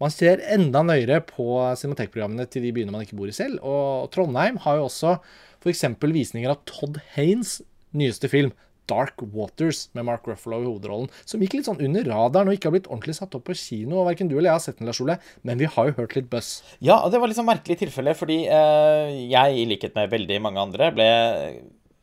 man 0.00 0.12
ser 0.12 0.40
enda 0.48 0.80
nøyere 0.80 1.18
på 1.28 1.58
cinematekprogrammene 1.76 2.46
til 2.48 2.64
de 2.64 2.70
byene 2.72 2.92
man 2.94 3.02
ikke 3.04 3.18
bor 3.18 3.28
i 3.28 3.36
selv. 3.36 3.60
Og 3.60 4.08
Trondheim 4.14 4.56
har 4.64 4.78
jo 4.78 4.86
også 4.86 5.18
f.eks. 5.60 5.84
visninger 6.00 6.48
av 6.48 6.62
Todd 6.68 6.96
Haines 7.18 7.58
nyeste 7.92 8.30
film, 8.32 8.54
Dark 8.90 9.22
Waters 9.32 9.86
med 9.96 10.08
Mark 10.08 10.26
Ruffalo 10.28 10.60
i 10.60 10.68
hovedrollen, 10.68 11.10
som 11.24 11.42
gikk 11.42 11.58
litt 11.58 11.70
sånn 11.70 11.80
under 11.86 12.06
radaren 12.10 12.50
og 12.50 12.58
ikke 12.58 12.70
har 12.70 12.76
blitt 12.76 12.90
ordentlig 12.90 13.16
satt 13.20 13.36
opp 13.38 13.46
på 13.48 13.56
kino. 13.58 14.00
og 14.00 14.10
Verken 14.10 14.30
du 14.30 14.36
eller 14.36 14.50
jeg 14.50 14.58
har 14.58 14.64
sett 14.66 14.80
den, 14.80 14.90
Lars 14.90 15.02
Ole, 15.04 15.20
men 15.46 15.60
vi 15.60 15.70
har 15.70 15.90
jo 15.90 15.98
hørt 16.02 16.16
litt 16.18 16.30
buzz. 16.32 16.60
Ja, 16.78 17.00
og 17.00 17.14
det 17.14 17.22
var 17.22 17.32
sånn 17.36 17.48
merkelig 17.48 17.80
tilfelle, 17.84 18.16
fordi 18.18 18.42
eh, 18.50 19.16
jeg, 19.30 19.58
i 19.62 19.68
likhet 19.70 19.94
med 19.98 20.12
veldig 20.12 20.40
mange 20.44 20.64
andre, 20.68 20.90
ble 20.96 21.10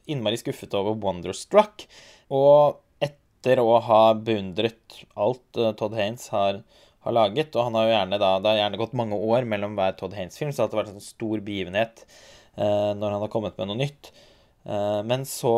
innmari 0.07 0.39
skuffet 0.39 0.75
over 0.77 0.97
Wonderstruck. 1.03 1.85
Og 2.33 2.79
etter 3.03 3.61
å 3.61 3.77
ha 3.83 4.01
beundret 4.15 5.01
alt 5.15 5.59
uh, 5.59 5.71
Todd 5.77 5.95
Haines 5.97 6.27
har, 6.33 6.61
har, 7.05 7.15
laget, 7.15 7.55
og 7.55 7.67
han 7.67 7.77
har 7.77 7.87
jo 7.87 7.93
gjerne 7.95 8.21
da, 8.21 8.31
det 8.41 8.53
har 8.53 8.61
gjerne 8.63 8.79
gått 8.81 8.97
mange 8.97 9.19
år 9.19 9.47
mellom 9.49 9.77
hver 9.77 9.95
Todd 9.99 10.15
Haines-film, 10.17 10.51
så 10.51 10.65
det 10.65 10.75
har 10.75 10.83
vært 10.83 10.95
en 10.95 11.03
stor 11.03 11.43
begivenhet 11.45 12.03
eh, 12.57 12.91
når 12.97 13.13
han 13.13 13.23
har 13.23 13.31
kommet 13.31 13.59
med 13.59 13.69
noe 13.69 13.79
nytt. 13.79 14.11
Eh, 14.67 15.01
men 15.07 15.23
så 15.29 15.55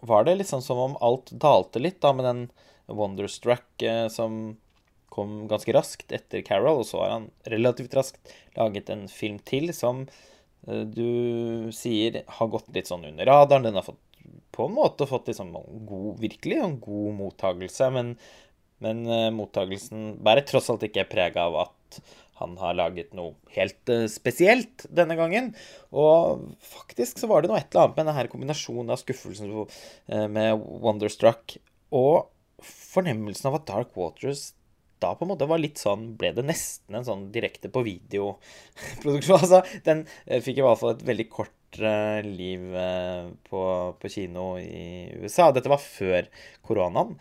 var 0.00 0.24
det 0.24 0.38
liksom 0.40 0.62
som 0.62 0.78
om 0.78 0.96
alt 1.00 1.30
dalte 1.30 1.82
litt 1.82 2.00
da 2.00 2.12
med 2.16 2.24
den 2.24 2.42
Wonderstruck 2.90 3.82
eh, 3.82 4.08
som 4.08 4.56
kom 5.10 5.48
ganske 5.50 5.72
raskt 5.74 6.12
etter 6.14 6.42
Carol, 6.46 6.82
og 6.82 6.86
så 6.86 7.02
har 7.02 7.14
han 7.16 7.30
relativt 7.50 7.94
raskt 7.98 8.34
laget 8.56 8.90
en 8.90 9.06
film 9.10 9.40
til 9.46 9.72
som 9.76 10.04
eh, 10.66 10.84
du 10.86 11.70
sier 11.74 12.22
har 12.38 12.52
gått 12.52 12.70
litt 12.74 12.90
sånn 12.90 13.08
under 13.10 13.26
radaren. 13.28 13.66
Den 13.68 13.78
har 13.78 13.86
fått, 13.86 14.00
på 14.54 14.68
en 14.68 14.76
måte 14.78 15.08
fått 15.10 15.30
liksom 15.30 15.52
god, 15.54 16.20
virkelig 16.22 16.62
en 16.62 16.78
god 16.82 17.18
mottagelse, 17.18 17.90
men, 17.94 18.14
men 18.82 19.04
eh, 19.06 19.28
mottagelsen 19.34 20.14
bærer 20.22 20.46
tross 20.46 20.70
alt 20.72 20.86
ikke 20.86 21.08
preg 21.10 21.38
av 21.40 21.58
at 21.66 22.02
han 22.40 22.56
har 22.60 22.76
laget 22.78 23.12
noe 23.16 23.36
helt 23.54 23.92
uh, 23.92 24.06
spesielt 24.10 24.86
denne 24.88 25.16
gangen. 25.18 25.52
Og 25.92 26.46
faktisk 26.64 27.20
så 27.20 27.28
var 27.30 27.42
det 27.42 27.50
noe 27.50 27.60
et 27.60 27.68
eller 27.70 27.88
annet 27.88 27.98
med 27.98 28.08
denne 28.10 28.30
kombinasjonen 28.32 28.94
av 28.94 29.02
skuffelsen 29.02 29.52
uh, 29.52 30.26
med 30.32 30.64
Wonderstruck 30.84 31.58
og 31.96 32.30
fornemmelsen 32.64 33.50
av 33.50 33.60
at 33.60 33.68
Dark 33.68 33.94
Waters 33.98 34.50
da 35.00 35.14
på 35.16 35.24
en 35.24 35.30
måte 35.30 35.46
var 35.48 35.56
litt 35.62 35.80
sånn 35.80 36.10
Ble 36.20 36.28
det 36.36 36.42
nesten 36.44 36.98
en 36.98 37.06
sånn 37.06 37.22
direkte 37.32 37.70
på 37.72 37.84
video-produksjon. 37.86 39.36
Altså, 39.40 39.62
den 39.86 40.04
uh, 40.06 40.40
fikk 40.44 40.60
i 40.60 40.66
hvert 40.66 40.80
fall 40.80 40.96
et 40.96 41.08
veldig 41.12 41.28
kort 41.32 41.56
liv 41.70 42.64
på, 43.46 43.60
på 44.02 44.08
kino 44.10 44.56
i 44.58 45.06
USA. 45.22 45.52
Dette 45.54 45.70
var 45.70 45.78
før 45.78 46.26
koronaen. 46.66 47.12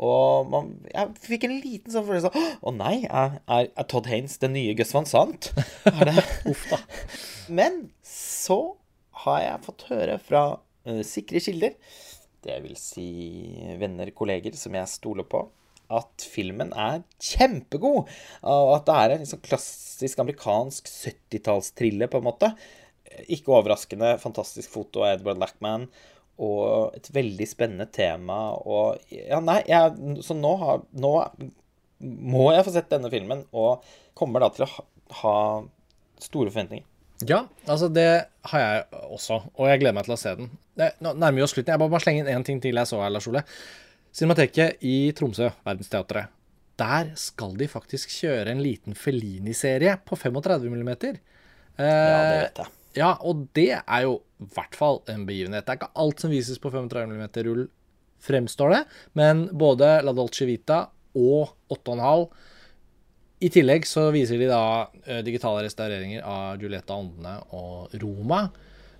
Og 0.00 0.48
man, 0.48 0.70
jeg 0.88 1.10
fikk 1.20 1.44
en 1.46 1.58
liten 1.60 1.92
sånn 1.92 2.06
følelse 2.06 2.30
av 2.32 2.68
Å 2.68 2.72
nei, 2.72 2.94
er, 3.04 3.34
er, 3.44 3.66
er, 3.68 3.88
Todd 3.90 4.08
Haines 4.08 4.38
den 4.40 4.54
nye 4.56 4.72
Gus 4.78 4.94
Van 4.96 5.08
Sant? 5.08 5.50
Det 5.84 6.14
Uff 6.50 6.64
da. 6.70 6.78
Men 7.52 7.84
så 8.06 8.60
har 9.26 9.42
jeg 9.44 9.64
fått 9.66 9.86
høre 9.90 10.16
fra 10.22 10.44
uh, 10.56 11.02
sikre 11.06 11.42
kilder, 11.44 11.76
det 12.42 12.56
vil 12.64 12.78
si 12.80 13.06
venner, 13.78 14.10
kolleger 14.16 14.56
som 14.58 14.74
jeg 14.74 14.90
stoler 14.90 15.26
på, 15.28 15.44
at 15.92 16.24
filmen 16.26 16.72
er 16.74 17.02
kjempegod. 17.22 18.08
Og 18.48 18.70
at 18.74 18.86
det 18.88 18.96
er 18.98 19.14
en 19.14 19.22
liksom 19.22 19.42
klassisk 19.44 20.22
amerikansk 20.22 20.88
70-tallstrille, 20.90 22.08
på 22.10 22.18
en 22.18 22.26
måte. 22.26 22.50
ikke 23.28 23.52
overraskende 23.54 24.16
fantastisk 24.18 24.72
foto 24.72 25.04
av 25.04 25.18
Edward 25.18 25.38
Lackman. 25.38 25.86
Og 26.42 26.94
et 26.96 27.10
veldig 27.12 27.46
spennende 27.48 27.86
tema. 27.92 28.38
Og 28.64 29.02
ja, 29.12 29.40
nei, 29.44 29.60
jeg, 29.68 30.22
så 30.24 30.36
nå, 30.38 30.54
har, 30.62 30.86
nå 30.96 31.12
må 32.02 32.48
jeg 32.54 32.66
få 32.66 32.72
sett 32.74 32.90
denne 32.90 33.10
filmen, 33.12 33.44
og 33.54 33.84
kommer 34.18 34.42
da 34.42 34.50
til 34.54 34.66
å 34.66 34.70
ha, 34.72 34.86
ha 35.20 35.36
store 36.22 36.50
forventninger. 36.50 36.88
Ja, 37.28 37.44
altså 37.70 37.86
det 37.92 38.08
har 38.50 38.62
jeg 38.62 39.02
også, 39.14 39.38
og 39.54 39.68
jeg 39.70 39.78
gleder 39.82 39.94
meg 39.94 40.08
til 40.08 40.16
å 40.16 40.18
se 40.18 40.32
den. 40.38 40.50
Det, 40.78 40.88
nå 41.04 41.12
nærmer 41.14 41.38
vi 41.38 41.44
oss 41.44 41.54
slutten. 41.54 41.70
Jeg 41.74 41.82
må 41.82 41.90
bare 41.92 42.02
slenge 42.02 42.24
inn 42.24 42.30
én 42.32 42.46
ting 42.46 42.58
til 42.62 42.78
jeg 42.80 42.90
så 42.90 42.98
her, 43.02 43.12
Lars 43.14 43.28
Ole. 43.30 43.44
Cinemateket 44.12 44.82
i 44.84 44.96
Tromsø, 45.16 45.52
Verdensteatret. 45.64 46.32
Der 46.80 47.12
skal 47.20 47.54
de 47.60 47.68
faktisk 47.70 48.10
kjøre 48.16 48.54
en 48.54 48.62
liten 48.64 48.96
Felini-serie 48.98 49.98
på 50.06 50.18
35 50.18 50.72
mm. 50.72 50.92
Eh, 51.80 51.88
ja, 51.88 52.16
det 52.26 52.40
vet 52.42 52.58
jeg. 52.60 52.72
Ja, 52.98 53.14
og 53.24 53.46
det 53.56 53.70
er 53.80 54.00
jo 54.04 54.18
i 54.42 54.54
hvert 54.56 54.78
fall 54.78 55.00
en 55.12 55.26
begivenhet. 55.28 55.66
Det 55.66 55.74
er 55.74 55.80
ikke 55.80 55.92
alt 56.04 56.24
som 56.24 56.32
vises 56.32 56.60
på 56.62 56.72
35 56.72 57.14
mm 57.14 57.26
rull, 57.48 57.66
fremstår 58.22 58.74
det, 58.76 58.82
men 59.18 59.48
både 59.58 59.96
La 60.06 60.14
Dolce 60.14 60.46
Vita 60.46 60.84
og 61.18 61.54
8,5 61.74 62.26
i 63.42 63.50
tillegg 63.50 63.86
så 63.88 64.06
viser 64.14 64.38
de 64.38 64.46
da 64.50 64.64
uh, 64.86 65.22
digitale 65.26 65.64
restaureringer 65.66 66.22
av 66.22 66.60
Giulietta 66.62 66.94
Åndene 66.94 67.40
og 67.58 67.94
Roma. 67.98 68.44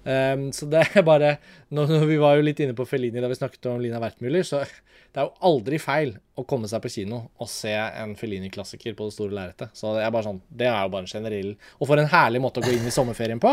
Um, 0.03 0.49
så 0.51 0.66
det 0.66 0.80
er 0.99 1.05
bare 1.07 1.36
nå, 1.70 1.84
Vi 2.11 2.16
var 2.18 2.34
jo 2.34 2.43
litt 2.43 2.59
inne 2.64 2.74
på 2.74 2.86
Fellini 2.90 3.22
da 3.22 3.30
vi 3.30 3.38
snakket 3.38 3.68
om 3.70 3.78
Lina 3.78 4.01
Wertmüller, 4.03 4.43
så 4.43 4.64
det 5.12 5.20
er 5.20 5.28
jo 5.28 5.47
aldri 5.47 5.78
feil 5.78 6.16
å 6.34 6.43
komme 6.49 6.66
seg 6.70 6.82
på 6.82 6.90
kino 6.90 7.20
og 7.36 7.51
se 7.53 7.70
en 7.76 8.16
Fellini-klassiker 8.18 8.97
på 8.99 9.07
det 9.07 9.14
store 9.14 9.36
lerretet. 9.36 9.70
Så 9.78 9.93
det 9.95 10.03
er 10.03 10.11
bare 10.14 10.26
sånn, 10.26 10.43
det 10.49 10.66
er 10.70 10.80
jo 10.80 10.93
bare 10.95 11.07
en 11.07 11.12
generell 11.12 11.53
Og 11.78 11.90
for 11.90 12.01
en 12.01 12.11
herlig 12.11 12.43
måte 12.43 12.62
å 12.62 12.66
gå 12.66 12.72
inn 12.74 12.88
i 12.88 12.95
sommerferien 12.95 13.43
på. 13.43 13.53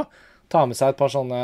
Ta 0.49 0.65
med 0.65 0.77
seg 0.77 0.93
et 0.93 0.99
par 0.99 1.11
sånne 1.13 1.41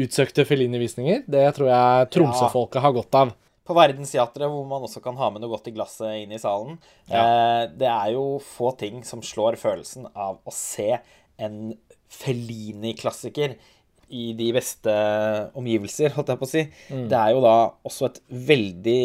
utsøkte 0.00 0.46
Fellini-visninger. 0.46 1.24
Det 1.30 1.44
tror 1.56 1.70
jeg 1.70 2.10
Tromsø-folket 2.14 2.84
har 2.84 2.94
godt 2.96 3.22
av 3.24 3.36
på 3.70 3.76
Verdensteatret, 3.78 4.50
hvor 4.50 4.66
man 4.66 4.84
også 4.86 5.02
kan 5.04 5.18
ha 5.20 5.30
med 5.30 5.44
noe 5.44 5.52
godt 5.52 5.70
i 5.70 5.74
glasset 5.76 6.24
inn 6.24 6.34
i 6.34 6.42
salen. 6.42 6.78
Ja. 7.10 7.22
Eh, 7.22 7.64
det 7.78 7.90
er 7.90 8.14
jo 8.16 8.40
få 8.42 8.72
ting 8.80 9.04
som 9.06 9.22
slår 9.22 9.60
følelsen 9.60 10.08
av 10.10 10.40
å 10.42 10.54
se 10.54 10.96
en 11.40 11.60
Fellini-klassiker 12.10 13.54
i 14.10 14.30
de 14.34 14.48
beste 14.56 14.92
omgivelser, 15.58 16.16
holdt 16.16 16.32
jeg 16.32 16.40
på 16.40 16.48
å 16.48 16.50
si. 16.50 16.64
Mm. 16.90 17.04
Det 17.12 17.18
er 17.20 17.34
jo 17.36 17.44
da 17.44 17.56
også 17.86 18.08
et 18.08 18.18
veldig 18.50 19.04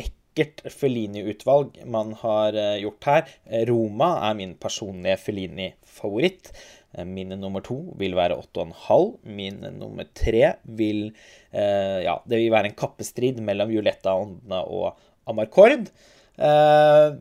lekkert 0.00 0.64
Fellini-utvalg 0.72 1.82
man 1.84 2.16
har 2.22 2.56
eh, 2.56 2.78
gjort 2.86 3.10
her. 3.10 3.34
Roma 3.68 4.14
er 4.30 4.40
min 4.40 4.56
personlige 4.60 5.20
Fellini-favoritt. 5.26 6.54
Eh, 6.94 7.06
min 7.06 7.34
nummer 7.40 7.64
to 7.64 7.78
vil 8.00 8.14
være 8.16 8.38
8,5. 8.38 9.18
Min 9.36 9.60
nummer 9.78 10.06
tre 10.16 10.56
vil 10.64 11.08
eh, 11.50 12.00
Ja, 12.06 12.18
det 12.28 12.40
vil 12.40 12.52
være 12.54 12.70
en 12.72 12.78
kappestrid 12.78 13.40
mellom 13.44 13.72
Violetta 13.72 14.14
Åndene 14.18 14.62
og 14.64 15.00
Amarcord. 15.30 15.90
Eh, 16.38 17.18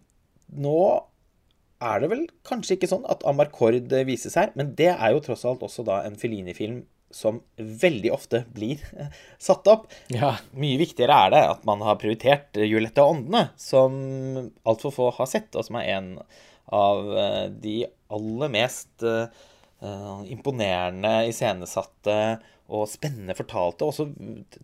nå 0.53 0.79
er 1.83 1.99
det 1.99 2.09
vel 2.13 2.25
kanskje 2.47 2.77
ikke 2.77 2.91
sånn 2.91 3.05
at 3.11 3.25
Amarcord 3.27 3.91
vises 4.07 4.37
her, 4.39 4.53
men 4.55 4.71
det 4.77 4.93
er 4.93 5.13
jo 5.13 5.23
tross 5.23 5.43
alt 5.49 5.63
også 5.65 5.83
da 5.87 6.03
en 6.07 6.15
Felini-film 6.19 6.83
som 7.13 7.41
veldig 7.57 8.09
ofte 8.13 8.39
blir 8.55 8.81
satt 9.47 9.67
opp. 9.69 9.89
Ja. 10.13 10.35
Mye 10.57 10.79
viktigere 10.81 11.17
er 11.25 11.33
det 11.33 11.43
at 11.51 11.67
man 11.69 11.83
har 11.85 11.99
prioritert 12.01 12.57
Juliette 12.57 13.03
Åndene, 13.05 13.49
som 13.59 13.99
altfor 14.65 14.95
få 14.95 15.11
har 15.19 15.29
sett, 15.29 15.51
og 15.53 15.67
som 15.67 15.77
er 15.81 15.91
en 15.97 16.09
av 16.73 17.09
de 17.61 17.83
aller 18.15 18.53
mest 18.53 19.03
Uh, 19.03 19.27
imponerende 20.31 21.11
iscenesatte 21.27 22.17
og 22.73 22.87
spennende 22.87 23.35
fortalte, 23.35 23.85
også 23.85 24.05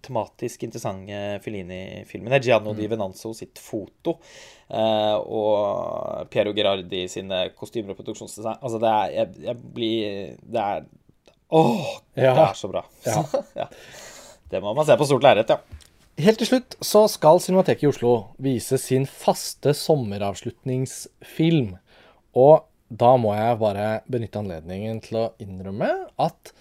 tematisk 0.06 0.64
interessante 0.64 1.40
Fellini-filmene. 1.44 2.40
Gianno 2.42 2.72
mm. 2.72 2.78
di 2.78 2.88
Venanzo 2.90 3.34
sitt 3.36 3.60
foto 3.60 4.16
uh, 4.72 5.18
og 5.20 6.30
Piero 6.32 6.54
Gerardi 6.56 7.04
sine 7.12 7.50
kostymer 7.58 7.94
og 7.94 8.00
produksjonsdesign. 8.00 8.62
Altså, 8.62 8.80
det 8.80 8.94
er 8.94 9.12
Jeg, 9.18 9.28
jeg 9.50 9.74
blir 9.76 10.32
Det 10.40 10.64
er 10.64 10.88
Åh, 11.50 11.86
ja. 12.14 12.34
det 12.38 12.46
er 12.46 12.56
så 12.56 12.70
bra. 12.72 12.86
Ja. 13.10 13.26
ja. 13.58 13.68
Det 14.50 14.62
må 14.64 14.74
man 14.74 14.86
se 14.86 14.98
på 14.98 15.06
stort 15.06 15.26
lerret, 15.26 15.50
ja. 15.50 15.60
Helt 16.20 16.40
til 16.42 16.50
slutt 16.50 16.76
så 16.84 17.06
skal 17.12 17.40
Cinemateket 17.40 17.86
i 17.86 17.90
Oslo 17.92 18.14
vise 18.42 18.78
sin 18.82 19.06
faste 19.08 19.74
sommeravslutningsfilm. 19.78 21.76
Og 22.38 22.66
da 22.90 23.14
må 23.22 23.36
jeg 23.38 23.60
bare 23.62 23.88
benytte 24.10 24.42
anledningen 24.42 25.00
til 25.06 25.22
å 25.22 25.28
innrømme 25.42 25.90
at 26.22 26.52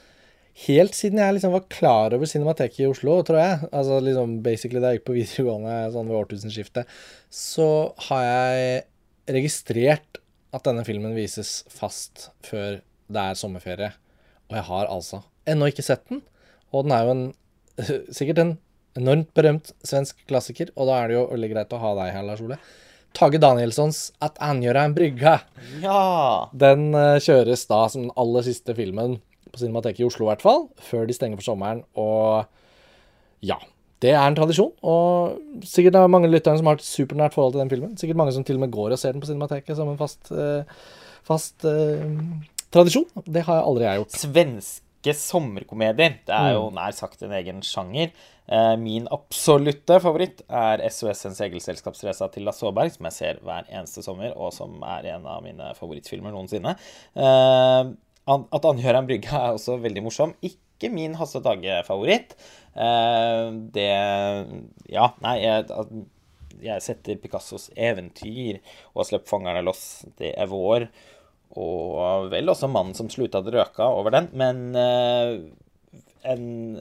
helt 0.67 0.97
siden 0.99 1.21
jeg 1.23 1.37
liksom 1.37 1.55
var 1.55 1.67
klar 1.73 2.15
over 2.17 2.29
Cinemateket 2.29 2.83
i 2.83 2.89
Oslo, 2.91 3.21
tror 3.25 3.39
jeg, 3.41 3.71
altså 3.71 4.01
liksom 4.05 4.39
basically 4.45 4.83
da 4.83 4.93
jeg 4.93 5.01
gikk 5.01 5.09
på 5.09 5.17
videregående 5.17 5.77
sånn 5.95 6.11
ved 6.11 6.19
årtusenskiftet, 6.19 6.91
så 7.31 7.69
har 8.09 8.25
jeg 8.27 8.83
registrert 9.39 10.21
at 10.57 10.65
denne 10.67 10.85
filmen 10.89 11.15
vises 11.17 11.63
fast 11.73 12.31
før 12.45 12.81
det 13.09 13.25
er 13.25 13.39
sommerferie. 13.39 13.93
Og 14.49 14.57
jeg 14.57 14.67
har 14.69 14.89
altså 14.91 15.23
ennå 15.49 15.69
ikke 15.71 15.85
sett 15.85 16.05
den. 16.09 16.23
Og 16.73 16.85
den 16.87 16.95
er 16.97 17.05
jo 17.05 17.15
en, 17.15 17.25
sikkert 18.19 18.43
en 18.43 18.55
enormt 18.99 19.31
berømt 19.37 19.73
svensk 19.87 20.21
klassiker, 20.29 20.73
og 20.75 20.91
da 20.91 20.99
er 20.99 21.11
det 21.11 21.19
jo 21.19 21.27
veldig 21.31 21.51
greit 21.53 21.75
å 21.77 21.83
ha 21.83 21.95
deg 22.01 22.15
her, 22.17 22.27
Lars 22.27 22.43
Ole. 22.45 22.59
Tage 23.17 23.41
Danielssons 23.41 24.13
'At 24.21 24.39
Angjøra 24.41 24.85
en 24.85 24.95
brygge'. 24.95 25.39
Ja. 25.83 26.49
Den 26.53 26.95
uh, 26.95 27.19
kjøres 27.19 27.67
da 27.67 27.89
som 27.89 28.07
den 28.07 28.15
aller 28.17 28.43
siste 28.47 28.75
filmen 28.75 29.19
på 29.53 29.59
Cinemateket 29.59 30.01
i 30.01 30.07
Oslo, 30.07 30.27
i 30.27 30.31
hvert 30.33 30.45
fall. 30.45 30.69
Før 30.79 31.07
de 31.09 31.17
stenger 31.17 31.41
for 31.41 31.51
sommeren. 31.51 31.83
Og 31.97 32.47
ja. 33.43 33.59
Det 33.99 34.13
er 34.15 34.23
en 34.23 34.37
tradisjon, 34.39 34.71
og 34.87 35.65
sikkert 35.67 35.97
det 35.97 36.01
er 36.01 36.11
mange 36.13 36.29
lyttere 36.31 36.55
som 36.61 36.69
har 36.71 36.77
et 36.79 36.87
supernært 36.87 37.35
forhold 37.35 37.57
til 37.57 37.65
den 37.65 37.71
filmen. 37.73 37.97
Sikkert 37.99 38.21
mange 38.21 38.33
som 38.33 38.45
til 38.47 38.55
og 38.55 38.61
med 38.63 38.71
går 38.71 38.93
og 38.95 38.99
ser 39.01 39.11
den 39.11 39.21
på 39.21 39.27
Cinemateket 39.27 39.75
som 39.75 39.89
en 39.91 39.99
fast, 39.99 40.31
uh, 40.31 40.63
fast 41.27 41.67
uh, 41.67 42.07
tradisjon. 42.71 43.09
Det 43.27 43.43
har 43.43 43.59
jeg 43.59 43.67
aldri 43.67 43.89
jeg 43.89 44.05
gjort. 44.05 44.21
Svenske 44.99 45.15
sommerkomedier. 45.15 46.19
Det 46.27 46.35
er 46.35 46.55
jo 46.57 46.71
mm. 46.71 46.75
nær 46.75 46.93
sagt 46.93 47.23
en 47.23 47.33
egen 47.33 47.63
sjanger. 47.63 48.11
Eh, 48.49 48.77
min 48.81 49.07
absolutte 49.13 50.01
favoritt 50.01 50.43
er 50.49 50.83
SOS 50.91 51.27
En 51.27 51.37
segelselskapsreise 51.37 52.27
til 52.33 52.45
Lasse 52.45 52.67
Aaberg, 52.67 52.91
som 52.91 53.07
jeg 53.07 53.15
ser 53.15 53.39
hver 53.45 53.69
eneste 53.71 54.03
sommer, 54.03 54.33
og 54.35 54.53
som 54.53 54.83
er 54.83 55.07
en 55.15 55.27
av 55.27 55.43
mine 55.45 55.71
favorittfilmer 55.79 56.33
noensinne. 56.35 56.75
Eh, 57.15 57.93
at 58.29 58.65
Anhør 58.65 58.99
en 58.99 59.07
brygge 59.07 59.31
er 59.31 59.55
også 59.55 59.79
veldig 59.79 60.03
morsom. 60.03 60.35
Ikke 60.43 60.91
min 60.91 61.15
Hasse 61.15 61.41
Tage-favoritt. 61.45 62.35
Eh, 62.75 63.53
det 63.75 63.93
Ja, 64.91 65.13
nei, 65.23 65.37
jeg, 65.45 65.69
jeg 66.65 66.83
setter 66.83 67.21
Picassos 67.23 67.71
eventyr 67.77 68.59
og 68.97 69.07
'Slipp 69.07 69.29
fangerne 69.31 69.63
loss'. 69.63 70.09
Det 70.19 70.35
er 70.35 70.51
vår. 70.51 70.89
Og 71.59 72.29
vel 72.31 72.53
også 72.53 72.71
'Mannen 72.71 72.95
som 72.95 73.11
slutta 73.11 73.43
å 73.43 73.51
røke 73.55 73.83
over 73.83 74.15
den. 74.15 74.29
Men 74.39 74.77
en, 76.23 76.79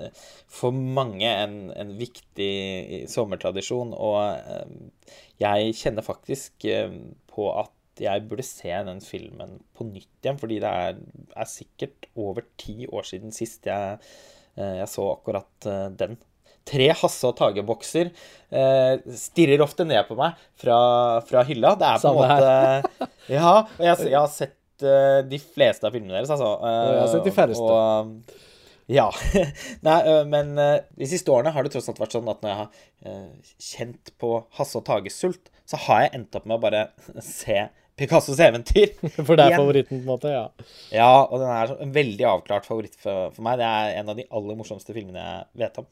for 0.49 0.75
mange 0.75 1.27
en, 1.29 1.57
en, 1.75 1.95
viktig 1.99 3.07
sommertradisjon. 3.11 3.93
Og 3.95 4.19
eh, 4.35 5.17
jeg 5.43 5.75
kjenner 5.81 6.05
faktisk 6.05 6.67
eh, 6.69 6.93
på 7.31 7.49
at 7.53 7.73
jeg 8.01 8.27
burde 8.29 8.45
se 8.45 8.69
den 8.69 9.01
filmen 9.01 9.57
på 9.77 9.87
nytt 9.87 10.21
igjen, 10.21 10.37
fordi 10.37 10.59
det 10.61 10.71
er, 10.85 10.97
er 11.33 11.49
sikkert 11.49 12.09
over 12.17 12.45
ti 12.61 12.85
år 12.85 13.07
siden 13.09 13.33
sist 13.33 13.65
jeg, 13.69 14.01
eh, 14.57 14.75
jeg 14.83 14.89
så 14.93 15.11
akkurat 15.15 15.69
den. 15.97 16.19
Tre 16.67 16.89
Hasse 16.99 17.29
og 17.29 17.37
Tage-bokser 17.39 18.09
eh, 18.11 19.05
stirrer 19.15 19.61
ofte 19.63 19.85
ned 19.87 20.03
på 20.09 20.17
meg 20.19 20.35
fra, 20.59 20.79
fra 21.23 21.45
hylla. 21.47 21.77
Det 21.79 21.87
er 21.87 22.01
på 22.03 22.11
en 22.11 22.17
måte 22.19 23.11
Ja, 23.37 23.53
og 23.63 23.85
jeg, 23.85 24.09
jeg 24.11 24.17
har 24.19 24.31
sett 24.33 24.56
de 24.81 25.39
fleste 25.41 25.87
av 25.87 25.95
filmene 25.95 26.15
deres, 26.17 26.31
altså. 26.33 26.51
Jeg 26.61 27.01
har 27.01 27.09
sett 27.13 27.27
de 27.27 27.33
færreste. 27.35 27.65
Og, 27.65 28.45
ja. 28.91 29.07
Nei, 29.87 29.97
men 30.31 30.53
de 30.55 31.09
siste 31.09 31.33
årene 31.33 31.51
har 31.55 31.65
det 31.65 31.73
tross 31.73 31.89
alt 31.91 31.99
vært 32.03 32.15
sånn 32.15 32.29
at 32.31 32.45
når 32.45 32.53
jeg 32.53 32.59
har 32.61 33.17
kjent 33.69 34.13
på 34.21 34.31
Hasse 34.59 34.79
og 34.79 34.85
Tages 34.87 35.19
sult, 35.19 35.51
så 35.67 35.79
har 35.87 36.05
jeg 36.05 36.15
endt 36.19 36.37
opp 36.39 36.47
med 36.47 36.59
å 36.59 36.63
bare 36.63 36.87
se 37.25 37.65
Picassos 37.97 38.39
eventyr. 38.39 38.93
For 39.25 39.33
det 39.33 39.47
er 39.47 39.55
igjen. 39.55 39.63
favoritten, 39.63 39.97
på 39.97 40.03
en 40.03 40.11
måte? 40.11 40.29
Ja. 40.33 40.45
Ja, 40.93 41.09
og 41.25 41.41
den 41.41 41.49
er 41.49 41.73
en 41.81 41.95
veldig 41.95 42.27
avklart 42.29 42.67
favoritt 42.69 42.97
for, 43.01 43.31
for 43.33 43.45
meg. 43.47 43.57
Det 43.57 43.65
er 43.65 43.97
en 44.03 44.11
av 44.13 44.19
de 44.19 44.27
aller 44.37 44.59
morsomste 44.59 44.93
filmene 44.93 45.23
jeg 45.23 45.63
vet 45.63 45.79
om. 45.81 45.87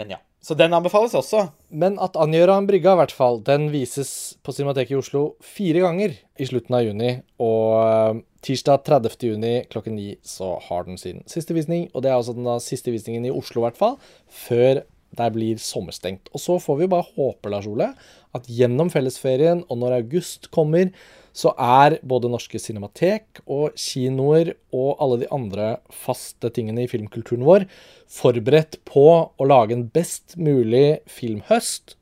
Men 0.00 0.16
ja. 0.16 0.18
Så 0.42 0.56
den 0.58 0.74
anbefales 0.74 1.14
også. 1.14 1.44
Men 1.70 2.00
at 2.02 2.16
Angjøra 2.18 2.56
en 2.58 2.66
brygga, 2.66 2.96
i 2.96 2.98
hvert 2.98 3.14
fall, 3.14 3.38
den 3.46 3.68
vises 3.70 4.34
på 4.42 4.54
Cinemateket 4.56 4.96
i 4.96 4.98
Oslo 4.98 5.22
fire 5.38 5.84
ganger 5.84 6.16
i 6.18 6.48
slutten 6.48 6.74
av 6.74 6.82
juni. 6.82 7.12
Og 7.42 7.76
eh, 7.78 8.22
tirsdag 8.42 8.82
30. 8.88 9.14
juni 9.30 9.52
klokken 9.70 9.94
ni 9.94 10.08
så 10.26 10.56
har 10.66 10.88
den 10.88 10.98
sin 10.98 11.22
siste 11.30 11.54
visning. 11.54 11.86
Og 11.94 12.02
det 12.02 12.10
er 12.10 12.18
altså 12.18 12.34
den 12.34 12.48
da 12.48 12.56
siste 12.62 12.90
visningen 12.90 13.28
i 13.28 13.34
Oslo, 13.34 13.62
i 13.62 13.68
hvert 13.68 13.78
fall, 13.78 13.96
før 14.26 14.82
det 15.12 15.30
blir 15.36 15.62
sommerstengt. 15.62 16.32
Og 16.34 16.42
så 16.42 16.58
får 16.62 16.80
vi 16.80 16.90
bare 16.90 17.06
håpe, 17.14 17.52
Lars 17.52 17.68
Ole, 17.70 17.92
at 18.34 18.50
gjennom 18.50 18.90
fellesferien 18.90 19.62
og 19.68 19.78
når 19.78 20.00
august 20.00 20.50
kommer, 20.54 20.90
så 21.32 21.52
er 21.56 21.98
både 22.04 22.30
norske 22.32 22.60
cinematek 22.60 23.42
og 23.46 23.76
kinoer 23.78 24.54
og 24.74 25.00
alle 25.02 25.22
de 25.22 25.30
andre 25.32 25.68
faste 25.92 26.52
tingene 26.54 26.84
i 26.84 26.90
filmkulturen 26.90 27.46
vår 27.46 27.66
forberedt 28.12 28.80
på 28.88 29.06
å 29.24 29.48
lage 29.48 29.76
en 29.76 29.86
best 29.92 30.36
mulig 30.36 31.00
filmhøst 31.10 31.96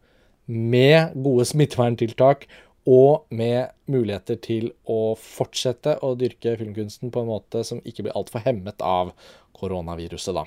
med 0.51 1.15
gode 1.15 1.47
smitteverntiltak 1.47 2.49
og 2.91 3.27
med 3.31 3.71
muligheter 3.91 4.39
til 4.43 4.71
å 4.89 5.15
fortsette 5.21 5.99
å 6.03 6.15
dyrke 6.19 6.57
filmkunsten 6.59 7.13
på 7.13 7.23
en 7.23 7.31
måte 7.31 7.63
som 7.67 7.83
ikke 7.85 8.07
blir 8.07 8.17
altfor 8.19 8.43
hemmet 8.47 8.83
av 8.83 9.13
koronaviruset, 9.61 10.35
da. 10.35 10.47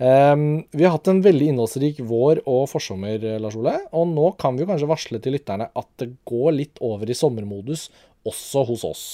Um, 0.00 0.64
vi 0.72 0.86
har 0.86 0.94
hatt 0.96 1.08
en 1.12 1.20
veldig 1.22 1.50
innholdsrik 1.52 2.00
vår 2.08 2.40
og 2.48 2.64
forsommer, 2.72 3.22
Lars 3.42 3.58
Ole. 3.60 3.76
Og 3.96 4.08
nå 4.10 4.30
kan 4.40 4.56
vi 4.56 4.64
jo 4.64 4.70
kanskje 4.70 4.88
varsle 4.90 5.20
til 5.22 5.36
lytterne 5.36 5.68
at 5.76 5.90
det 6.00 6.10
går 6.28 6.56
litt 6.56 6.80
over 6.84 7.10
i 7.10 7.16
sommermodus 7.16 7.88
også 8.28 8.64
hos 8.68 8.84
oss. 8.86 9.04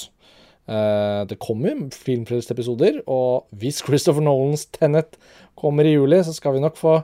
Uh, 0.66 1.22
det 1.30 1.38
kommer 1.42 1.78
filmfrelst-episoder, 1.94 3.04
og 3.07 3.46
hvis 3.54 3.84
Christopher 3.86 4.24
Nolans 4.26 4.66
Tenet 4.74 5.14
kommer 5.59 5.86
i 5.86 5.94
juli, 5.94 6.18
så 6.26 6.34
skal 6.34 6.57
vi 6.57 6.64
nok 6.64 6.78
få 6.80 6.98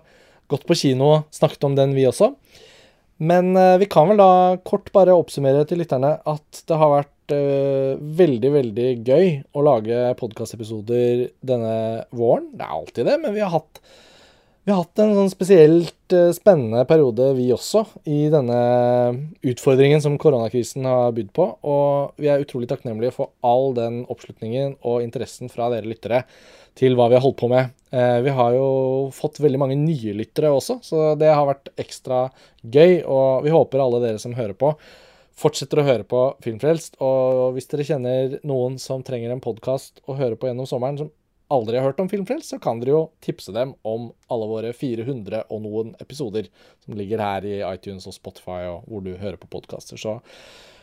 gått 0.50 0.66
på 0.68 0.76
kino 0.76 1.08
og 1.12 1.34
snakket 1.34 1.68
om 1.68 1.76
den, 1.78 1.94
vi 1.94 2.08
også. 2.08 2.32
Men 3.22 3.52
uh, 3.54 3.78
vi 3.78 3.86
kan 3.90 4.10
vel 4.10 4.18
da 4.18 4.58
kort 4.66 4.90
bare 4.94 5.14
oppsummere 5.14 5.62
til 5.68 5.78
lytterne 5.82 6.16
at 6.26 6.62
det 6.66 6.78
har 6.80 6.94
vært 6.96 7.34
uh, 7.36 8.00
veldig, 8.22 8.50
veldig 8.56 8.88
gøy 9.06 9.28
å 9.54 9.66
lage 9.68 10.08
podkastepisoder 10.18 11.28
denne 11.46 11.76
våren. 12.10 12.50
Det 12.56 12.66
er 12.66 12.80
alltid 12.80 13.12
det, 13.12 13.20
men 13.22 13.36
vi 13.36 13.44
har 13.44 13.54
hatt 13.54 13.82
vi 14.64 14.70
har 14.70 14.84
hatt 14.84 15.00
en 15.02 15.16
sånn 15.16 15.30
spesielt 15.32 16.14
uh, 16.14 16.30
spennende 16.36 16.84
periode, 16.86 17.32
vi 17.34 17.48
også, 17.50 17.82
i 18.06 18.28
denne 18.30 18.58
utfordringen 19.42 20.02
som 20.04 20.14
koronakrisen 20.22 20.86
har 20.86 21.14
bydd 21.16 21.32
på. 21.34 21.46
Og 21.66 22.20
vi 22.22 22.28
er 22.30 22.44
utrolig 22.44 22.68
takknemlige 22.70 23.14
for 23.16 23.32
all 23.42 23.74
den 23.74 24.04
oppslutningen 24.12 24.76
og 24.86 25.02
interessen 25.02 25.50
fra 25.50 25.66
dere 25.72 25.90
lyttere 25.90 26.22
til 26.78 26.94
hva 26.96 27.08
vi 27.10 27.18
har 27.18 27.24
holdt 27.24 27.40
på 27.40 27.50
med. 27.50 27.72
Uh, 27.90 28.20
vi 28.22 28.34
har 28.36 28.54
jo 28.54 28.68
fått 29.16 29.42
veldig 29.42 29.62
mange 29.64 29.78
nye 29.80 30.14
lyttere 30.20 30.52
også, 30.54 30.78
så 30.86 31.08
det 31.18 31.32
har 31.34 31.48
vært 31.48 31.72
ekstra 31.82 32.28
gøy. 32.62 33.00
Og 33.02 33.48
vi 33.48 33.56
håper 33.56 33.82
alle 33.82 34.02
dere 34.04 34.22
som 34.22 34.36
hører 34.38 34.54
på, 34.54 34.76
fortsetter 35.42 35.82
å 35.82 35.88
høre 35.88 36.06
på 36.06 36.22
Filmfrelst. 36.44 37.00
Og 37.02 37.56
hvis 37.56 37.66
dere 37.72 37.88
kjenner 37.88 38.38
noen 38.46 38.78
som 38.78 39.02
trenger 39.02 39.34
en 39.34 39.42
podkast 39.42 40.04
å 40.06 40.14
høre 40.22 40.38
på 40.38 40.52
gjennom 40.52 40.70
sommeren, 40.70 41.02
som 41.02 41.10
aldri 41.52 41.78
har 41.78 41.90
hørt 41.90 42.00
om 42.02 42.08
Filmfrelst, 42.10 42.52
så 42.52 42.58
kan 42.62 42.80
dere 42.80 42.94
jo 42.94 43.02
tipse 43.24 43.52
dem 43.54 43.74
om 43.88 44.10
alle 44.32 44.48
våre 44.50 44.72
400 44.76 45.44
og 45.52 45.62
noen 45.64 45.94
episoder 46.02 46.48
som 46.84 46.96
ligger 46.98 47.22
her 47.22 47.46
i 47.48 47.56
iTunes 47.68 48.08
og 48.08 48.16
Spotify 48.16 48.64
og 48.70 48.88
hvor 48.88 49.04
du 49.04 49.12
hører 49.16 49.38
på 49.40 49.50
podkaster. 49.52 50.00
Så 50.00 50.18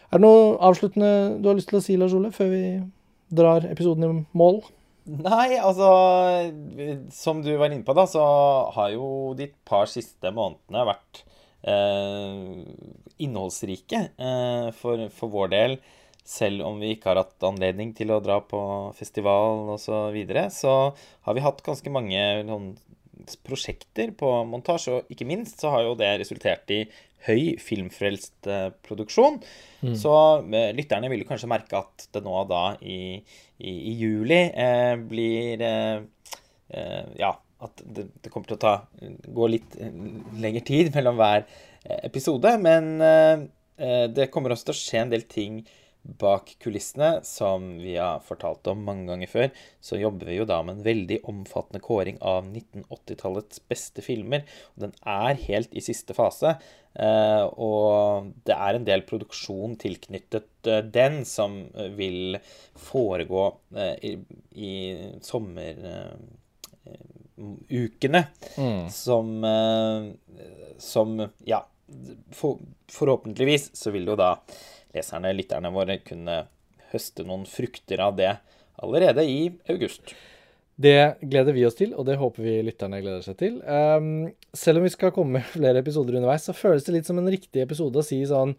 er 0.10 0.18
det 0.18 0.26
noe 0.26 0.58
avsluttende 0.66 1.40
du 1.42 1.50
har 1.52 1.58
lyst 1.58 1.72
til 1.72 1.80
å 1.80 1.86
si, 1.86 1.98
Lars 2.00 2.16
Ole, 2.18 2.34
før 2.36 2.52
vi 2.54 2.64
drar 3.30 3.66
episoden 3.70 4.06
i 4.06 4.14
mål? 4.38 4.62
Nei, 5.10 5.58
altså 5.58 5.90
Som 7.14 7.42
du 7.42 7.50
var 7.58 7.72
inne 7.72 7.86
på, 7.86 7.96
da, 7.98 8.06
så 8.10 8.24
har 8.76 8.92
jo 8.94 9.34
de 9.38 9.50
par 9.66 9.90
siste 9.90 10.34
månedene 10.34 10.86
vært 10.90 11.24
eh, 11.66 12.60
innholdsrike 13.26 14.04
eh, 14.14 14.68
for, 14.78 15.08
for 15.16 15.34
vår 15.34 15.54
del 15.56 15.80
selv 16.30 16.62
om 16.68 16.78
vi 16.82 16.94
ikke 16.94 17.10
har 17.10 17.24
hatt 17.24 17.48
anledning 17.48 17.96
til 17.98 18.14
å 18.14 18.22
dra 18.22 18.38
på 18.46 18.62
festival 18.98 19.74
osv., 19.76 19.86
så, 19.90 20.00
videre, 20.14 20.48
så 20.54 20.76
har 21.26 21.36
vi 21.36 21.44
hatt 21.46 21.64
ganske 21.66 21.94
mange 21.94 22.22
noen, 22.46 22.76
prosjekter 23.46 24.14
på 24.18 24.30
montasje, 24.48 24.94
og 24.96 25.14
ikke 25.14 25.28
minst 25.28 25.62
så 25.62 25.74
har 25.74 25.84
jo 25.86 25.98
det 26.00 26.12
resultert 26.22 26.72
i 26.74 26.84
høy 27.28 27.58
filmfrelst 27.62 28.48
eh, 28.48 28.70
produksjon. 28.86 29.42
Mm. 29.84 29.96
Så 30.00 30.14
eh, 30.56 30.72
lytterne 30.78 31.10
vil 31.12 31.26
kanskje 31.28 31.50
merke 31.52 31.82
at 31.82 32.08
det 32.14 32.24
nå 32.26 32.46
da 32.50 32.64
i, 32.80 33.20
i, 33.60 33.74
i 33.74 33.94
juli 34.00 34.40
eh, 34.48 34.96
blir 35.12 35.66
eh, 35.66 36.00
eh 36.70 37.14
Ja, 37.20 37.34
at 37.60 37.84
det, 37.84 38.08
det, 38.24 38.32
kommer 38.32 38.48
til 38.48 38.56
å 38.56 38.62
ta, 38.62 38.74
gå 39.28 39.48
litt 39.52 39.76
lengre 40.40 40.64
tid 40.64 40.94
mellom 40.96 41.18
hver 41.20 41.44
episode. 42.06 42.54
Men 42.64 42.94
det 44.16 44.30
kommer 44.32 44.54
også 44.54 44.70
til 44.70 44.76
å 44.76 44.80
skje 44.80 45.02
en 45.02 45.12
del 45.12 45.26
ting 45.28 45.58
bak 46.02 46.56
kulissene, 46.64 47.20
som 47.28 47.78
vi 47.82 47.98
har 47.98 48.22
fortalt 48.26 48.68
om 48.72 48.86
mange 48.88 49.08
ganger 49.12 49.30
før, 49.30 49.50
så 49.84 50.00
jobber 50.00 50.26
vi 50.32 50.38
jo 50.40 50.46
da 50.50 50.62
med 50.64 50.78
en 50.78 50.86
veldig 50.86 51.20
omfattende 51.30 51.82
kåring 51.84 52.18
av 52.26 52.48
1980-tallets 52.48 53.62
beste 53.70 54.02
filmer. 54.06 54.42
Og 54.76 54.88
den 54.88 54.94
er 55.04 55.34
helt 55.48 55.76
i 55.76 55.84
siste 55.84 56.14
fase. 56.18 56.56
Eh, 56.94 57.44
og 57.62 58.32
det 58.50 58.56
er 58.56 58.74
en 58.76 58.86
del 58.88 59.02
produksjon 59.08 59.76
tilknyttet 59.80 60.68
eh, 60.68 60.84
den 60.84 61.26
som 61.28 61.70
vil 61.96 62.38
foregå 62.82 63.58
eh, 63.78 63.96
i, 64.10 64.12
i 64.58 64.98
sommerukene. 65.24 68.24
Mm. 68.58 68.90
Som, 68.94 69.46
som 70.82 71.30
Ja, 71.46 71.68
for, 72.36 72.60
forhåpentligvis 72.92 73.72
så 73.78 73.92
vil 73.94 74.06
det 74.06 74.12
jo 74.14 74.18
da 74.20 74.32
leserne, 74.96 75.36
lytterne 75.36 75.72
våre, 75.74 76.00
kunne 76.06 76.44
høste 76.94 77.26
noen 77.28 77.46
frukter 77.50 78.02
av 78.02 78.18
det 78.18 78.34
allerede 78.80 79.26
i 79.28 79.40
august. 79.70 80.14
Det 80.80 81.20
gleder 81.28 81.56
vi 81.56 81.66
oss 81.68 81.76
til, 81.76 81.92
og 81.92 82.06
det 82.08 82.16
håper 82.22 82.46
vi 82.46 82.60
lytterne 82.64 83.02
gleder 83.04 83.24
seg 83.26 83.36
til. 83.42 83.58
Um, 83.68 84.30
selv 84.56 84.80
om 84.80 84.86
vi 84.88 84.94
skal 84.94 85.12
komme 85.16 85.40
med 85.40 85.50
flere 85.52 85.82
episoder 85.84 86.16
underveis, 86.16 86.46
så 86.48 86.56
føles 86.56 86.86
det 86.88 86.96
litt 86.96 87.10
som 87.10 87.20
en 87.20 87.28
riktig 87.28 87.66
episode 87.66 88.00
å 88.00 88.06
si 88.06 88.22
sånn 88.30 88.56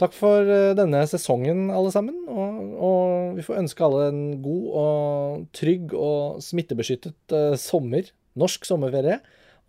Takk 0.00 0.14
for 0.16 0.48
uh, 0.48 0.72
denne 0.74 1.02
sesongen, 1.06 1.68
alle 1.70 1.92
sammen. 1.94 2.16
Og, 2.26 2.60
og, 2.74 3.34
vi 3.36 3.44
får 3.46 3.60
ønske 3.60 3.84
alle 3.86 4.06
en 4.10 4.22
god 4.42 4.64
og 4.80 5.42
trygg 5.54 5.92
og 5.94 6.40
smittebeskyttet 6.42 7.34
uh, 7.36 7.54
sommer. 7.60 8.08
Norsk 8.40 8.66
sommerferie. 8.66 9.20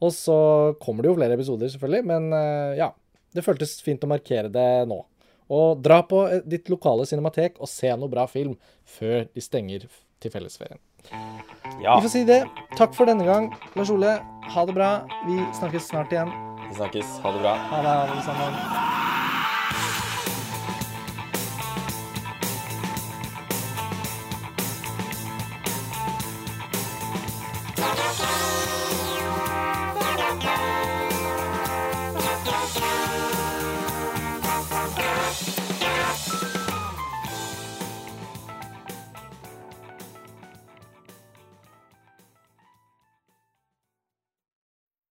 Og 0.02 0.14
så 0.16 0.38
kommer 0.82 1.06
det 1.06 1.12
jo 1.12 1.18
flere 1.20 1.38
episoder, 1.38 1.70
selvfølgelig. 1.70 2.08
Men 2.10 2.32
uh, 2.34 2.74
ja, 2.80 2.90
det 3.36 3.46
føltes 3.46 3.76
fint 3.86 4.04
å 4.08 4.10
markere 4.10 4.50
det 4.52 4.68
nå. 4.90 5.04
Og 5.52 5.84
dra 5.84 6.02
på 6.08 6.24
ditt 6.48 6.72
lokale 6.72 7.08
cinematek 7.10 7.60
og 7.60 7.70
se 7.72 7.92
noe 7.98 8.12
bra 8.12 8.28
film 8.32 8.56
før 8.88 9.28
de 9.28 9.44
stenger 9.44 9.88
til 10.24 10.32
fellesferien. 10.34 10.80
Ja. 11.84 11.98
Vi 11.98 12.08
får 12.08 12.12
si 12.14 12.24
det. 12.28 12.44
Takk 12.80 12.96
for 12.96 13.10
denne 13.10 13.28
gang. 13.28 13.52
Lars 13.76 13.92
Ole, 13.92 14.18
ha 14.56 14.66
det 14.70 14.76
bra. 14.78 14.92
Vi 15.28 15.40
snakkes 15.60 15.92
snart 15.92 16.16
igjen. 16.16 16.32
Vi 16.70 16.76
snakkes. 16.80 17.18
Ha 17.26 17.36
det 17.36 17.44
bra. 17.44 17.56
Ha 17.74 17.86
det, 17.86 17.96
alle 18.08 18.28
sammen. 18.28 19.03